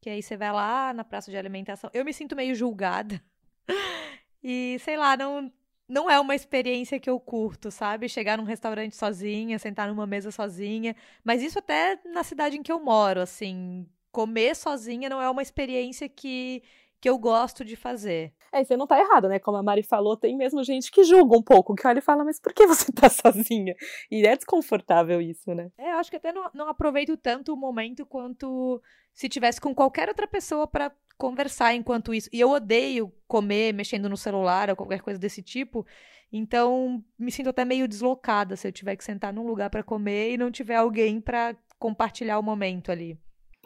Que 0.00 0.10
aí 0.10 0.20
você 0.20 0.36
vai 0.36 0.50
lá 0.50 0.92
na 0.92 1.04
praça 1.04 1.30
de 1.30 1.36
alimentação. 1.36 1.90
Eu 1.92 2.04
me 2.04 2.12
sinto 2.12 2.34
meio 2.34 2.56
julgada. 2.56 3.22
e, 4.42 4.78
sei 4.80 4.96
lá, 4.96 5.16
não, 5.16 5.52
não 5.90 6.08
é 6.08 6.18
uma 6.20 6.34
experiência 6.34 7.00
que 7.00 7.10
eu 7.10 7.18
curto, 7.18 7.70
sabe? 7.70 8.08
Chegar 8.08 8.38
num 8.38 8.44
restaurante 8.44 8.96
sozinha, 8.96 9.58
sentar 9.58 9.88
numa 9.88 10.06
mesa 10.06 10.30
sozinha. 10.30 10.94
Mas 11.24 11.42
isso 11.42 11.58
até 11.58 11.98
na 12.04 12.22
cidade 12.22 12.56
em 12.56 12.62
que 12.62 12.72
eu 12.72 12.80
moro, 12.80 13.20
assim. 13.20 13.86
Comer 14.12 14.56
sozinha 14.56 15.08
não 15.08 15.20
é 15.20 15.28
uma 15.28 15.42
experiência 15.42 16.08
que 16.08 16.62
que 17.00 17.08
eu 17.08 17.18
gosto 17.18 17.64
de 17.64 17.76
fazer. 17.76 18.32
É, 18.52 18.62
você 18.62 18.76
não 18.76 18.86
tá 18.86 19.00
errado, 19.00 19.26
né? 19.26 19.38
Como 19.38 19.56
a 19.56 19.62
Mari 19.62 19.82
falou, 19.82 20.16
tem 20.16 20.36
mesmo 20.36 20.62
gente 20.62 20.90
que 20.90 21.02
julga 21.02 21.36
um 21.36 21.42
pouco, 21.42 21.74
que 21.74 21.86
olha 21.86 21.98
e 21.98 22.02
fala, 22.02 22.24
mas 22.24 22.38
por 22.38 22.52
que 22.52 22.66
você 22.66 22.92
tá 22.92 23.08
sozinha? 23.08 23.74
E 24.10 24.26
é 24.26 24.36
desconfortável 24.36 25.20
isso, 25.20 25.54
né? 25.54 25.70
É, 25.78 25.92
eu 25.92 25.96
acho 25.96 26.10
que 26.10 26.16
até 26.16 26.30
não, 26.30 26.50
não 26.52 26.68
aproveito 26.68 27.16
tanto 27.16 27.54
o 27.54 27.56
momento 27.56 28.04
quanto 28.04 28.82
se 29.14 29.28
tivesse 29.28 29.60
com 29.60 29.74
qualquer 29.74 30.08
outra 30.08 30.28
pessoa 30.28 30.66
para 30.66 30.92
conversar 31.20 31.74
enquanto 31.74 32.14
isso. 32.14 32.30
E 32.32 32.40
eu 32.40 32.50
odeio 32.50 33.12
comer 33.28 33.74
mexendo 33.74 34.08
no 34.08 34.16
celular 34.16 34.70
ou 34.70 34.76
qualquer 34.76 35.02
coisa 35.02 35.20
desse 35.20 35.42
tipo. 35.42 35.86
Então, 36.32 37.04
me 37.18 37.30
sinto 37.30 37.50
até 37.50 37.64
meio 37.64 37.86
deslocada 37.86 38.56
se 38.56 38.66
eu 38.66 38.72
tiver 38.72 38.96
que 38.96 39.04
sentar 39.04 39.32
num 39.32 39.46
lugar 39.46 39.68
para 39.68 39.82
comer 39.82 40.32
e 40.32 40.38
não 40.38 40.50
tiver 40.50 40.76
alguém 40.76 41.20
para 41.20 41.54
compartilhar 41.78 42.38
o 42.38 42.42
momento 42.42 42.90
ali. 42.90 43.18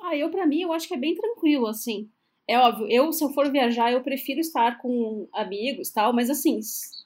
Ah, 0.02 0.16
eu 0.16 0.30
para 0.30 0.46
mim 0.46 0.62
eu 0.62 0.72
acho 0.72 0.88
que 0.88 0.94
é 0.94 0.98
bem 0.98 1.14
tranquilo 1.14 1.66
assim. 1.66 2.10
É 2.46 2.58
óbvio, 2.58 2.86
eu, 2.90 3.10
se 3.10 3.24
eu 3.24 3.30
for 3.30 3.50
viajar, 3.50 3.90
eu 3.90 4.02
prefiro 4.02 4.38
estar 4.38 4.76
com 4.78 5.26
amigos 5.32 5.90
tal, 5.90 6.12
mas 6.12 6.28
assim, 6.28 6.60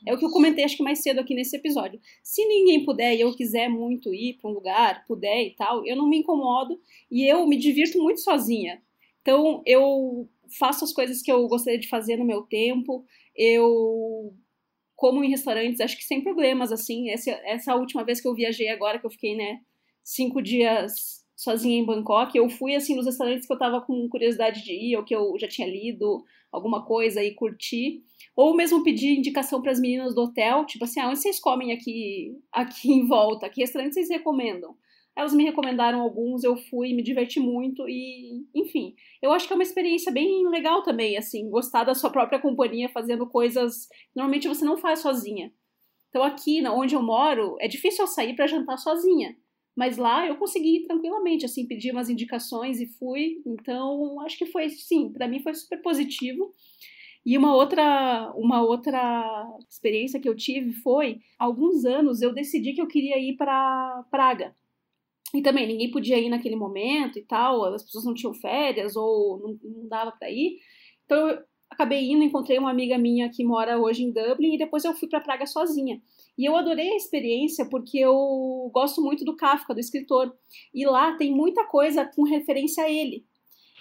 é 0.04 0.12
o 0.12 0.18
que 0.18 0.24
eu 0.24 0.30
comentei 0.30 0.64
acho 0.64 0.76
que 0.76 0.82
mais 0.82 1.00
cedo 1.00 1.20
aqui 1.20 1.32
nesse 1.32 1.56
episódio. 1.56 2.00
Se 2.24 2.44
ninguém 2.44 2.84
puder 2.84 3.14
e 3.14 3.20
eu 3.20 3.32
quiser 3.36 3.68
muito 3.68 4.12
ir 4.12 4.38
para 4.40 4.50
um 4.50 4.54
lugar, 4.54 5.04
puder 5.06 5.44
e 5.44 5.54
tal, 5.54 5.86
eu 5.86 5.94
não 5.94 6.08
me 6.08 6.18
incomodo 6.18 6.80
e 7.08 7.24
eu 7.24 7.46
me 7.46 7.56
divirto 7.56 8.02
muito 8.02 8.20
sozinha. 8.20 8.82
Então, 9.22 9.62
eu 9.66 10.28
faço 10.58 10.84
as 10.84 10.92
coisas 10.92 11.22
que 11.22 11.30
eu 11.30 11.46
gostaria 11.48 11.78
de 11.78 11.88
fazer 11.88 12.16
no 12.16 12.24
meu 12.24 12.42
tempo, 12.42 13.04
eu 13.36 14.34
como 14.96 15.22
em 15.22 15.30
restaurantes, 15.30 15.80
acho 15.80 15.96
que 15.96 16.02
sem 16.02 16.22
problemas, 16.22 16.72
assim. 16.72 17.10
Essa, 17.10 17.30
essa 17.44 17.76
última 17.76 18.04
vez 18.04 18.20
que 18.20 18.26
eu 18.26 18.34
viajei 18.34 18.68
agora, 18.68 18.98
que 18.98 19.06
eu 19.06 19.10
fiquei, 19.10 19.36
né, 19.36 19.60
cinco 20.02 20.42
dias 20.42 21.24
sozinha 21.36 21.78
em 21.78 21.86
Bangkok, 21.86 22.36
eu 22.36 22.50
fui 22.50 22.74
assim 22.74 22.96
nos 22.96 23.06
restaurantes 23.06 23.46
que 23.46 23.52
eu 23.52 23.58
tava 23.58 23.80
com 23.80 24.08
curiosidade 24.08 24.64
de 24.64 24.72
ir, 24.72 24.96
ou 24.96 25.04
que 25.04 25.14
eu 25.14 25.38
já 25.38 25.46
tinha 25.46 25.68
lido 25.68 26.24
alguma 26.50 26.84
coisa 26.84 27.22
e 27.22 27.32
curti, 27.32 28.02
ou 28.34 28.56
mesmo 28.56 28.82
pedir 28.82 29.16
indicação 29.16 29.62
para 29.62 29.70
as 29.70 29.78
meninas 29.78 30.16
do 30.16 30.22
hotel, 30.22 30.66
tipo 30.66 30.84
assim, 30.84 30.98
ah, 30.98 31.08
onde 31.08 31.20
vocês 31.20 31.38
comem 31.38 31.72
aqui 31.72 32.36
aqui 32.50 32.90
em 32.90 33.06
volta, 33.06 33.48
que 33.48 33.60
restaurantes 33.60 33.94
vocês 33.94 34.08
recomendam? 34.08 34.76
Elas 35.18 35.34
me 35.34 35.42
recomendaram 35.42 36.00
alguns, 36.00 36.44
eu 36.44 36.56
fui, 36.56 36.94
me 36.94 37.02
diverti 37.02 37.40
muito 37.40 37.88
e, 37.88 38.46
enfim, 38.54 38.94
eu 39.20 39.32
acho 39.32 39.48
que 39.48 39.52
é 39.52 39.56
uma 39.56 39.64
experiência 39.64 40.12
bem 40.12 40.48
legal 40.48 40.84
também, 40.84 41.16
assim, 41.16 41.50
gostar 41.50 41.82
da 41.82 41.92
sua 41.92 42.08
própria 42.08 42.38
companhia 42.38 42.88
fazendo 42.88 43.26
coisas 43.26 43.88
que 43.88 44.14
normalmente 44.14 44.46
você 44.46 44.64
não 44.64 44.76
faz 44.76 45.00
sozinha. 45.00 45.52
Então 46.08 46.22
aqui, 46.22 46.64
onde 46.68 46.94
eu 46.94 47.02
moro, 47.02 47.56
é 47.60 47.66
difícil 47.66 48.04
eu 48.04 48.06
sair 48.06 48.36
para 48.36 48.46
jantar 48.46 48.78
sozinha. 48.78 49.36
Mas 49.76 49.96
lá 49.96 50.24
eu 50.24 50.36
consegui 50.36 50.84
tranquilamente, 50.86 51.44
assim, 51.44 51.66
pedir 51.66 51.90
umas 51.90 52.08
indicações 52.08 52.80
e 52.80 52.86
fui. 52.86 53.42
Então, 53.44 54.20
acho 54.20 54.38
que 54.38 54.46
foi, 54.46 54.68
sim, 54.68 55.12
para 55.12 55.26
mim 55.26 55.42
foi 55.42 55.52
super 55.54 55.82
positivo. 55.82 56.52
E 57.26 57.36
uma 57.36 57.56
outra, 57.56 58.32
uma 58.36 58.62
outra 58.62 59.48
experiência 59.68 60.20
que 60.20 60.28
eu 60.28 60.36
tive 60.36 60.72
foi, 60.74 61.18
há 61.40 61.44
alguns 61.44 61.84
anos 61.84 62.22
eu 62.22 62.32
decidi 62.32 62.72
que 62.72 62.80
eu 62.80 62.86
queria 62.86 63.18
ir 63.18 63.36
para 63.36 64.04
Praga. 64.12 64.54
E 65.34 65.42
também 65.42 65.66
ninguém 65.66 65.90
podia 65.90 66.18
ir 66.18 66.28
naquele 66.28 66.56
momento 66.56 67.18
e 67.18 67.22
tal, 67.22 67.64
as 67.66 67.82
pessoas 67.82 68.04
não 68.04 68.14
tinham 68.14 68.32
férias 68.32 68.96
ou 68.96 69.38
não, 69.38 69.58
não 69.62 69.88
dava 69.88 70.12
para 70.12 70.30
ir. 70.30 70.58
Então 71.04 71.28
eu 71.28 71.38
acabei 71.70 72.10
indo, 72.10 72.24
encontrei 72.24 72.58
uma 72.58 72.70
amiga 72.70 72.96
minha 72.96 73.28
que 73.30 73.44
mora 73.44 73.78
hoje 73.78 74.04
em 74.04 74.12
Dublin 74.12 74.54
e 74.54 74.58
depois 74.58 74.84
eu 74.84 74.94
fui 74.94 75.08
para 75.08 75.20
Praga 75.20 75.46
sozinha. 75.46 76.00
E 76.36 76.44
eu 76.44 76.56
adorei 76.56 76.90
a 76.90 76.96
experiência 76.96 77.68
porque 77.68 77.98
eu 77.98 78.70
gosto 78.72 79.02
muito 79.02 79.24
do 79.24 79.36
Kafka, 79.36 79.74
do 79.74 79.80
escritor. 79.80 80.32
E 80.72 80.86
lá 80.86 81.16
tem 81.16 81.34
muita 81.34 81.64
coisa 81.64 82.04
com 82.04 82.22
referência 82.22 82.84
a 82.84 82.90
ele. 82.90 83.24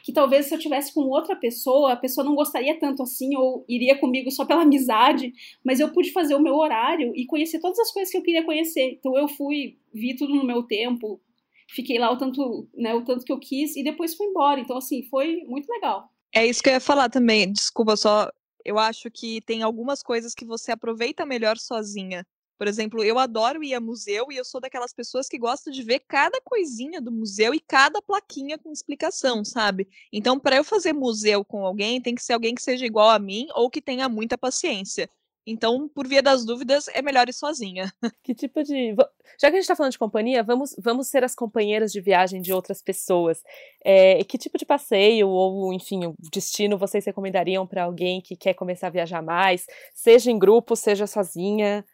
Que 0.04 0.12
talvez 0.12 0.48
se 0.48 0.56
eu 0.56 0.60
tivesse 0.60 0.94
com 0.94 1.02
outra 1.02 1.36
pessoa, 1.36 1.94
a 1.94 1.98
pessoa 1.98 2.26
não 2.26 2.34
gostaria 2.34 2.80
tanto 2.80 3.04
assim, 3.04 3.36
ou 3.36 3.64
iria 3.68 3.98
comigo 3.98 4.32
só 4.32 4.46
pela 4.46 4.64
amizade, 4.64 5.34
mas 5.64 5.80
eu 5.80 5.92
pude 5.92 6.12
fazer 6.12 6.34
o 6.34 6.42
meu 6.42 6.56
horário 6.56 7.14
e 7.16 7.26
conhecer 7.26 7.60
todas 7.60 7.78
as 7.80 7.92
coisas 7.92 8.12
que 8.12 8.18
eu 8.18 8.24
queria 8.24 8.44
conhecer. 8.44 8.98
Então 9.00 9.18
eu 9.18 9.28
fui, 9.28 9.78
vi 9.94 10.16
tudo 10.16 10.34
no 10.34 10.46
meu 10.46 10.64
tempo, 10.64 11.22
fiquei 11.70 12.00
lá 12.00 12.12
o 12.12 12.18
tanto, 12.18 12.68
né, 12.76 12.94
o 12.94 13.04
tanto 13.04 13.26
que 13.26 13.32
eu 13.32 13.40
quis 13.40 13.76
e 13.76 13.84
depois 13.84 14.16
fui 14.16 14.28
embora. 14.28 14.60
Então, 14.60 14.78
assim, 14.78 15.04
foi 15.10 15.44
muito 15.46 15.68
legal. 15.70 16.10
É 16.34 16.46
isso 16.46 16.62
que 16.62 16.70
eu 16.70 16.74
ia 16.74 16.80
falar 16.80 17.10
também. 17.10 17.52
Desculpa, 17.52 17.96
só. 17.96 18.32
Eu 18.64 18.78
acho 18.78 19.10
que 19.10 19.42
tem 19.42 19.64
algumas 19.64 20.04
coisas 20.04 20.34
que 20.34 20.46
você 20.46 20.72
aproveita 20.72 21.26
melhor 21.26 21.58
sozinha. 21.58 22.26
Por 22.58 22.68
exemplo, 22.68 23.04
eu 23.04 23.20
adoro 23.20 23.64
ir 23.64 23.76
a 23.76 23.80
museu 23.80 24.28
e 24.32 24.36
eu 24.36 24.44
sou 24.44 24.60
daquelas 24.60 24.92
pessoas 24.92 25.30
que 25.30 25.38
gostam 25.38 25.72
de 25.72 25.84
ver 25.84 26.00
cada 26.08 26.42
coisinha 26.42 27.00
do 27.00 27.12
museu 27.12 27.54
e 27.54 27.60
cada 27.60 28.02
plaquinha 28.02 28.58
com 28.58 28.72
explicação, 28.72 29.46
sabe? 29.46 29.88
Então, 30.12 30.40
para 30.40 30.56
eu 30.56 30.64
fazer 30.64 30.92
museu 30.92 31.46
com 31.46 31.64
alguém, 31.64 32.02
tem 32.02 32.16
que 32.16 32.24
ser 32.24 32.34
alguém 32.34 32.56
que 32.56 32.62
seja 32.64 32.86
igual 32.86 33.10
a 33.10 33.20
mim 33.20 33.48
ou 33.54 33.70
que 33.70 33.82
tenha 33.82 34.10
muita 34.10 34.38
paciência. 34.38 35.08
Então, 35.50 35.88
por 35.88 36.06
via 36.06 36.22
das 36.22 36.44
dúvidas, 36.46 36.90
é 36.90 37.02
melhor 37.02 37.30
ir 37.30 37.34
sozinha. 37.34 37.90
Que 38.22 38.36
tipo 38.36 38.62
de. 38.62 38.94
Já 39.40 39.50
que 39.50 39.56
a 39.56 39.60
gente 39.60 39.62
está 39.62 39.76
falando 39.76 39.94
de 39.94 39.98
companhia, 39.98 40.44
vamos, 40.44 40.76
vamos 40.78 41.08
ser 41.08 41.24
as 41.24 41.34
companheiras 41.34 41.94
de 41.94 42.02
viagem 42.02 42.42
de 42.42 42.52
outras 42.52 42.82
pessoas. 42.82 43.42
É, 43.86 44.22
que 44.26 44.38
tipo 44.38 44.58
de 44.58 44.66
passeio 44.66 45.30
ou, 45.30 45.72
enfim, 45.72 46.14
destino 46.32 46.78
vocês 46.78 47.06
recomendariam 47.06 47.66
para 47.66 47.84
alguém 47.86 48.20
que 48.20 48.36
quer 48.36 48.54
começar 48.54 48.88
a 48.88 48.90
viajar 48.90 49.22
mais, 49.22 49.66
seja 49.94 50.30
em 50.30 50.38
grupo, 50.38 50.76
seja 50.76 51.08
sozinha? 51.08 51.86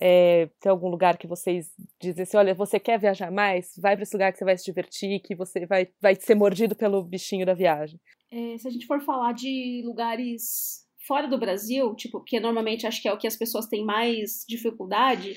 É, 0.00 0.48
tem 0.60 0.70
algum 0.70 0.88
lugar 0.88 1.18
que 1.18 1.26
vocês 1.26 1.72
dizem 2.00 2.22
assim, 2.22 2.36
olha, 2.36 2.54
você 2.54 2.78
quer 2.78 2.98
viajar 3.00 3.32
mais? 3.32 3.72
Vai 3.76 3.96
para 3.96 4.04
esse 4.04 4.14
lugar 4.14 4.32
que 4.32 4.38
você 4.38 4.44
vai 4.44 4.56
se 4.56 4.64
divertir, 4.64 5.20
que 5.20 5.34
você 5.34 5.66
vai, 5.66 5.88
vai 6.00 6.14
ser 6.14 6.36
mordido 6.36 6.76
pelo 6.76 7.02
bichinho 7.02 7.44
da 7.44 7.54
viagem. 7.54 7.98
É, 8.30 8.56
se 8.56 8.68
a 8.68 8.70
gente 8.70 8.86
for 8.86 9.00
falar 9.00 9.32
de 9.32 9.82
lugares 9.84 10.88
fora 11.10 11.26
do 11.26 11.36
Brasil, 11.36 11.92
tipo, 11.96 12.20
porque 12.20 12.38
normalmente 12.38 12.86
acho 12.86 13.02
que 13.02 13.08
é 13.08 13.12
o 13.12 13.18
que 13.18 13.26
as 13.26 13.36
pessoas 13.36 13.66
têm 13.66 13.84
mais 13.84 14.44
dificuldade, 14.48 15.36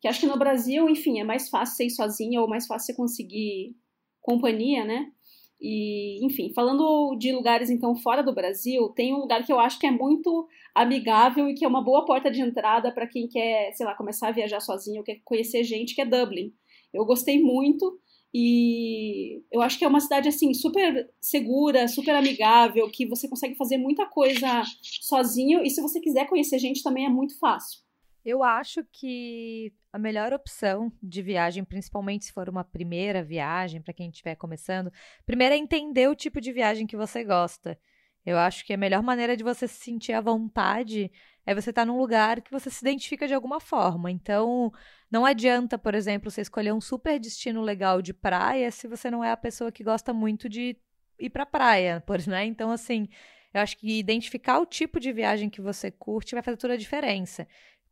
que 0.00 0.08
acho 0.08 0.18
que 0.18 0.26
no 0.26 0.38
Brasil, 0.38 0.88
enfim, 0.88 1.20
é 1.20 1.24
mais 1.24 1.50
fácil 1.50 1.76
ser 1.76 1.90
sozinha 1.90 2.40
ou 2.40 2.48
mais 2.48 2.66
fácil 2.66 2.86
você 2.86 2.96
conseguir 2.96 3.76
companhia, 4.22 4.82
né? 4.82 5.12
E, 5.60 6.24
enfim, 6.24 6.50
falando 6.54 7.14
de 7.18 7.32
lugares 7.32 7.68
então 7.68 7.94
fora 7.94 8.22
do 8.22 8.34
Brasil, 8.34 8.88
tem 8.96 9.12
um 9.12 9.18
lugar 9.18 9.44
que 9.44 9.52
eu 9.52 9.60
acho 9.60 9.78
que 9.78 9.86
é 9.86 9.90
muito 9.90 10.48
amigável 10.74 11.50
e 11.50 11.54
que 11.54 11.66
é 11.66 11.68
uma 11.68 11.84
boa 11.84 12.06
porta 12.06 12.30
de 12.30 12.40
entrada 12.40 12.90
para 12.90 13.06
quem 13.06 13.28
quer, 13.28 13.72
sei 13.74 13.84
lá, 13.84 13.94
começar 13.94 14.28
a 14.28 14.32
viajar 14.32 14.60
sozinho 14.60 15.00
ou 15.00 15.04
quer 15.04 15.20
conhecer 15.22 15.62
gente, 15.64 15.94
que 15.94 16.00
é 16.00 16.06
Dublin. 16.06 16.50
Eu 16.94 17.04
gostei 17.04 17.42
muito 17.42 18.00
e 18.32 19.42
eu 19.50 19.60
acho 19.60 19.78
que 19.78 19.84
é 19.84 19.88
uma 19.88 20.00
cidade 20.00 20.28
assim 20.28 20.54
super 20.54 21.10
segura, 21.20 21.88
super 21.88 22.14
amigável, 22.14 22.90
que 22.90 23.06
você 23.06 23.28
consegue 23.28 23.56
fazer 23.56 23.76
muita 23.76 24.06
coisa 24.06 24.62
sozinho 25.00 25.62
e 25.64 25.70
se 25.70 25.82
você 25.82 26.00
quiser 26.00 26.28
conhecer 26.28 26.58
gente 26.58 26.82
também 26.82 27.06
é 27.06 27.08
muito 27.08 27.38
fácil. 27.38 27.80
Eu 28.24 28.42
acho 28.42 28.84
que 28.92 29.72
a 29.92 29.98
melhor 29.98 30.32
opção 30.32 30.92
de 31.02 31.22
viagem, 31.22 31.64
principalmente 31.64 32.26
se 32.26 32.32
for 32.32 32.48
uma 32.48 32.62
primeira 32.62 33.22
viagem 33.22 33.80
para 33.80 33.94
quem 33.94 34.10
estiver 34.10 34.36
começando, 34.36 34.92
primeiro 35.26 35.54
é 35.54 35.58
entender 35.58 36.08
o 36.08 36.14
tipo 36.14 36.40
de 36.40 36.52
viagem 36.52 36.86
que 36.86 36.96
você 36.96 37.24
gosta. 37.24 37.78
Eu 38.24 38.38
acho 38.38 38.64
que 38.64 38.72
a 38.72 38.76
melhor 38.76 39.02
maneira 39.02 39.36
de 39.36 39.42
você 39.42 39.66
se 39.66 39.80
sentir 39.80 40.12
à 40.12 40.20
vontade 40.20 41.10
é 41.46 41.54
você 41.54 41.70
estar 41.70 41.82
tá 41.82 41.86
num 41.86 41.98
lugar 41.98 42.40
que 42.40 42.50
você 42.50 42.70
se 42.70 42.84
identifica 42.84 43.26
de 43.26 43.34
alguma 43.34 43.60
forma. 43.60 44.10
Então, 44.10 44.72
não 45.10 45.24
adianta, 45.24 45.78
por 45.78 45.94
exemplo, 45.94 46.30
você 46.30 46.40
escolher 46.42 46.72
um 46.72 46.80
super 46.80 47.18
destino 47.18 47.62
legal 47.62 48.02
de 48.02 48.12
praia 48.12 48.70
se 48.70 48.86
você 48.86 49.10
não 49.10 49.24
é 49.24 49.30
a 49.30 49.36
pessoa 49.36 49.72
que 49.72 49.82
gosta 49.82 50.12
muito 50.12 50.48
de 50.48 50.76
ir 51.18 51.30
para 51.30 51.46
praia, 51.46 52.02
por 52.06 52.24
né? 52.26 52.44
Então, 52.44 52.70
assim, 52.70 53.08
eu 53.52 53.60
acho 53.60 53.76
que 53.76 53.98
identificar 53.98 54.58
o 54.58 54.66
tipo 54.66 55.00
de 55.00 55.12
viagem 55.12 55.50
que 55.50 55.60
você 55.60 55.90
curte 55.90 56.34
vai 56.34 56.42
fazer 56.42 56.56
toda 56.56 56.74
a 56.74 56.76
diferença. 56.76 57.48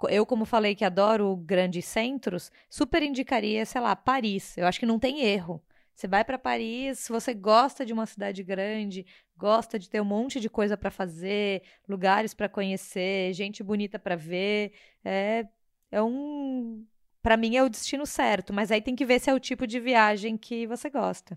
eu, 0.08 0.24
como 0.26 0.44
falei 0.44 0.74
que 0.74 0.84
adoro 0.84 1.36
grandes 1.36 1.84
centros, 1.86 2.52
super 2.70 3.02
indicaria, 3.02 3.64
sei 3.66 3.80
lá, 3.80 3.96
Paris. 3.96 4.56
Eu 4.56 4.66
acho 4.66 4.78
que 4.78 4.86
não 4.86 4.98
tem 4.98 5.22
erro. 5.22 5.62
Você 5.98 6.06
vai 6.06 6.24
para 6.24 6.38
Paris, 6.38 7.00
se 7.00 7.10
você 7.10 7.34
gosta 7.34 7.84
de 7.84 7.92
uma 7.92 8.06
cidade 8.06 8.44
grande, 8.44 9.04
gosta 9.36 9.76
de 9.76 9.90
ter 9.90 10.00
um 10.00 10.04
monte 10.04 10.38
de 10.38 10.48
coisa 10.48 10.76
para 10.76 10.92
fazer, 10.92 11.60
lugares 11.88 12.32
para 12.32 12.48
conhecer, 12.48 13.32
gente 13.32 13.64
bonita 13.64 13.98
para 13.98 14.14
ver, 14.14 14.70
é, 15.04 15.44
é 15.90 16.00
um. 16.00 16.86
Para 17.20 17.36
mim 17.36 17.56
é 17.56 17.64
o 17.64 17.68
destino 17.68 18.06
certo, 18.06 18.52
mas 18.52 18.70
aí 18.70 18.80
tem 18.80 18.94
que 18.94 19.04
ver 19.04 19.18
se 19.18 19.28
é 19.28 19.34
o 19.34 19.40
tipo 19.40 19.66
de 19.66 19.80
viagem 19.80 20.36
que 20.36 20.68
você 20.68 20.88
gosta. 20.88 21.36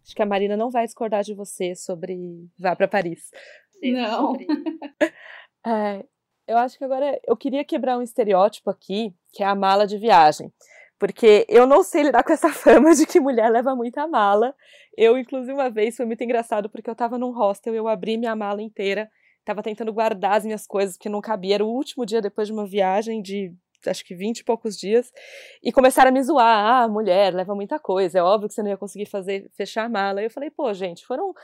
Acho 0.00 0.14
que 0.14 0.22
a 0.22 0.26
Marina 0.26 0.56
não 0.56 0.70
vai 0.70 0.84
discordar 0.84 1.24
de 1.24 1.34
você 1.34 1.74
sobre 1.74 2.48
vá 2.56 2.76
para 2.76 2.86
Paris. 2.86 3.32
Não. 3.82 4.36
é, 5.66 6.06
eu 6.46 6.56
acho 6.56 6.78
que 6.78 6.84
agora 6.84 7.20
eu 7.26 7.36
queria 7.36 7.64
quebrar 7.64 7.98
um 7.98 8.02
estereótipo 8.02 8.70
aqui, 8.70 9.12
que 9.32 9.42
é 9.42 9.46
a 9.46 9.56
mala 9.56 9.88
de 9.88 9.98
viagem. 9.98 10.52
Porque 11.02 11.44
eu 11.48 11.66
não 11.66 11.82
sei 11.82 12.04
lidar 12.04 12.22
com 12.22 12.32
essa 12.32 12.48
fama 12.54 12.94
de 12.94 13.04
que 13.04 13.18
mulher 13.18 13.50
leva 13.50 13.74
muita 13.74 14.06
mala. 14.06 14.54
Eu, 14.96 15.18
inclusive, 15.18 15.52
uma 15.52 15.68
vez 15.68 15.96
foi 15.96 16.06
muito 16.06 16.22
engraçado 16.22 16.70
porque 16.70 16.88
eu 16.88 16.94
tava 16.94 17.18
num 17.18 17.32
hostel, 17.32 17.74
eu 17.74 17.88
abri 17.88 18.16
minha 18.16 18.36
mala 18.36 18.62
inteira, 18.62 19.10
tava 19.44 19.64
tentando 19.64 19.92
guardar 19.92 20.36
as 20.36 20.44
minhas 20.44 20.64
coisas, 20.64 20.96
porque 20.96 21.08
não 21.08 21.20
cabia. 21.20 21.56
Era 21.56 21.64
o 21.64 21.68
último 21.68 22.06
dia 22.06 22.20
depois 22.20 22.46
de 22.46 22.54
uma 22.54 22.64
viagem 22.64 23.20
de 23.20 23.52
acho 23.84 24.04
que 24.04 24.14
20 24.14 24.38
e 24.38 24.44
poucos 24.44 24.78
dias, 24.78 25.10
e 25.60 25.72
começaram 25.72 26.10
a 26.10 26.12
me 26.12 26.22
zoar, 26.22 26.84
ah, 26.84 26.86
mulher, 26.86 27.34
leva 27.34 27.52
muita 27.52 27.80
coisa, 27.80 28.20
é 28.20 28.22
óbvio 28.22 28.48
que 28.48 28.54
você 28.54 28.62
não 28.62 28.70
ia 28.70 28.76
conseguir 28.76 29.06
fazer, 29.06 29.50
fechar 29.56 29.86
a 29.86 29.88
mala. 29.88 30.22
E 30.22 30.26
eu 30.26 30.30
falei, 30.30 30.52
pô, 30.52 30.72
gente, 30.72 31.04
foram 31.04 31.34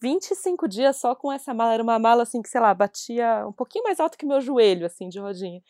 25 0.00 0.68
dias 0.68 1.00
só 1.00 1.16
com 1.16 1.32
essa 1.32 1.52
mala, 1.52 1.74
era 1.74 1.82
uma 1.82 1.98
mala 1.98 2.22
assim 2.22 2.40
que, 2.40 2.48
sei 2.48 2.60
lá, 2.60 2.72
batia 2.72 3.44
um 3.44 3.52
pouquinho 3.52 3.82
mais 3.82 3.98
alto 3.98 4.16
que 4.16 4.24
meu 4.24 4.40
joelho, 4.40 4.86
assim, 4.86 5.08
de 5.08 5.18
rodinha. 5.18 5.60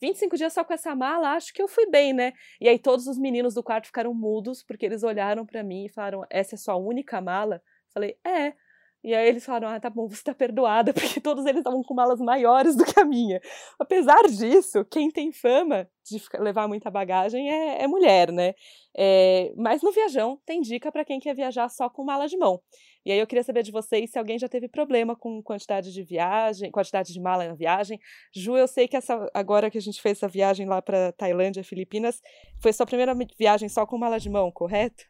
25 0.00 0.36
dias 0.36 0.52
só 0.52 0.64
com 0.64 0.72
essa 0.72 0.94
mala, 0.94 1.32
acho 1.32 1.52
que 1.52 1.60
eu 1.62 1.68
fui 1.68 1.86
bem, 1.90 2.12
né? 2.12 2.32
E 2.60 2.68
aí 2.68 2.78
todos 2.78 3.06
os 3.06 3.18
meninos 3.18 3.54
do 3.54 3.62
quarto 3.62 3.86
ficaram 3.86 4.14
mudos, 4.14 4.62
porque 4.62 4.86
eles 4.86 5.02
olharam 5.02 5.44
para 5.44 5.62
mim 5.62 5.86
e 5.86 5.88
falaram: 5.88 6.24
essa 6.30 6.54
é 6.54 6.58
sua 6.58 6.76
única 6.76 7.20
mala? 7.20 7.62
Falei: 7.92 8.16
é. 8.24 8.54
E 9.02 9.14
aí 9.14 9.28
eles 9.28 9.44
falaram: 9.44 9.68
ah, 9.68 9.80
tá 9.80 9.88
bom, 9.88 10.08
você 10.08 10.22
tá 10.22 10.34
perdoada, 10.34 10.92
porque 10.94 11.20
todos 11.20 11.46
eles 11.46 11.58
estavam 11.58 11.82
com 11.82 11.94
malas 11.94 12.20
maiores 12.20 12.76
do 12.76 12.84
que 12.84 12.98
a 12.98 13.04
minha. 13.04 13.40
Apesar 13.78 14.22
disso, 14.28 14.84
quem 14.84 15.10
tem 15.10 15.32
fama 15.32 15.88
de 16.04 16.20
levar 16.38 16.66
muita 16.66 16.90
bagagem 16.90 17.50
é, 17.50 17.82
é 17.82 17.86
mulher, 17.86 18.32
né? 18.32 18.54
É, 18.96 19.52
mas 19.56 19.82
no 19.82 19.92
viajão 19.92 20.40
tem 20.44 20.60
dica 20.60 20.90
para 20.90 21.04
quem 21.04 21.20
quer 21.20 21.34
viajar 21.34 21.68
só 21.68 21.88
com 21.88 22.04
mala 22.04 22.26
de 22.26 22.36
mão. 22.36 22.60
E 23.06 23.12
aí 23.12 23.18
eu 23.18 23.26
queria 23.26 23.44
saber 23.44 23.62
de 23.62 23.70
vocês 23.70 24.10
se 24.10 24.18
alguém 24.18 24.38
já 24.38 24.48
teve 24.48 24.68
problema 24.68 25.16
com 25.16 25.42
quantidade 25.42 25.92
de 25.92 26.02
viagem, 26.02 26.70
quantidade 26.70 27.12
de 27.12 27.20
mala 27.20 27.46
na 27.46 27.54
viagem. 27.54 27.98
Ju, 28.34 28.56
eu 28.56 28.66
sei 28.66 28.88
que 28.88 28.96
essa 28.96 29.30
agora 29.32 29.70
que 29.70 29.78
a 29.78 29.80
gente 29.80 30.02
fez 30.02 30.18
essa 30.18 30.28
viagem 30.28 30.66
lá 30.66 30.82
para 30.82 31.12
Tailândia, 31.12 31.62
Filipinas, 31.62 32.20
foi 32.60 32.72
sua 32.72 32.86
primeira 32.86 33.14
viagem 33.38 33.68
só 33.68 33.86
com 33.86 33.96
mala 33.96 34.18
de 34.18 34.28
mão, 34.28 34.50
correto? 34.50 35.06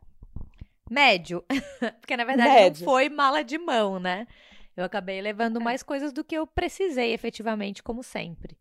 Médio. 0.90 1.44
Porque 2.00 2.16
na 2.16 2.24
verdade 2.24 2.48
Médio. 2.48 2.84
não 2.84 2.92
foi 2.92 3.08
mala 3.08 3.42
de 3.42 3.58
mão, 3.58 3.98
né? 3.98 4.26
Eu 4.76 4.84
acabei 4.84 5.20
levando 5.20 5.60
é. 5.60 5.64
mais 5.64 5.82
coisas 5.82 6.12
do 6.12 6.22
que 6.22 6.36
eu 6.36 6.46
precisei 6.46 7.12
efetivamente, 7.12 7.82
como 7.82 8.02
sempre. 8.02 8.56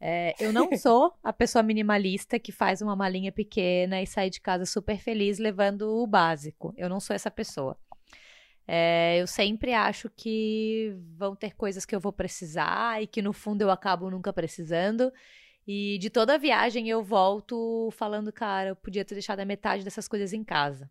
É, 0.00 0.34
eu 0.38 0.52
não 0.52 0.76
sou 0.76 1.14
a 1.22 1.32
pessoa 1.32 1.62
minimalista 1.62 2.38
que 2.38 2.52
faz 2.52 2.82
uma 2.82 2.94
malinha 2.94 3.32
pequena 3.32 4.02
e 4.02 4.06
sai 4.06 4.28
de 4.28 4.40
casa 4.40 4.66
super 4.66 4.98
feliz 4.98 5.38
levando 5.38 5.82
o 6.02 6.06
básico. 6.06 6.74
Eu 6.76 6.88
não 6.88 7.00
sou 7.00 7.16
essa 7.16 7.30
pessoa. 7.30 7.78
É, 8.66 9.18
eu 9.20 9.26
sempre 9.26 9.72
acho 9.72 10.10
que 10.10 10.94
vão 11.16 11.36
ter 11.36 11.54
coisas 11.54 11.84
que 11.84 11.94
eu 11.94 12.00
vou 12.00 12.12
precisar 12.12 13.02
e 13.02 13.06
que 13.06 13.20
no 13.20 13.32
fundo 13.32 13.62
eu 13.62 13.70
acabo 13.70 14.10
nunca 14.10 14.32
precisando. 14.32 15.12
E 15.66 15.98
de 15.98 16.10
toda 16.10 16.34
a 16.34 16.38
viagem 16.38 16.88
eu 16.88 17.02
volto 17.02 17.90
falando, 17.92 18.32
cara, 18.32 18.70
eu 18.70 18.76
podia 18.76 19.04
ter 19.04 19.14
deixado 19.14 19.40
a 19.40 19.44
metade 19.44 19.82
dessas 19.84 20.06
coisas 20.06 20.32
em 20.32 20.44
casa. 20.44 20.90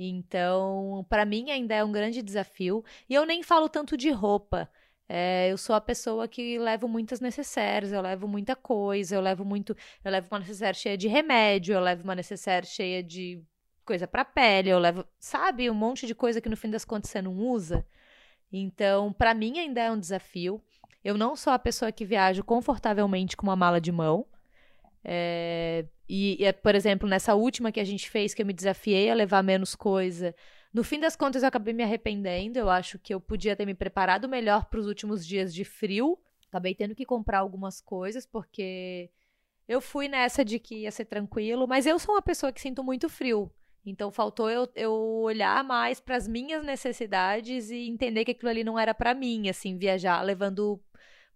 Então, 0.00 1.04
para 1.08 1.24
mim 1.24 1.50
ainda 1.50 1.74
é 1.74 1.82
um 1.82 1.90
grande 1.90 2.22
desafio. 2.22 2.84
E 3.08 3.14
eu 3.14 3.26
nem 3.26 3.42
falo 3.42 3.68
tanto 3.68 3.96
de 3.96 4.10
roupa. 4.10 4.70
É, 5.08 5.50
eu 5.50 5.58
sou 5.58 5.74
a 5.74 5.80
pessoa 5.80 6.28
que 6.28 6.58
levo 6.58 6.86
muitas 6.86 7.18
necessárias, 7.20 7.92
eu 7.92 8.00
levo 8.00 8.28
muita 8.28 8.54
coisa, 8.54 9.16
eu 9.16 9.20
levo 9.20 9.44
muito. 9.44 9.76
Eu 10.04 10.12
levo 10.12 10.28
uma 10.30 10.38
necessaire 10.38 10.76
cheia 10.76 10.96
de 10.96 11.08
remédio, 11.08 11.74
eu 11.74 11.80
levo 11.80 12.04
uma 12.04 12.14
necessaire 12.14 12.66
cheia 12.66 13.02
de 13.02 13.42
coisa 13.84 14.06
para 14.06 14.24
pele, 14.24 14.68
eu 14.68 14.78
levo, 14.78 15.04
sabe, 15.18 15.70
um 15.70 15.74
monte 15.74 16.06
de 16.06 16.14
coisa 16.14 16.40
que 16.42 16.48
no 16.48 16.56
fim 16.56 16.70
das 16.70 16.84
contas 16.84 17.10
você 17.10 17.22
não 17.22 17.34
usa. 17.36 17.84
Então, 18.52 19.12
para 19.12 19.34
mim 19.34 19.58
ainda 19.58 19.80
é 19.80 19.90
um 19.90 19.98
desafio. 19.98 20.62
Eu 21.02 21.16
não 21.16 21.34
sou 21.34 21.52
a 21.52 21.58
pessoa 21.58 21.90
que 21.90 22.04
viaja 22.04 22.42
confortavelmente 22.42 23.36
com 23.36 23.46
uma 23.46 23.56
mala 23.56 23.80
de 23.80 23.90
mão. 23.90 24.26
É, 25.02 25.86
e, 26.08 26.42
e, 26.42 26.52
por 26.52 26.74
exemplo, 26.74 27.08
nessa 27.08 27.34
última 27.34 27.70
que 27.70 27.80
a 27.80 27.84
gente 27.84 28.08
fez, 28.08 28.32
que 28.32 28.40
eu 28.40 28.46
me 28.46 28.52
desafiei 28.52 29.10
a 29.10 29.14
levar 29.14 29.42
menos 29.42 29.74
coisa, 29.74 30.34
no 30.72 30.82
fim 30.82 30.98
das 30.98 31.16
contas 31.16 31.42
eu 31.42 31.48
acabei 31.48 31.74
me 31.74 31.82
arrependendo. 31.82 32.58
Eu 32.58 32.70
acho 32.70 32.98
que 32.98 33.12
eu 33.12 33.20
podia 33.20 33.54
ter 33.54 33.66
me 33.66 33.74
preparado 33.74 34.28
melhor 34.28 34.66
para 34.66 34.80
os 34.80 34.86
últimos 34.86 35.26
dias 35.26 35.52
de 35.54 35.64
frio. 35.64 36.18
Acabei 36.48 36.74
tendo 36.74 36.94
que 36.94 37.04
comprar 37.04 37.40
algumas 37.40 37.80
coisas, 37.80 38.24
porque 38.24 39.10
eu 39.66 39.80
fui 39.80 40.08
nessa 40.08 40.44
de 40.44 40.58
que 40.58 40.82
ia 40.82 40.90
ser 40.90 41.04
tranquilo, 41.04 41.66
mas 41.68 41.86
eu 41.86 41.98
sou 41.98 42.14
uma 42.14 42.22
pessoa 42.22 42.52
que 42.52 42.60
sinto 42.60 42.82
muito 42.82 43.08
frio. 43.08 43.52
Então 43.84 44.10
faltou 44.10 44.50
eu, 44.50 44.68
eu 44.74 44.92
olhar 44.92 45.62
mais 45.64 46.00
para 46.00 46.16
as 46.16 46.26
minhas 46.26 46.64
necessidades 46.64 47.70
e 47.70 47.88
entender 47.88 48.24
que 48.24 48.32
aquilo 48.32 48.50
ali 48.50 48.64
não 48.64 48.78
era 48.78 48.94
para 48.94 49.14
mim, 49.14 49.48
assim, 49.48 49.76
viajar 49.78 50.22
levando 50.22 50.80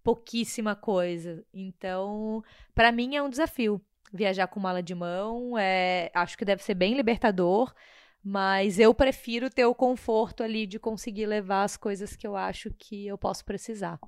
pouquíssima 0.03 0.75
coisa. 0.75 1.45
Então, 1.53 2.43
para 2.75 2.91
mim 2.91 3.17
é 3.17 3.23
um 3.23 3.31
desafio 3.31 3.83
viajar 4.13 4.47
com 4.47 4.61
mala 4.61 4.83
de 4.83 4.95
mão. 4.95 5.57
É, 5.59 6.11
acho 6.15 6.37
que 6.37 6.45
deve 6.45 6.63
ser 6.63 6.75
bem 6.75 6.95
libertador, 6.95 7.75
mas 8.23 8.79
eu 8.79 8.95
prefiro 8.95 9.49
ter 9.49 9.65
o 9.65 9.75
conforto 9.75 10.43
ali 10.43 10.67
de 10.67 10.79
conseguir 10.79 11.27
levar 11.27 11.65
as 11.65 11.77
coisas 11.77 12.15
que 12.15 12.27
eu 12.27 12.37
acho 12.37 12.71
que 12.79 13.07
eu 13.07 13.17
posso 13.17 13.45
precisar. 13.45 13.99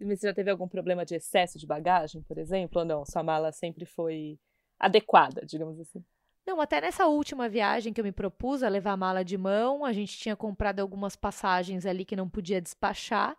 E 0.00 0.04
você 0.04 0.26
já 0.26 0.34
teve 0.34 0.50
algum 0.50 0.68
problema 0.68 1.04
de 1.04 1.14
excesso 1.14 1.58
de 1.58 1.66
bagagem, 1.66 2.22
por 2.22 2.36
exemplo, 2.38 2.80
ou 2.80 2.84
não? 2.84 3.04
Sua 3.04 3.22
mala 3.22 3.52
sempre 3.52 3.86
foi 3.86 4.38
adequada, 4.78 5.44
digamos 5.46 5.80
assim? 5.80 6.04
Não, 6.46 6.60
até 6.60 6.80
nessa 6.80 7.06
última 7.06 7.48
viagem 7.48 7.92
que 7.92 8.00
eu 8.00 8.04
me 8.04 8.12
propus 8.12 8.62
a 8.62 8.68
levar 8.68 8.92
a 8.92 8.96
mala 8.96 9.24
de 9.24 9.38
mão, 9.38 9.84
a 9.84 9.92
gente 9.92 10.18
tinha 10.18 10.36
comprado 10.36 10.80
algumas 10.80 11.16
passagens 11.16 11.86
ali 11.86 12.04
que 12.04 12.16
não 12.16 12.28
podia 12.28 12.60
despachar. 12.60 13.34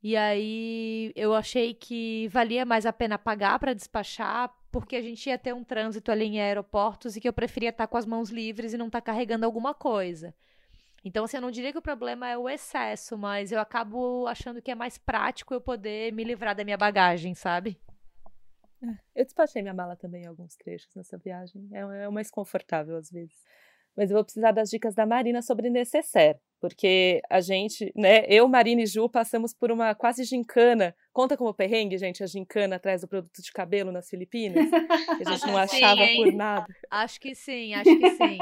E 0.00 0.16
aí 0.16 1.12
eu 1.16 1.34
achei 1.34 1.74
que 1.74 2.28
valia 2.28 2.64
mais 2.64 2.86
a 2.86 2.92
pena 2.92 3.18
pagar 3.18 3.58
para 3.58 3.74
despachar, 3.74 4.54
porque 4.74 4.96
a 4.96 5.00
gente 5.00 5.28
ia 5.28 5.38
ter 5.38 5.54
um 5.54 5.62
trânsito 5.62 6.10
ali 6.10 6.24
em 6.24 6.40
aeroportos 6.40 7.14
e 7.14 7.20
que 7.20 7.28
eu 7.28 7.32
preferia 7.32 7.68
estar 7.68 7.86
com 7.86 7.96
as 7.96 8.04
mãos 8.04 8.28
livres 8.28 8.72
e 8.72 8.76
não 8.76 8.88
estar 8.88 9.00
carregando 9.00 9.46
alguma 9.46 9.72
coisa. 9.72 10.34
Então, 11.04 11.24
assim, 11.24 11.36
eu 11.36 11.40
não 11.40 11.52
diria 11.52 11.70
que 11.70 11.78
o 11.78 11.82
problema 11.82 12.28
é 12.28 12.36
o 12.36 12.48
excesso, 12.48 13.16
mas 13.16 13.52
eu 13.52 13.60
acabo 13.60 14.26
achando 14.26 14.60
que 14.60 14.72
é 14.72 14.74
mais 14.74 14.98
prático 14.98 15.54
eu 15.54 15.60
poder 15.60 16.12
me 16.12 16.24
livrar 16.24 16.56
da 16.56 16.64
minha 16.64 16.76
bagagem, 16.76 17.36
sabe? 17.36 17.78
É, 18.82 19.20
eu 19.20 19.24
despachei 19.24 19.62
minha 19.62 19.72
mala 19.72 19.94
também 19.94 20.24
em 20.24 20.26
alguns 20.26 20.56
trechos 20.56 20.92
nessa 20.96 21.16
viagem. 21.18 21.68
É, 21.70 22.06
é 22.06 22.08
mais 22.08 22.28
confortável 22.28 22.96
às 22.96 23.08
vezes. 23.08 23.44
Mas 23.96 24.10
eu 24.10 24.16
vou 24.16 24.24
precisar 24.24 24.50
das 24.50 24.70
dicas 24.70 24.92
da 24.92 25.06
Marina 25.06 25.40
sobre 25.40 25.70
necessaire, 25.70 26.40
porque 26.64 27.20
a 27.28 27.42
gente, 27.42 27.92
né, 27.94 28.24
eu, 28.26 28.48
Marina 28.48 28.80
e 28.80 28.86
Ju 28.86 29.06
passamos 29.06 29.52
por 29.52 29.70
uma 29.70 29.94
quase 29.94 30.24
gincana. 30.24 30.96
Conta 31.12 31.36
como 31.36 31.52
perrengue, 31.52 31.98
gente, 31.98 32.24
a 32.24 32.26
gincana 32.26 32.76
atrás 32.76 33.02
do 33.02 33.06
produto 33.06 33.42
de 33.42 33.52
cabelo 33.52 33.92
nas 33.92 34.08
Filipinas, 34.08 34.66
que 34.70 35.28
a 35.28 35.30
gente 35.30 35.44
não 35.46 35.58
achava 35.58 36.06
sim, 36.06 36.16
por 36.16 36.32
nada. 36.32 36.66
Acho 36.90 37.20
que 37.20 37.34
sim, 37.34 37.74
acho 37.74 37.98
que 37.98 38.10
sim. 38.12 38.38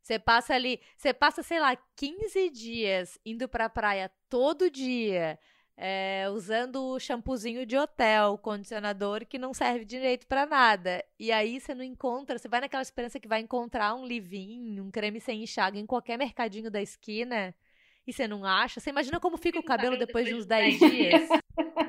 Você 0.00 0.18
passa 0.18 0.54
ali, 0.54 0.80
você 0.96 1.12
passa, 1.12 1.42
sei 1.42 1.60
lá, 1.60 1.76
15 1.96 2.48
dias 2.48 3.18
indo 3.26 3.46
pra 3.46 3.68
praia 3.68 4.10
todo 4.30 4.70
dia 4.70 5.38
é, 5.76 6.26
usando 6.30 6.82
o 6.82 6.98
shampoozinho 6.98 7.66
de 7.66 7.76
hotel, 7.76 8.38
condicionador 8.38 9.26
que 9.26 9.38
não 9.38 9.52
serve 9.52 9.84
direito 9.84 10.26
para 10.26 10.46
nada. 10.46 11.04
E 11.18 11.30
aí 11.30 11.60
você 11.60 11.74
não 11.74 11.84
encontra, 11.84 12.38
você 12.38 12.48
vai 12.48 12.60
naquela 12.60 12.82
esperança 12.82 13.20
que 13.20 13.28
vai 13.28 13.40
encontrar 13.40 13.94
um 13.94 14.06
livinho, 14.06 14.84
um 14.84 14.90
creme 14.90 15.20
sem 15.20 15.42
enxágue 15.42 15.78
em 15.78 15.86
qualquer 15.86 16.16
mercadinho 16.16 16.70
da 16.70 16.80
esquina. 16.80 17.54
E 18.06 18.12
você 18.12 18.28
não 18.28 18.44
acha? 18.44 18.78
Você 18.78 18.90
imagina 18.90 19.18
como 19.18 19.36
fica 19.36 19.58
o 19.58 19.64
cabelo 19.64 19.98
depois 19.98 20.26
de 20.26 20.34
uns 20.34 20.46
10 20.46 20.78
dias? 20.78 21.28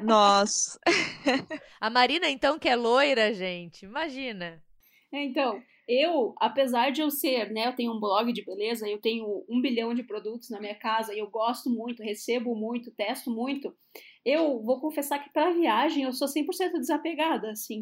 Nossa. 0.03 0.80
A 1.80 1.89
Marina, 1.89 2.28
então, 2.30 2.57
que 2.57 2.68
é 2.68 2.76
loira, 2.76 3.34
gente. 3.34 3.86
Imagina. 3.86 4.63
É, 5.13 5.24
então, 5.24 5.61
eu, 5.88 6.34
apesar 6.39 6.91
de 6.91 7.01
eu 7.01 7.09
ser, 7.09 7.51
né, 7.51 7.68
eu 7.68 7.76
tenho 7.76 7.93
um 7.93 7.99
blog 7.99 8.34
de 8.34 8.43
beleza, 8.43 8.89
eu 8.89 8.99
tenho 8.99 9.45
um 9.47 9.61
bilhão 9.61 9.93
de 9.93 10.03
produtos 10.03 10.49
na 10.49 10.59
minha 10.59 10.76
casa 10.76 11.13
e 11.13 11.20
eu 11.20 11.30
gosto 11.30 11.70
muito, 11.70 12.03
recebo 12.03 12.55
muito, 12.55 12.91
testo 12.91 13.32
muito, 13.32 13.74
eu 14.26 14.61
vou 14.61 14.82
confessar 14.82 15.24
que 15.24 15.32
para 15.32 15.53
viagem 15.53 16.03
eu 16.03 16.11
sou 16.11 16.28
100% 16.28 16.74
desapegada, 16.74 17.51
assim. 17.51 17.80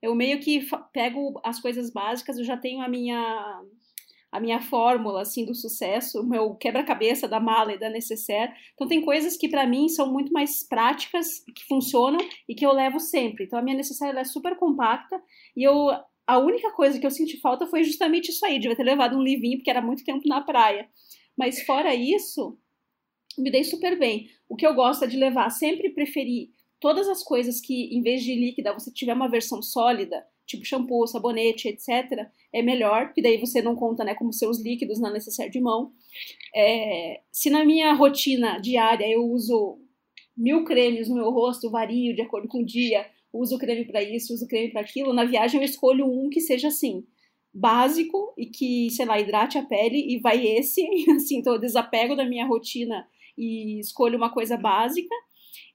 Eu 0.00 0.14
meio 0.14 0.38
que 0.40 0.64
pego 0.92 1.40
as 1.44 1.60
coisas 1.60 1.90
básicas, 1.92 2.38
eu 2.38 2.44
já 2.44 2.56
tenho 2.56 2.80
a 2.80 2.88
minha 2.88 3.62
a 4.32 4.38
minha 4.38 4.60
fórmula 4.60 5.22
assim 5.22 5.44
do 5.44 5.54
sucesso, 5.54 6.20
o 6.20 6.26
meu 6.26 6.54
quebra-cabeça 6.54 7.26
da 7.26 7.40
mala 7.40 7.72
e 7.74 7.78
da 7.78 7.90
necessaire. 7.90 8.52
Então 8.74 8.86
tem 8.86 9.02
coisas 9.02 9.36
que 9.36 9.48
para 9.48 9.66
mim 9.66 9.88
são 9.88 10.12
muito 10.12 10.32
mais 10.32 10.66
práticas, 10.66 11.42
que 11.54 11.66
funcionam 11.66 12.20
e 12.48 12.54
que 12.54 12.64
eu 12.64 12.72
levo 12.72 13.00
sempre. 13.00 13.44
Então 13.44 13.58
a 13.58 13.62
minha 13.62 13.76
necessaire 13.76 14.16
é 14.16 14.24
super 14.24 14.56
compacta 14.56 15.20
e 15.56 15.62
eu 15.62 15.90
a 16.26 16.38
única 16.38 16.70
coisa 16.70 16.96
que 17.00 17.04
eu 17.04 17.10
senti 17.10 17.40
falta 17.40 17.66
foi 17.66 17.82
justamente 17.82 18.28
isso 18.28 18.46
aí, 18.46 18.60
devia 18.60 18.76
ter 18.76 18.84
levado 18.84 19.16
um 19.16 19.22
livinho 19.22 19.58
porque 19.58 19.70
era 19.70 19.82
muito 19.82 20.04
tempo 20.04 20.28
na 20.28 20.40
praia. 20.40 20.88
Mas 21.36 21.60
fora 21.62 21.92
isso, 21.92 22.56
me 23.36 23.50
dei 23.50 23.64
super 23.64 23.98
bem. 23.98 24.28
O 24.48 24.54
que 24.54 24.64
eu 24.64 24.72
gosto 24.72 25.04
é 25.04 25.08
de 25.08 25.16
levar, 25.16 25.50
sempre 25.50 25.90
preferi 25.90 26.50
todas 26.78 27.08
as 27.08 27.24
coisas 27.24 27.60
que, 27.60 27.94
em 27.94 28.00
vez 28.00 28.22
de 28.22 28.34
líquida, 28.34 28.72
você 28.72 28.92
tiver 28.92 29.12
uma 29.12 29.28
versão 29.28 29.60
sólida, 29.60 30.24
tipo 30.50 30.64
shampoo, 30.64 31.06
sabonete, 31.06 31.68
etc., 31.68 32.28
é 32.52 32.62
melhor, 32.62 33.06
porque 33.06 33.22
daí 33.22 33.38
você 33.38 33.62
não 33.62 33.76
conta 33.76 34.04
né, 34.04 34.14
como 34.14 34.32
seus 34.32 34.60
líquidos 34.60 35.00
na 35.00 35.10
necessaire 35.10 35.50
de 35.50 35.60
mão. 35.60 35.92
É, 36.54 37.20
se 37.30 37.48
na 37.48 37.64
minha 37.64 37.92
rotina 37.92 38.58
diária 38.58 39.08
eu 39.08 39.24
uso 39.24 39.78
mil 40.36 40.64
cremes 40.64 41.08
no 41.08 41.14
meu 41.14 41.30
rosto, 41.30 41.70
vario 41.70 42.14
de 42.14 42.22
acordo 42.22 42.48
com 42.48 42.60
o 42.62 42.66
dia, 42.66 43.06
uso 43.32 43.58
creme 43.58 43.84
para 43.84 44.02
isso, 44.02 44.34
uso 44.34 44.48
creme 44.48 44.72
para 44.72 44.80
aquilo, 44.80 45.12
na 45.12 45.24
viagem 45.24 45.60
eu 45.60 45.64
escolho 45.64 46.06
um 46.06 46.28
que 46.28 46.40
seja 46.40 46.68
assim, 46.68 47.04
básico 47.52 48.32
e 48.36 48.46
que, 48.46 48.90
sei 48.90 49.06
lá, 49.06 49.20
hidrate 49.20 49.58
a 49.58 49.62
pele 49.64 50.14
e 50.14 50.18
vai 50.18 50.44
esse, 50.46 50.84
assim, 51.14 51.38
então 51.38 51.54
eu 51.54 51.60
desapego 51.60 52.16
da 52.16 52.24
minha 52.24 52.46
rotina 52.46 53.06
e 53.36 53.78
escolho 53.78 54.16
uma 54.16 54.32
coisa 54.32 54.56
básica. 54.56 55.14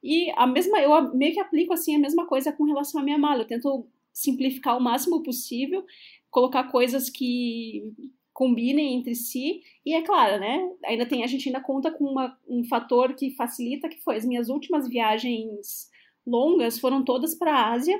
E 0.03 0.31
a 0.35 0.45
mesma, 0.45 0.79
eu 0.79 1.15
meio 1.15 1.33
que 1.33 1.39
aplico 1.39 1.73
assim 1.73 1.95
a 1.95 1.99
mesma 1.99 2.27
coisa 2.27 2.51
com 2.51 2.63
relação 2.63 3.01
à 3.01 3.03
minha 3.03 3.17
mala. 3.17 3.41
Eu 3.41 3.47
tento 3.47 3.87
simplificar 4.15 4.77
o 4.77 4.81
máximo 4.81 5.21
possível, 5.21 5.85
colocar 6.31 6.71
coisas 6.71 7.09
que 7.09 7.93
combinem 8.33 8.95
entre 8.95 9.13
si. 9.13 9.61
E 9.85 9.93
é 9.93 10.01
claro, 10.01 10.39
né? 10.39 10.71
Ainda 10.85 11.05
tem, 11.05 11.23
a 11.23 11.27
gente 11.27 11.49
ainda 11.49 11.61
conta 11.61 11.91
com 11.91 12.05
uma, 12.05 12.37
um 12.47 12.63
fator 12.63 13.13
que 13.13 13.31
facilita, 13.31 13.89
que 13.89 14.01
foi 14.01 14.15
as 14.15 14.25
minhas 14.25 14.49
últimas 14.49 14.87
viagens 14.87 15.89
longas 16.25 16.79
foram 16.79 17.03
todas 17.03 17.35
para 17.35 17.53
a 17.53 17.71
Ásia, 17.73 17.99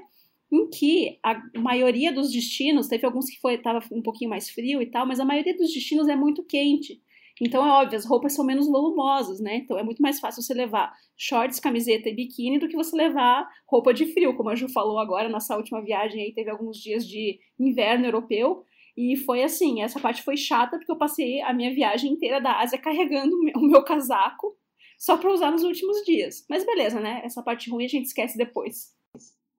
em 0.51 0.69
que 0.69 1.19
a 1.21 1.41
maioria 1.59 2.11
dos 2.11 2.31
destinos, 2.31 2.87
teve 2.87 3.05
alguns 3.05 3.29
que 3.29 3.39
foi 3.39 3.55
estava 3.55 3.79
um 3.91 4.01
pouquinho 4.01 4.29
mais 4.29 4.49
frio 4.49 4.81
e 4.81 4.85
tal, 4.85 5.05
mas 5.05 5.19
a 5.19 5.25
maioria 5.25 5.55
dos 5.55 5.71
destinos 5.73 6.07
é 6.07 6.15
muito 6.15 6.43
quente. 6.43 7.01
Então 7.41 7.65
é 7.65 7.69
óbvio, 7.69 7.97
as 7.97 8.05
roupas 8.05 8.33
são 8.33 8.45
menos 8.45 8.67
volumosas, 8.67 9.41
né? 9.41 9.57
Então 9.57 9.77
é 9.77 9.83
muito 9.83 10.01
mais 10.01 10.19
fácil 10.19 10.41
você 10.41 10.53
levar 10.53 10.93
shorts, 11.17 11.59
camiseta 11.59 12.09
e 12.09 12.15
biquíni 12.15 12.59
do 12.59 12.67
que 12.67 12.77
você 12.77 12.95
levar 12.95 13.47
roupa 13.67 13.93
de 13.93 14.05
frio, 14.13 14.35
como 14.35 14.49
a 14.49 14.55
Ju 14.55 14.69
falou 14.69 14.99
agora, 14.99 15.27
nossa 15.27 15.55
última 15.55 15.81
viagem 15.81 16.21
aí 16.21 16.33
teve 16.33 16.49
alguns 16.49 16.77
dias 16.77 17.05
de 17.05 17.39
inverno 17.59 18.05
europeu. 18.05 18.63
E 18.97 19.17
foi 19.17 19.43
assim, 19.43 19.81
essa 19.81 19.99
parte 19.99 20.23
foi 20.23 20.37
chata 20.37 20.77
porque 20.77 20.91
eu 20.91 20.97
passei 20.97 21.41
a 21.41 21.53
minha 21.53 21.73
viagem 21.73 22.13
inteira 22.13 22.39
da 22.39 22.59
Ásia 22.59 22.77
carregando 22.77 23.35
o 23.57 23.67
meu 23.67 23.83
casaco 23.83 24.55
só 24.97 25.17
para 25.17 25.33
usar 25.33 25.51
nos 25.51 25.63
últimos 25.63 26.03
dias. 26.05 26.45
Mas 26.49 26.65
beleza, 26.65 27.01
né? 27.01 27.21
Essa 27.25 27.43
parte 27.43 27.69
ruim 27.69 27.85
a 27.85 27.89
gente 27.89 28.05
esquece 28.05 28.37
depois. 28.37 28.95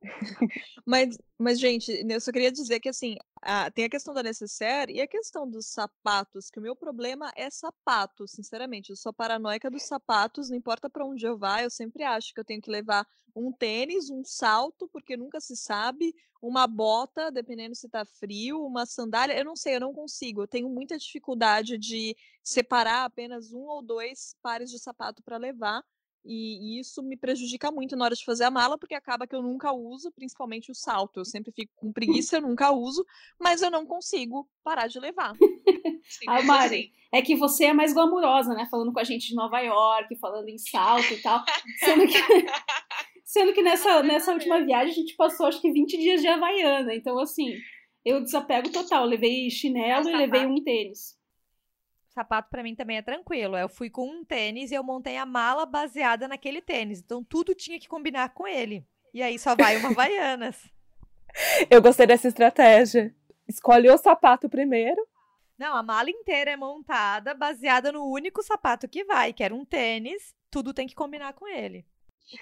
Mas, 0.86 1.18
mas, 1.38 1.58
gente, 1.58 1.90
eu 2.08 2.20
só 2.20 2.30
queria 2.30 2.52
dizer 2.52 2.78
que, 2.78 2.88
assim, 2.88 3.16
a, 3.42 3.70
tem 3.70 3.84
a 3.84 3.90
questão 3.90 4.14
da 4.14 4.22
necessaire 4.22 4.92
e 4.92 5.00
a 5.00 5.06
questão 5.06 5.48
dos 5.48 5.66
sapatos, 5.66 6.48
que 6.48 6.58
o 6.60 6.62
meu 6.62 6.76
problema 6.76 7.32
é 7.36 7.50
sapato, 7.50 8.26
sinceramente. 8.28 8.90
Eu 8.90 8.96
sou 8.96 9.12
paranoica 9.12 9.68
dos 9.68 9.82
sapatos, 9.82 10.48
não 10.48 10.56
importa 10.56 10.88
para 10.88 11.04
onde 11.04 11.26
eu 11.26 11.36
vá, 11.36 11.62
eu 11.62 11.70
sempre 11.70 12.04
acho 12.04 12.32
que 12.32 12.40
eu 12.40 12.44
tenho 12.44 12.62
que 12.62 12.70
levar 12.70 13.04
um 13.34 13.52
tênis, 13.52 14.08
um 14.08 14.24
salto, 14.24 14.88
porque 14.88 15.16
nunca 15.16 15.40
se 15.40 15.56
sabe, 15.56 16.14
uma 16.40 16.66
bota, 16.66 17.30
dependendo 17.30 17.74
se 17.74 17.88
tá 17.88 18.04
frio, 18.04 18.64
uma 18.64 18.86
sandália, 18.86 19.36
eu 19.38 19.44
não 19.44 19.56
sei, 19.56 19.76
eu 19.76 19.80
não 19.80 19.92
consigo. 19.92 20.42
Eu 20.42 20.48
tenho 20.48 20.68
muita 20.68 20.96
dificuldade 20.96 21.76
de 21.76 22.16
separar 22.42 23.04
apenas 23.04 23.52
um 23.52 23.66
ou 23.66 23.82
dois 23.82 24.36
pares 24.42 24.70
de 24.70 24.78
sapato 24.78 25.22
para 25.22 25.36
levar. 25.36 25.82
E, 26.26 26.80
isso 26.80 27.02
me 27.02 27.16
prejudica 27.16 27.70
muito 27.70 27.96
na 27.96 28.04
hora 28.04 28.14
de 28.14 28.24
fazer 28.24 28.44
a 28.44 28.50
mala, 28.50 28.76
porque 28.76 28.94
acaba 28.94 29.26
que 29.26 29.34
eu 29.34 29.42
nunca 29.42 29.72
uso, 29.72 30.10
principalmente 30.10 30.70
o 30.70 30.74
salto. 30.74 31.20
Eu 31.20 31.24
sempre 31.24 31.52
fico 31.52 31.72
com 31.76 31.92
preguiça, 31.92 32.36
eu 32.36 32.42
nunca 32.42 32.72
uso, 32.72 33.06
mas 33.38 33.62
eu 33.62 33.70
não 33.70 33.86
consigo 33.86 34.48
parar 34.64 34.88
de 34.88 34.98
levar. 34.98 35.32
ah, 36.28 36.42
Mari, 36.42 36.92
é 37.12 37.22
que 37.22 37.36
você 37.36 37.66
é 37.66 37.72
mais 37.72 37.92
glamurosa, 37.92 38.54
né? 38.54 38.66
Falando 38.70 38.92
com 38.92 39.00
a 39.00 39.04
gente 39.04 39.28
de 39.28 39.34
Nova 39.34 39.60
York, 39.60 40.16
falando 40.16 40.48
em 40.48 40.58
salto 40.58 41.12
e 41.12 41.22
tal. 41.22 41.44
Sendo 41.78 42.06
que, 42.06 42.18
sendo 43.24 43.52
que 43.52 43.62
nessa, 43.62 44.02
nessa 44.02 44.32
última 44.32 44.60
viagem 44.64 44.90
a 44.90 44.94
gente 44.96 45.14
passou 45.14 45.46
acho 45.46 45.60
que 45.60 45.70
20 45.70 45.96
dias 45.96 46.20
de 46.20 46.26
Havaiana. 46.26 46.94
Então, 46.94 47.18
assim, 47.18 47.54
eu 48.04 48.20
desapego 48.22 48.70
total. 48.70 49.04
Eu 49.04 49.10
levei 49.10 49.48
chinelo 49.50 50.08
e 50.08 50.16
levei 50.16 50.44
um 50.46 50.62
tênis. 50.62 51.16
Sapato 52.16 52.48
para 52.48 52.62
mim 52.62 52.74
também 52.74 52.96
é 52.96 53.02
tranquilo. 53.02 53.58
Eu 53.58 53.68
fui 53.68 53.90
com 53.90 54.08
um 54.08 54.24
tênis 54.24 54.70
e 54.70 54.74
eu 54.74 54.82
montei 54.82 55.18
a 55.18 55.26
mala 55.26 55.66
baseada 55.66 56.26
naquele 56.26 56.62
tênis. 56.62 56.98
Então 56.98 57.22
tudo 57.22 57.54
tinha 57.54 57.78
que 57.78 57.86
combinar 57.86 58.30
com 58.30 58.46
ele. 58.48 58.86
E 59.12 59.22
aí 59.22 59.38
só 59.38 59.54
vai 59.54 59.76
uma 59.76 59.90
Havaianas. 59.92 60.56
Eu 61.68 61.82
gostei 61.82 62.06
dessa 62.06 62.26
estratégia. 62.26 63.14
Escolhe 63.46 63.90
o 63.90 63.98
sapato 63.98 64.48
primeiro. 64.48 65.06
Não, 65.58 65.76
a 65.76 65.82
mala 65.82 66.08
inteira 66.08 66.52
é 66.52 66.56
montada 66.56 67.34
baseada 67.34 67.92
no 67.92 68.10
único 68.10 68.42
sapato 68.42 68.88
que 68.88 69.04
vai, 69.04 69.34
que 69.34 69.44
era 69.44 69.54
um 69.54 69.66
tênis. 69.66 70.34
Tudo 70.50 70.72
tem 70.72 70.86
que 70.86 70.94
combinar 70.94 71.34
com 71.34 71.46
ele. 71.46 71.84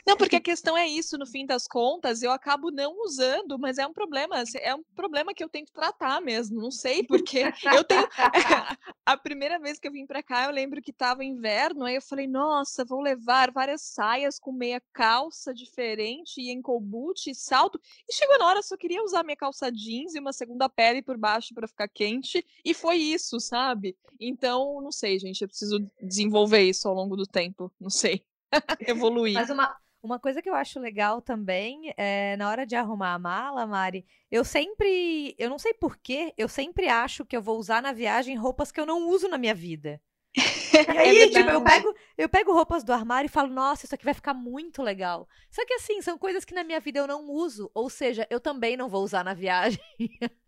Não, 0.07 0.17
porque 0.17 0.37
a 0.37 0.41
questão 0.41 0.77
é 0.77 0.87
isso, 0.87 1.19
no 1.19 1.27
fim 1.27 1.45
das 1.45 1.67
contas, 1.67 2.23
eu 2.23 2.31
acabo 2.31 2.71
não 2.71 3.03
usando, 3.03 3.59
mas 3.59 3.79
é 3.79 3.87
um 3.87 3.93
problema, 3.93 4.43
é 4.61 4.75
um 4.75 4.83
problema 4.95 5.35
que 5.35 5.45
eu 5.45 5.49
tenho 5.49 5.67
que 5.67 5.73
tratar 5.73 6.21
mesmo, 6.21 6.61
não 6.61 6.71
sei, 6.71 7.03
porque 7.03 7.45
eu 7.75 7.85
tenho 7.85 8.09
a 9.05 9.17
primeira 9.17 9.59
vez 9.59 9.79
que 9.79 9.87
eu 9.87 9.93
vim 9.93 10.07
para 10.07 10.23
cá, 10.23 10.45
eu 10.45 10.51
lembro 10.51 10.81
que 10.81 10.91
estava 10.91 11.25
inverno, 11.25 11.85
aí 11.85 11.97
eu 11.97 12.03
falei, 12.03 12.27
nossa, 12.27 12.85
vou 12.85 13.01
levar 13.01 13.51
várias 13.51 13.83
saias 13.83 14.39
com 14.39 14.53
meia 14.53 14.83
calça 14.93 15.53
diferente 15.53 16.41
e 16.41 16.51
encolbute 16.51 17.31
e 17.31 17.35
salto, 17.35 17.81
e 18.09 18.15
chegou 18.15 18.39
na 18.39 18.47
hora, 18.47 18.63
só 18.63 18.77
queria 18.77 19.03
usar 19.03 19.23
minha 19.23 19.37
calça 19.37 19.71
jeans 19.71 20.15
e 20.15 20.21
uma 20.21 20.33
segunda 20.33 20.69
pele 20.69 21.03
por 21.03 21.19
baixo 21.19 21.55
para 21.55 21.69
ficar 21.69 21.89
quente, 21.89 22.45
e 22.65 22.73
foi 22.73 22.97
isso, 22.97 23.39
sabe? 23.39 23.97
Então, 24.19 24.81
não 24.81 24.93
sei, 24.93 25.19
gente, 25.19 25.43
eu 25.43 25.49
preciso 25.49 25.79
desenvolver 26.01 26.63
isso 26.63 26.89
ao 26.89 26.95
longo 26.95 27.17
do 27.17 27.27
tempo, 27.27 27.71
não 27.81 27.91
sei. 27.91 28.25
evoluir. 28.81 29.35
Mas 29.35 29.51
uma, 29.51 29.77
uma 30.03 30.19
coisa 30.19 30.43
que 30.43 30.49
eu 30.49 30.55
acho 30.55 30.79
legal 30.79 31.23
também 31.23 31.93
é 31.97 32.37
na 32.37 32.49
hora 32.49 32.67
de 32.67 32.77
arrumar 32.77 33.15
a 33.15 33.19
mala, 33.19 33.67
Mari, 33.67 34.07
eu 34.31 34.45
sempre, 34.45 35.35
eu 35.39 35.49
não 35.49 35.59
sei 35.59 35.73
porquê, 35.73 36.35
eu 36.37 36.49
sempre 36.49 36.89
acho 36.89 37.25
que 37.25 37.37
eu 37.37 37.43
vou 37.43 37.59
usar 37.59 37.83
na 37.83 37.93
viagem 37.93 38.37
roupas 38.37 38.71
que 38.71 38.79
eu 38.79 38.87
não 38.87 39.09
uso 39.09 39.29
na 39.29 39.39
minha 39.39 39.55
vida. 39.55 40.01
E 40.87 40.99
aí, 40.99 41.19
é 41.23 41.29
tipo, 41.29 41.51
eu 41.51 41.63
pego, 41.63 41.95
eu 42.19 42.29
pego 42.29 42.53
roupas 42.53 42.85
do 42.85 42.93
armário 42.93 43.27
e 43.27 43.31
falo, 43.31 43.49
nossa, 43.49 43.87
isso 43.87 43.95
aqui 43.95 44.05
vai 44.05 44.13
ficar 44.13 44.35
muito 44.35 44.83
legal. 44.83 45.27
Só 45.51 45.65
que 45.65 45.75
assim, 45.75 46.03
são 46.03 46.19
coisas 46.19 46.45
que 46.45 46.53
na 46.53 46.65
minha 46.65 46.81
vida 46.81 46.99
eu 46.99 47.07
não 47.07 47.31
uso, 47.31 47.71
ou 47.73 47.89
seja, 47.89 48.27
eu 48.29 48.41
também 48.41 48.77
não 48.77 48.89
vou 48.89 49.03
usar 49.03 49.25
na 49.25 49.33
viagem. 49.35 49.81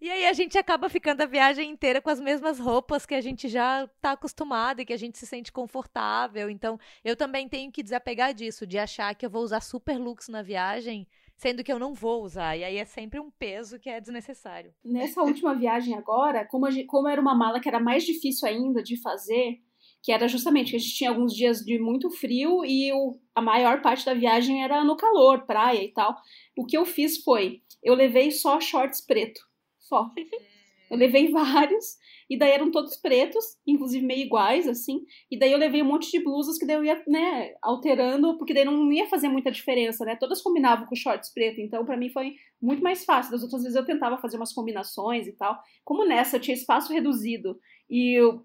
E 0.00 0.10
aí 0.10 0.26
a 0.26 0.32
gente 0.32 0.58
acaba 0.58 0.88
ficando 0.88 1.22
a 1.22 1.26
viagem 1.26 1.70
inteira 1.70 2.02
com 2.02 2.10
as 2.10 2.18
mesmas 2.18 2.58
roupas 2.58 3.06
que 3.06 3.14
a 3.14 3.20
gente 3.20 3.48
já 3.48 3.84
está 3.84 4.12
acostumado 4.12 4.80
e 4.80 4.84
que 4.84 4.92
a 4.92 4.96
gente 4.96 5.16
se 5.16 5.24
sente 5.24 5.52
confortável. 5.52 6.50
Então, 6.50 6.76
eu 7.04 7.14
também 7.14 7.48
tenho 7.48 7.70
que 7.70 7.84
desapegar 7.84 8.34
disso, 8.34 8.66
de 8.66 8.78
achar 8.78 9.14
que 9.14 9.24
eu 9.24 9.30
vou 9.30 9.44
usar 9.44 9.60
super 9.60 9.96
looks 9.96 10.28
na 10.28 10.42
viagem, 10.42 11.06
sendo 11.36 11.62
que 11.62 11.72
eu 11.72 11.78
não 11.78 11.94
vou 11.94 12.24
usar. 12.24 12.56
E 12.56 12.64
aí 12.64 12.78
é 12.78 12.84
sempre 12.84 13.20
um 13.20 13.30
peso 13.30 13.78
que 13.78 13.88
é 13.88 14.00
desnecessário. 14.00 14.74
Nessa 14.84 15.22
última 15.22 15.54
viagem 15.54 15.94
agora, 15.94 16.44
como, 16.46 16.68
gente, 16.68 16.86
como 16.86 17.06
era 17.06 17.20
uma 17.20 17.36
mala 17.36 17.60
que 17.60 17.68
era 17.68 17.78
mais 17.78 18.02
difícil 18.02 18.48
ainda 18.48 18.82
de 18.82 19.00
fazer, 19.00 19.60
que 20.02 20.10
era 20.10 20.26
justamente 20.26 20.70
que 20.70 20.76
a 20.76 20.78
gente 20.78 20.94
tinha 20.94 21.10
alguns 21.10 21.34
dias 21.34 21.58
de 21.58 21.78
muito 21.78 22.10
frio 22.10 22.64
e 22.64 22.92
o, 22.92 23.18
a 23.34 23.40
maior 23.40 23.80
parte 23.80 24.04
da 24.04 24.14
viagem 24.14 24.64
era 24.64 24.82
no 24.84 24.96
calor, 24.96 25.46
praia 25.46 25.82
e 25.82 25.92
tal. 25.92 26.16
O 26.56 26.66
que 26.66 26.76
eu 26.76 26.84
fiz 26.84 27.22
foi, 27.22 27.62
eu 27.82 27.94
levei 27.94 28.30
só 28.30 28.60
shorts 28.60 29.00
preto 29.00 29.40
só. 29.78 30.10
Eu 30.90 30.98
levei 30.98 31.30
vários, 31.30 31.96
e 32.28 32.36
daí 32.36 32.50
eram 32.50 32.70
todos 32.70 32.98
pretos, 32.98 33.42
inclusive 33.66 34.04
meio 34.04 34.26
iguais, 34.26 34.68
assim. 34.68 35.06
E 35.30 35.38
daí 35.38 35.50
eu 35.50 35.56
levei 35.58 35.80
um 35.80 35.86
monte 35.86 36.10
de 36.10 36.22
blusas 36.22 36.58
que 36.58 36.66
daí 36.66 36.76
eu 36.76 36.84
ia, 36.84 37.02
né, 37.08 37.54
alterando, 37.62 38.36
porque 38.36 38.52
daí 38.52 38.64
não 38.66 38.92
ia 38.92 39.06
fazer 39.06 39.28
muita 39.28 39.50
diferença, 39.50 40.04
né? 40.04 40.16
Todas 40.16 40.42
combinavam 40.42 40.86
com 40.86 40.94
shorts 40.94 41.32
preto, 41.32 41.62
então 41.62 41.86
para 41.86 41.96
mim 41.96 42.10
foi 42.10 42.34
muito 42.60 42.82
mais 42.82 43.06
fácil. 43.06 43.32
Das 43.32 43.42
outras 43.42 43.62
vezes 43.62 43.74
eu 43.74 43.86
tentava 43.86 44.18
fazer 44.18 44.36
umas 44.36 44.52
combinações 44.52 45.26
e 45.26 45.32
tal. 45.32 45.58
Como 45.82 46.04
nessa 46.04 46.36
eu 46.36 46.40
tinha 46.40 46.54
espaço 46.54 46.92
reduzido 46.92 47.58
e 47.88 48.18
eu 48.18 48.44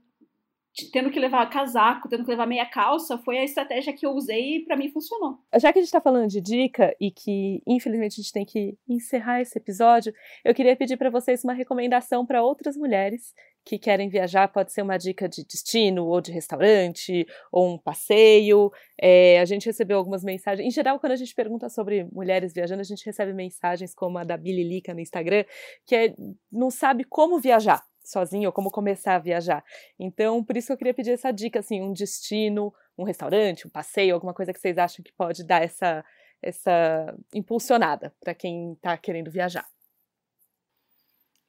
tendo 0.91 1.09
que 1.09 1.19
levar 1.19 1.49
casaco, 1.49 2.07
tendo 2.07 2.23
que 2.23 2.29
levar 2.29 2.45
meia 2.45 2.65
calça, 2.65 3.17
foi 3.17 3.37
a 3.37 3.43
estratégia 3.43 3.93
que 3.93 4.05
eu 4.05 4.11
usei 4.11 4.57
e 4.57 4.65
para 4.65 4.77
mim 4.77 4.89
funcionou. 4.89 5.39
Já 5.55 5.73
que 5.73 5.79
a 5.79 5.81
gente 5.81 5.87
está 5.87 6.01
falando 6.01 6.29
de 6.29 6.41
dica 6.41 6.95
e 6.99 7.11
que 7.11 7.61
infelizmente 7.65 8.13
a 8.19 8.23
gente 8.23 8.33
tem 8.33 8.45
que 8.45 8.77
encerrar 8.87 9.41
esse 9.41 9.57
episódio, 9.57 10.13
eu 10.45 10.53
queria 10.53 10.75
pedir 10.75 10.97
para 10.97 11.09
vocês 11.09 11.43
uma 11.43 11.53
recomendação 11.53 12.25
para 12.25 12.43
outras 12.43 12.77
mulheres 12.77 13.33
que 13.67 13.77
querem 13.77 14.07
viajar, 14.07 14.47
pode 14.47 14.71
ser 14.71 14.81
uma 14.81 14.97
dica 14.97 15.27
de 15.27 15.43
destino, 15.43 16.05
ou 16.05 16.21
de 16.21 16.31
restaurante, 16.31 17.25
ou 17.51 17.73
um 17.73 17.77
passeio. 17.77 18.71
É, 18.97 19.41
a 19.41 19.45
gente 19.45 19.65
recebeu 19.65 19.97
algumas 19.97 20.23
mensagens. 20.23 20.65
Em 20.65 20.71
geral, 20.71 20.97
quando 21.01 21.11
a 21.11 21.17
gente 21.17 21.35
pergunta 21.35 21.67
sobre 21.67 22.05
mulheres 22.05 22.53
viajando, 22.53 22.79
a 22.79 22.85
gente 22.85 23.05
recebe 23.05 23.33
mensagens 23.33 23.93
como 23.93 24.17
a 24.17 24.23
da 24.23 24.37
Billy 24.37 24.63
Lica 24.63 24.93
no 24.93 25.01
Instagram, 25.01 25.43
que 25.85 25.95
é, 25.95 26.15
não 26.49 26.71
sabe 26.71 27.03
como 27.03 27.39
viajar 27.39 27.83
sozinho 28.07 28.47
ou 28.47 28.53
como 28.53 28.71
começar 28.71 29.15
a 29.15 29.19
viajar. 29.19 29.63
Então, 29.99 30.43
por 30.43 30.55
isso 30.57 30.67
que 30.67 30.73
eu 30.73 30.77
queria 30.77 30.93
pedir 30.93 31.11
essa 31.11 31.31
dica, 31.31 31.59
assim, 31.59 31.81
um 31.81 31.93
destino, 31.93 32.73
um 32.97 33.03
restaurante, 33.03 33.67
um 33.67 33.69
passeio, 33.69 34.13
alguma 34.13 34.33
coisa 34.33 34.53
que 34.53 34.59
vocês 34.59 34.77
acham 34.77 35.03
que 35.03 35.13
pode 35.13 35.43
dar 35.43 35.61
essa, 35.61 36.03
essa 36.41 37.15
impulsionada 37.33 38.13
para 38.19 38.33
quem 38.33 38.73
está 38.73 38.97
querendo 38.97 39.31
viajar. 39.31 39.65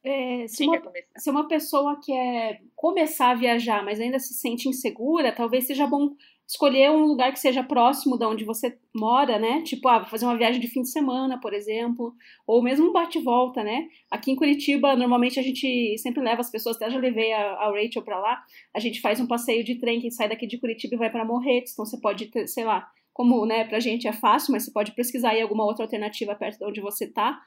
É, 0.01 0.47
se, 0.47 0.63
uma, 0.63 0.81
se 1.17 1.29
uma 1.29 1.47
pessoa 1.47 1.99
quer 2.01 2.61
começar 2.75 3.31
a 3.31 3.35
viajar, 3.35 3.83
mas 3.83 3.99
ainda 3.99 4.17
se 4.17 4.33
sente 4.33 4.69
insegura, 4.69 5.35
talvez 5.35 5.67
seja 5.67 5.85
bom 5.85 6.15
escolher 6.49 6.89
um 6.89 7.05
lugar 7.05 7.31
que 7.31 7.39
seja 7.39 7.63
próximo 7.63 8.17
de 8.17 8.25
onde 8.25 8.43
você 8.43 8.75
mora, 8.91 9.37
né? 9.37 9.61
Tipo, 9.61 9.87
ah, 9.87 10.03
fazer 10.03 10.25
uma 10.25 10.35
viagem 10.35 10.59
de 10.59 10.67
fim 10.67 10.81
de 10.81 10.89
semana, 10.89 11.39
por 11.39 11.53
exemplo, 11.53 12.15
ou 12.47 12.63
mesmo 12.63 12.89
um 12.89 12.91
bate-volta, 12.91 13.63
né? 13.63 13.87
Aqui 14.09 14.31
em 14.31 14.35
Curitiba, 14.35 14.95
normalmente 14.95 15.39
a 15.39 15.43
gente 15.43 15.95
sempre 15.99 16.23
leva 16.23 16.41
as 16.41 16.49
pessoas, 16.49 16.75
até 16.75 16.89
já 16.89 16.97
levei 16.97 17.31
a, 17.31 17.51
a 17.53 17.71
Rachel 17.71 18.01
para 18.01 18.17
lá, 18.19 18.43
a 18.73 18.79
gente 18.79 18.99
faz 18.99 19.19
um 19.19 19.27
passeio 19.27 19.63
de 19.63 19.75
trem, 19.75 20.01
que 20.01 20.09
sai 20.09 20.27
daqui 20.27 20.47
de 20.47 20.57
Curitiba 20.57 20.95
e 20.95 20.97
vai 20.97 21.11
para 21.11 21.23
Morretes, 21.23 21.73
então 21.73 21.85
você 21.85 22.01
pode 22.01 22.25
ter, 22.25 22.47
sei 22.47 22.65
lá, 22.65 22.89
como, 23.13 23.45
né, 23.45 23.65
pra 23.65 23.79
gente 23.79 24.07
é 24.07 24.13
fácil, 24.13 24.51
mas 24.51 24.65
você 24.65 24.71
pode 24.71 24.93
pesquisar 24.93 25.31
aí 25.31 25.41
alguma 25.43 25.65
outra 25.65 25.85
alternativa 25.85 26.33
perto 26.33 26.57
de 26.57 26.65
onde 26.65 26.81
você 26.81 27.05
tá, 27.05 27.39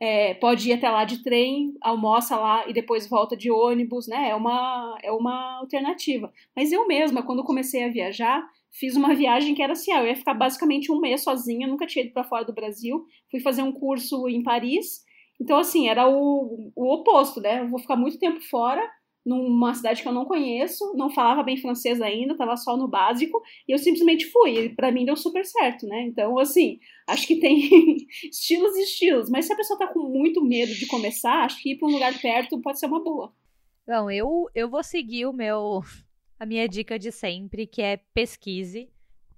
é, 0.00 0.34
pode 0.34 0.68
ir 0.68 0.72
até 0.74 0.88
lá 0.88 1.04
de 1.04 1.22
trem, 1.22 1.74
almoça 1.80 2.36
lá 2.36 2.68
e 2.68 2.72
depois 2.72 3.08
volta 3.08 3.36
de 3.36 3.50
ônibus, 3.50 4.06
né? 4.06 4.30
É 4.30 4.34
uma, 4.34 4.98
é 5.02 5.10
uma 5.10 5.58
alternativa. 5.58 6.32
Mas 6.54 6.72
eu 6.72 6.86
mesma, 6.86 7.22
quando 7.22 7.44
comecei 7.44 7.84
a 7.84 7.90
viajar, 7.90 8.46
fiz 8.72 8.94
uma 8.96 9.14
viagem 9.14 9.54
que 9.54 9.62
era 9.62 9.72
assim, 9.72 9.92
ah, 9.92 10.00
eu 10.02 10.08
ia 10.08 10.16
ficar 10.16 10.34
basicamente 10.34 10.92
um 10.92 11.00
mês 11.00 11.22
sozinha, 11.22 11.66
nunca 11.66 11.86
tinha 11.86 12.04
ido 12.04 12.12
para 12.12 12.24
fora 12.24 12.44
do 12.44 12.54
Brasil, 12.54 13.04
fui 13.30 13.40
fazer 13.40 13.62
um 13.62 13.72
curso 13.72 14.28
em 14.28 14.42
Paris. 14.42 15.02
Então, 15.40 15.58
assim, 15.58 15.88
era 15.88 16.08
o, 16.08 16.72
o 16.74 16.94
oposto, 16.94 17.40
né? 17.40 17.62
Eu 17.62 17.68
vou 17.68 17.78
ficar 17.78 17.96
muito 17.96 18.18
tempo 18.18 18.40
fora, 18.40 18.82
numa 19.28 19.74
cidade 19.74 20.00
que 20.00 20.08
eu 20.08 20.12
não 20.12 20.24
conheço, 20.24 20.94
não 20.96 21.10
falava 21.10 21.42
bem 21.42 21.58
francês 21.58 22.00
ainda, 22.00 22.32
estava 22.32 22.56
só 22.56 22.76
no 22.76 22.88
básico, 22.88 23.42
e 23.68 23.72
eu 23.72 23.78
simplesmente 23.78 24.24
fui. 24.26 24.58
E 24.58 24.68
para 24.70 24.90
mim 24.90 25.04
deu 25.04 25.16
super 25.16 25.44
certo, 25.44 25.86
né? 25.86 26.06
Então, 26.06 26.38
assim, 26.38 26.80
acho 27.06 27.26
que 27.26 27.36
tem 27.36 27.58
estilos 28.24 28.74
e 28.76 28.82
estilos, 28.82 29.28
mas 29.28 29.44
se 29.44 29.52
a 29.52 29.56
pessoa 29.56 29.78
tá 29.78 29.86
com 29.86 30.00
muito 30.00 30.42
medo 30.42 30.74
de 30.74 30.86
começar, 30.86 31.44
acho 31.44 31.62
que 31.62 31.72
ir 31.72 31.78
para 31.78 31.88
um 31.88 31.92
lugar 31.92 32.18
perto 32.20 32.60
pode 32.62 32.78
ser 32.78 32.86
uma 32.86 33.04
boa. 33.04 33.32
Bom, 33.86 34.10
eu, 34.10 34.48
eu 34.54 34.68
vou 34.68 34.82
seguir 34.82 35.26
o 35.26 35.32
meu 35.32 35.82
a 36.40 36.46
minha 36.46 36.66
dica 36.66 36.98
de 36.98 37.12
sempre, 37.12 37.66
que 37.66 37.82
é 37.82 37.98
pesquise. 38.14 38.88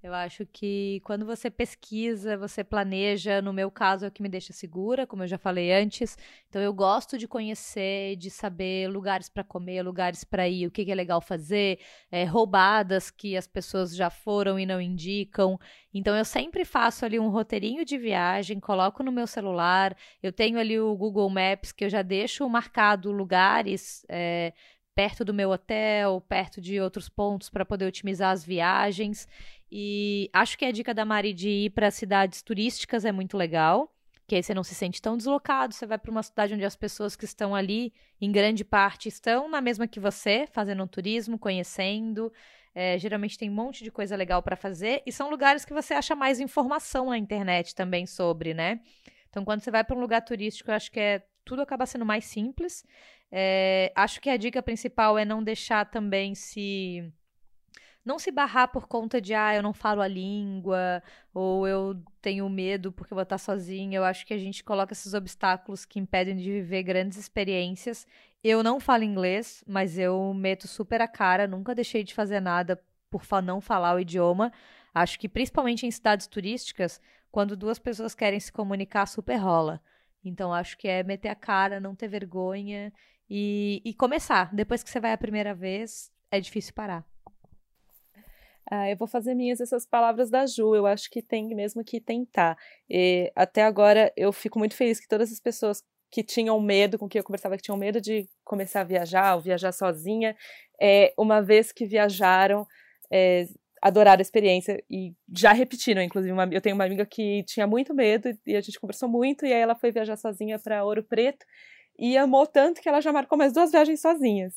Eu 0.03 0.15
acho 0.15 0.47
que 0.47 0.99
quando 1.03 1.27
você 1.27 1.51
pesquisa, 1.51 2.35
você 2.35 2.63
planeja, 2.63 3.39
no 3.39 3.53
meu 3.53 3.69
caso 3.69 4.03
é 4.03 4.07
o 4.07 4.11
que 4.11 4.23
me 4.23 4.29
deixa 4.29 4.51
segura, 4.51 5.05
como 5.05 5.21
eu 5.21 5.27
já 5.27 5.37
falei 5.37 5.71
antes. 5.71 6.17
Então 6.49 6.59
eu 6.59 6.73
gosto 6.73 7.19
de 7.19 7.27
conhecer, 7.27 8.15
de 8.15 8.31
saber 8.31 8.89
lugares 8.89 9.29
para 9.29 9.43
comer, 9.43 9.83
lugares 9.83 10.23
para 10.23 10.49
ir, 10.49 10.65
o 10.65 10.71
que, 10.71 10.83
que, 10.85 10.91
é 10.91 10.95
legal 10.95 11.21
fazer, 11.21 11.79
é, 12.11 12.23
roubadas 12.23 13.11
que 13.11 13.37
as 13.37 13.45
pessoas 13.45 13.95
já 13.95 14.09
foram 14.09 14.57
e 14.57 14.65
não 14.65 14.81
indicam. 14.81 15.59
Então 15.93 16.15
eu 16.15 16.25
sempre 16.25 16.65
faço 16.65 17.05
ali 17.05 17.19
um 17.19 17.29
roteirinho 17.29 17.85
de 17.85 17.95
viagem, 17.99 18.59
coloco 18.59 19.03
no 19.03 19.11
meu 19.11 19.27
celular. 19.27 19.95
Eu 20.23 20.33
tenho 20.33 20.57
ali 20.57 20.79
o 20.79 20.95
Google 20.95 21.29
Maps 21.29 21.71
que 21.71 21.85
eu 21.85 21.89
já 21.89 22.01
deixo 22.01 22.49
marcado 22.49 23.11
lugares. 23.11 24.03
É, 24.09 24.51
perto 24.93 25.23
do 25.23 25.33
meu 25.33 25.49
hotel, 25.51 26.21
perto 26.27 26.59
de 26.59 26.79
outros 26.79 27.07
pontos 27.07 27.49
para 27.49 27.65
poder 27.65 27.85
otimizar 27.85 28.31
as 28.31 28.43
viagens. 28.43 29.27
E 29.71 30.29
acho 30.33 30.57
que 30.57 30.65
a 30.65 30.71
dica 30.71 30.93
da 30.93 31.05
Mari 31.05 31.33
de 31.33 31.49
ir 31.49 31.69
para 31.69 31.89
cidades 31.89 32.41
turísticas 32.41 33.05
é 33.05 33.11
muito 33.11 33.37
legal, 33.37 33.89
que 34.27 34.35
aí 34.35 34.43
você 34.43 34.53
não 34.53 34.63
se 34.63 34.75
sente 34.75 35.01
tão 35.01 35.15
deslocado, 35.15 35.73
você 35.73 35.85
vai 35.85 35.97
para 35.97 36.11
uma 36.11 36.23
cidade 36.23 36.53
onde 36.53 36.65
as 36.65 36.75
pessoas 36.75 37.15
que 37.15 37.23
estão 37.25 37.55
ali, 37.55 37.93
em 38.19 38.31
grande 38.31 38.65
parte, 38.65 39.07
estão 39.07 39.49
na 39.49 39.61
mesma 39.61 39.87
que 39.87 39.99
você, 39.99 40.45
fazendo 40.51 40.83
um 40.83 40.87
turismo, 40.87 41.39
conhecendo. 41.39 42.31
É, 42.73 42.97
geralmente 42.97 43.37
tem 43.37 43.49
um 43.49 43.53
monte 43.53 43.83
de 43.83 43.91
coisa 43.91 44.15
legal 44.15 44.41
para 44.41 44.55
fazer 44.55 45.03
e 45.05 45.11
são 45.11 45.29
lugares 45.29 45.65
que 45.65 45.73
você 45.73 45.93
acha 45.93 46.15
mais 46.15 46.39
informação 46.39 47.09
na 47.09 47.17
internet 47.17 47.75
também 47.75 48.05
sobre, 48.05 48.53
né? 48.53 48.79
Então, 49.29 49.43
quando 49.45 49.61
você 49.61 49.71
vai 49.71 49.83
para 49.83 49.95
um 49.95 49.99
lugar 49.99 50.21
turístico, 50.21 50.71
eu 50.71 50.75
acho 50.75 50.91
que 50.91 50.99
é 50.99 51.23
tudo 51.43 51.61
acaba 51.61 51.85
sendo 51.85 52.05
mais 52.05 52.25
simples. 52.25 52.85
É, 53.31 53.91
acho 53.95 54.19
que 54.19 54.29
a 54.29 54.37
dica 54.37 54.61
principal 54.61 55.17
é 55.17 55.25
não 55.25 55.43
deixar 55.43 55.85
também 55.89 56.35
se 56.35 57.11
não 58.03 58.17
se 58.17 58.31
barrar 58.31 58.67
por 58.69 58.87
conta 58.87 59.21
de, 59.21 59.33
ah, 59.33 59.55
eu 59.55 59.61
não 59.61 59.73
falo 59.73 60.01
a 60.01 60.07
língua, 60.07 61.03
ou 61.33 61.67
eu 61.67 62.01
tenho 62.21 62.49
medo 62.49 62.91
porque 62.91 63.13
vou 63.13 63.23
estar 63.23 63.37
sozinha. 63.37 63.97
Eu 63.97 64.03
acho 64.03 64.25
que 64.25 64.33
a 64.33 64.37
gente 64.37 64.63
coloca 64.63 64.93
esses 64.93 65.13
obstáculos 65.13 65.85
que 65.85 65.99
impedem 65.99 66.35
de 66.35 66.51
viver 66.51 66.83
grandes 66.83 67.17
experiências. 67.17 68.07
Eu 68.43 68.63
não 68.63 68.79
falo 68.79 69.03
inglês, 69.03 69.63
mas 69.67 69.97
eu 69.97 70.33
meto 70.33 70.67
super 70.67 71.01
a 71.01 71.07
cara, 71.07 71.47
nunca 71.47 71.75
deixei 71.75 72.03
de 72.03 72.13
fazer 72.13 72.39
nada 72.39 72.81
por 73.09 73.23
não 73.43 73.61
falar 73.61 73.95
o 73.95 73.99
idioma. 73.99 74.51
Acho 74.93 75.19
que 75.19 75.29
principalmente 75.29 75.85
em 75.85 75.91
cidades 75.91 76.27
turísticas, 76.27 76.99
quando 77.31 77.55
duas 77.55 77.79
pessoas 77.79 78.15
querem 78.15 78.39
se 78.39 78.51
comunicar, 78.51 79.05
super 79.05 79.37
rola. 79.37 79.81
Então 80.23 80.53
acho 80.53 80.77
que 80.77 80.87
é 80.87 81.03
meter 81.03 81.29
a 81.29 81.35
cara, 81.35 81.79
não 81.79 81.95
ter 81.95 82.07
vergonha 82.07 82.91
e, 83.29 83.81
e 83.85 83.93
começar. 83.93 84.53
Depois 84.53 84.83
que 84.83 84.89
você 84.89 84.99
vai 84.99 85.13
a 85.13 85.17
primeira 85.17 85.53
vez, 85.53 86.11
é 86.29 86.39
difícil 86.39 86.73
parar. 86.73 87.10
Ah, 88.69 88.89
eu 88.89 88.95
vou 88.97 89.07
fazer 89.07 89.33
minhas 89.35 89.59
essas 89.59 89.85
palavras 89.85 90.29
da 90.29 90.45
Ju. 90.45 90.75
Eu 90.75 90.85
acho 90.85 91.09
que 91.09 91.21
tem 91.21 91.47
mesmo 91.55 91.83
que 91.83 91.99
tentar. 91.99 92.57
E 92.89 93.31
até 93.35 93.63
agora 93.63 94.11
eu 94.15 94.31
fico 94.31 94.59
muito 94.59 94.75
feliz 94.75 94.99
que 94.99 95.07
todas 95.07 95.31
as 95.31 95.39
pessoas 95.39 95.83
que 96.11 96.23
tinham 96.23 96.59
medo, 96.59 96.99
com 96.99 97.07
quem 97.07 97.19
eu 97.19 97.23
conversava, 97.23 97.55
que 97.57 97.63
tinham 97.63 97.77
medo 97.77 98.01
de 98.01 98.27
começar 98.43 98.81
a 98.81 98.83
viajar 98.83 99.35
ou 99.35 99.41
viajar 99.41 99.71
sozinha, 99.71 100.35
é, 100.79 101.13
uma 101.17 101.41
vez 101.41 101.71
que 101.71 101.85
viajaram, 101.85 102.65
é, 103.11 103.45
adoraram 103.81 104.19
a 104.19 104.21
experiência 104.21 104.83
e 104.89 105.13
já 105.33 105.53
repetiram. 105.53 106.01
Inclusive, 106.01 106.33
uma, 106.33 106.47
eu 106.51 106.61
tenho 106.61 106.75
uma 106.75 106.85
amiga 106.85 107.05
que 107.05 107.43
tinha 107.45 107.65
muito 107.65 107.93
medo 107.93 108.29
e 108.45 108.55
a 108.55 108.61
gente 108.61 108.79
conversou 108.79 109.09
muito, 109.09 109.45
e 109.45 109.53
aí 109.53 109.61
ela 109.61 109.75
foi 109.75 109.91
viajar 109.91 110.17
sozinha 110.17 110.59
para 110.59 110.83
Ouro 110.83 111.03
Preto 111.03 111.45
e 111.97 112.17
amou 112.17 112.47
tanto 112.47 112.81
que 112.81 112.89
ela 112.89 113.01
já 113.01 113.11
marcou 113.13 113.37
mais 113.37 113.53
duas 113.53 113.71
viagens 113.71 114.01
sozinhas. 114.01 114.53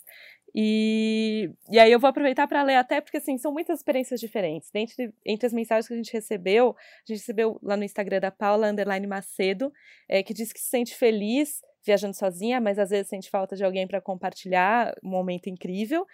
E, 0.54 1.50
e 1.68 1.80
aí 1.80 1.90
eu 1.90 1.98
vou 1.98 2.08
aproveitar 2.08 2.46
para 2.46 2.62
ler 2.62 2.76
até 2.76 3.00
porque 3.00 3.16
assim 3.16 3.36
são 3.36 3.52
muitas 3.52 3.80
experiências 3.80 4.20
diferentes. 4.20 4.70
Dentre, 4.70 5.12
entre 5.26 5.46
as 5.46 5.52
mensagens 5.52 5.88
que 5.88 5.94
a 5.94 5.96
gente 5.96 6.12
recebeu, 6.12 6.76
a 6.76 7.12
gente 7.12 7.18
recebeu 7.18 7.58
lá 7.60 7.76
no 7.76 7.82
Instagram 7.82 8.20
da 8.20 8.30
Paula 8.30 8.68
Underline 8.68 9.06
Macedo, 9.06 9.72
é, 10.08 10.22
que 10.22 10.32
diz 10.32 10.52
que 10.52 10.60
se 10.60 10.68
sente 10.68 10.94
feliz 10.94 11.60
viajando 11.84 12.16
sozinha, 12.16 12.60
mas 12.60 12.78
às 12.78 12.90
vezes 12.90 13.08
sente 13.08 13.28
falta 13.28 13.56
de 13.56 13.64
alguém 13.64 13.86
para 13.86 14.00
compartilhar 14.00 14.94
um 15.02 15.10
momento 15.10 15.48
incrível. 15.48 16.06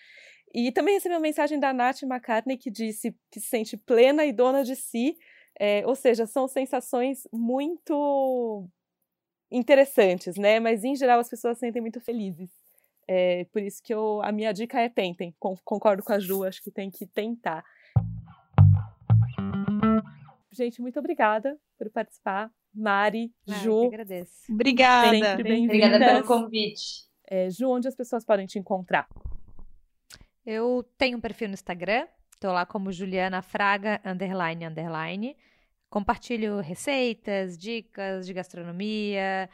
E 0.53 0.73
também 0.73 0.95
recebeu 0.95 1.19
uma 1.19 1.23
mensagem 1.23 1.61
da 1.61 1.73
Nath 1.73 2.03
McCartney 2.03 2.57
que 2.57 2.71
disse 2.71 3.15
que 3.31 3.39
se 3.39 3.49
sente 3.49 3.77
plena 3.77 4.25
e 4.25 4.33
dona 4.33 4.65
de 4.65 4.75
si, 4.75 5.17
é, 5.59 5.87
ou 5.87 5.95
seja, 5.95 6.27
são 6.27 6.49
sensações 6.49 7.29
muito 7.33 8.67
interessantes, 9.51 10.37
né? 10.37 10.59
Mas 10.59 10.83
em 10.83 10.97
geral 10.97 11.21
as 11.21 11.29
pessoas 11.29 11.59
se 11.59 11.61
sentem 11.61 11.81
muito 11.83 12.01
felizes. 12.01 12.51
É, 13.13 13.45
por 13.47 13.61
isso 13.61 13.83
que 13.83 13.93
eu, 13.93 14.23
a 14.23 14.31
minha 14.31 14.53
dica 14.53 14.79
é 14.81 14.89
tentem. 14.89 15.35
Concordo 15.65 16.01
com 16.01 16.13
a 16.13 16.21
Ju, 16.21 16.45
acho 16.45 16.63
que 16.63 16.71
tem 16.71 16.89
que 16.89 17.05
tentar. 17.05 17.65
Gente, 20.53 20.81
muito 20.81 20.97
obrigada 20.97 21.59
por 21.77 21.91
participar. 21.91 22.53
Mari, 22.73 23.35
ah, 23.49 23.53
Ju. 23.55 23.83
Eu 23.83 23.89
agradeço. 23.89 24.53
Obrigada. 24.53 25.41
Obrigada 25.41 25.99
pelo 25.99 26.25
convite. 26.25 27.09
É, 27.27 27.51
Ju, 27.51 27.69
onde 27.69 27.89
as 27.89 27.97
pessoas 27.97 28.25
podem 28.25 28.47
te 28.47 28.61
encontrar? 28.61 29.09
Eu 30.47 30.89
tenho 30.97 31.19
um 31.19 31.21
perfil 31.21 31.49
no 31.49 31.55
Instagram, 31.55 32.07
estou 32.33 32.53
lá 32.53 32.65
como 32.65 32.93
Juliana 32.93 33.43
Fraga, 33.43 34.01
underline, 34.05 34.67
underline. 34.67 35.37
Compartilho 35.89 36.61
receitas, 36.61 37.59
dicas 37.59 38.25
de 38.25 38.33
gastronomia, 38.33 39.51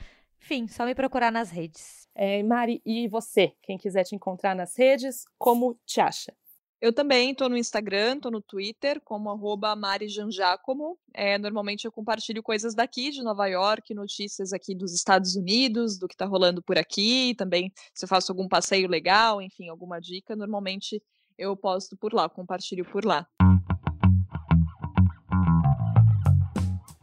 enfim, 0.47 0.69
só 0.69 0.87
me 0.87 0.95
procurar 0.95 1.33
nas 1.33 1.51
redes. 1.51 2.07
É, 2.15 2.41
Mari, 2.41 2.81
e 2.87 3.09
você? 3.09 3.53
Quem 3.65 3.77
quiser 3.77 4.05
te 4.05 4.15
encontrar 4.15 4.55
nas 4.55 4.77
redes, 4.79 5.25
como 5.37 5.77
te 5.85 6.01
acha? 6.01 6.33
Eu 6.81 6.93
também 6.93 7.33
estou 7.33 7.49
no 7.49 7.57
Instagram, 7.57 8.15
estou 8.15 8.31
no 8.31 8.41
Twitter, 8.41 9.01
como 9.05 9.29
arroba. 9.29 9.77
É, 11.13 11.37
normalmente 11.37 11.85
eu 11.85 11.91
compartilho 11.91 12.45
coisas 12.45 12.77
daqui 12.77 13.11
de 13.11 13.25
Nova 13.25 13.49
York, 13.49 13.93
notícias 13.93 14.53
aqui 14.53 14.73
dos 14.73 14.95
Estados 14.95 15.35
Unidos, 15.35 15.99
do 15.99 16.07
que 16.07 16.15
está 16.15 16.27
rolando 16.27 16.63
por 16.63 16.79
aqui. 16.79 17.35
Também 17.37 17.73
se 17.93 18.05
eu 18.05 18.09
faço 18.09 18.31
algum 18.31 18.47
passeio 18.47 18.87
legal, 18.87 19.43
enfim, 19.43 19.69
alguma 19.69 20.01
dica, 20.01 20.37
normalmente 20.37 21.03
eu 21.37 21.57
posto 21.57 21.97
por 21.97 22.15
lá, 22.15 22.29
compartilho 22.29 22.85
por 22.85 23.05
lá. 23.05 23.27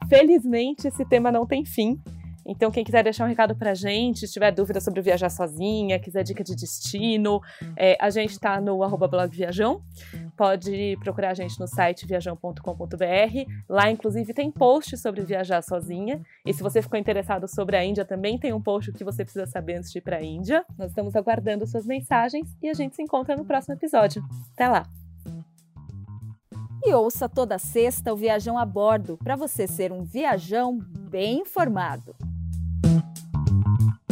Felizmente, 0.07 0.87
esse 0.87 1.03
tema 1.03 1.29
não 1.29 1.45
tem 1.45 1.65
fim. 1.65 1.99
Então, 2.45 2.71
quem 2.71 2.83
quiser 2.83 3.03
deixar 3.03 3.25
um 3.25 3.27
recado 3.27 3.55
pra 3.55 3.73
gente, 3.73 4.27
se 4.27 4.33
tiver 4.33 4.51
dúvida 4.51 4.81
sobre 4.81 5.01
viajar 5.01 5.29
sozinha, 5.29 5.99
quiser 5.99 6.23
dica 6.23 6.43
de 6.43 6.55
destino, 6.55 7.41
é, 7.77 7.97
a 7.99 8.09
gente 8.09 8.39
tá 8.39 8.59
no 8.59 8.83
arroba 8.83 9.07
blog 9.07 9.35
Viajão. 9.35 9.81
pode 10.35 10.97
procurar 11.01 11.31
a 11.31 11.33
gente 11.33 11.59
no 11.59 11.67
site 11.67 12.05
viajão.com.br. 12.05 13.51
Lá, 13.69 13.89
inclusive, 13.89 14.33
tem 14.33 14.51
post 14.51 14.97
sobre 14.97 15.21
viajar 15.21 15.61
sozinha. 15.61 16.21
E 16.45 16.53
se 16.53 16.61
você 16.61 16.81
ficou 16.81 16.99
interessado 16.99 17.47
sobre 17.47 17.77
a 17.77 17.83
Índia, 17.83 18.03
também 18.05 18.37
tem 18.37 18.53
um 18.53 18.61
post 18.61 18.91
que 18.91 19.03
você 19.03 19.23
precisa 19.23 19.45
saber 19.45 19.75
antes 19.75 19.91
de 19.91 19.99
ir 19.99 20.01
para 20.01 20.17
a 20.17 20.23
Índia. 20.23 20.65
Nós 20.77 20.89
estamos 20.89 21.15
aguardando 21.15 21.65
suas 21.65 21.85
mensagens 21.85 22.55
e 22.61 22.69
a 22.69 22.73
gente 22.73 22.95
se 22.95 23.01
encontra 23.01 23.35
no 23.35 23.45
próximo 23.45 23.75
episódio. 23.75 24.23
Até 24.53 24.67
lá! 24.67 24.83
E 26.85 26.93
ouça 26.93 27.29
toda 27.29 27.57
sexta 27.57 28.11
o 28.11 28.17
Viajão 28.17 28.57
a 28.57 28.65
Bordo 28.65 29.17
para 29.23 29.37
você 29.37 29.65
ser 29.65 29.93
um 29.93 30.03
viajão 30.03 30.77
bem 30.77 31.39
informado. 31.39 32.13
Thank 33.63 33.79
you. 33.81 34.02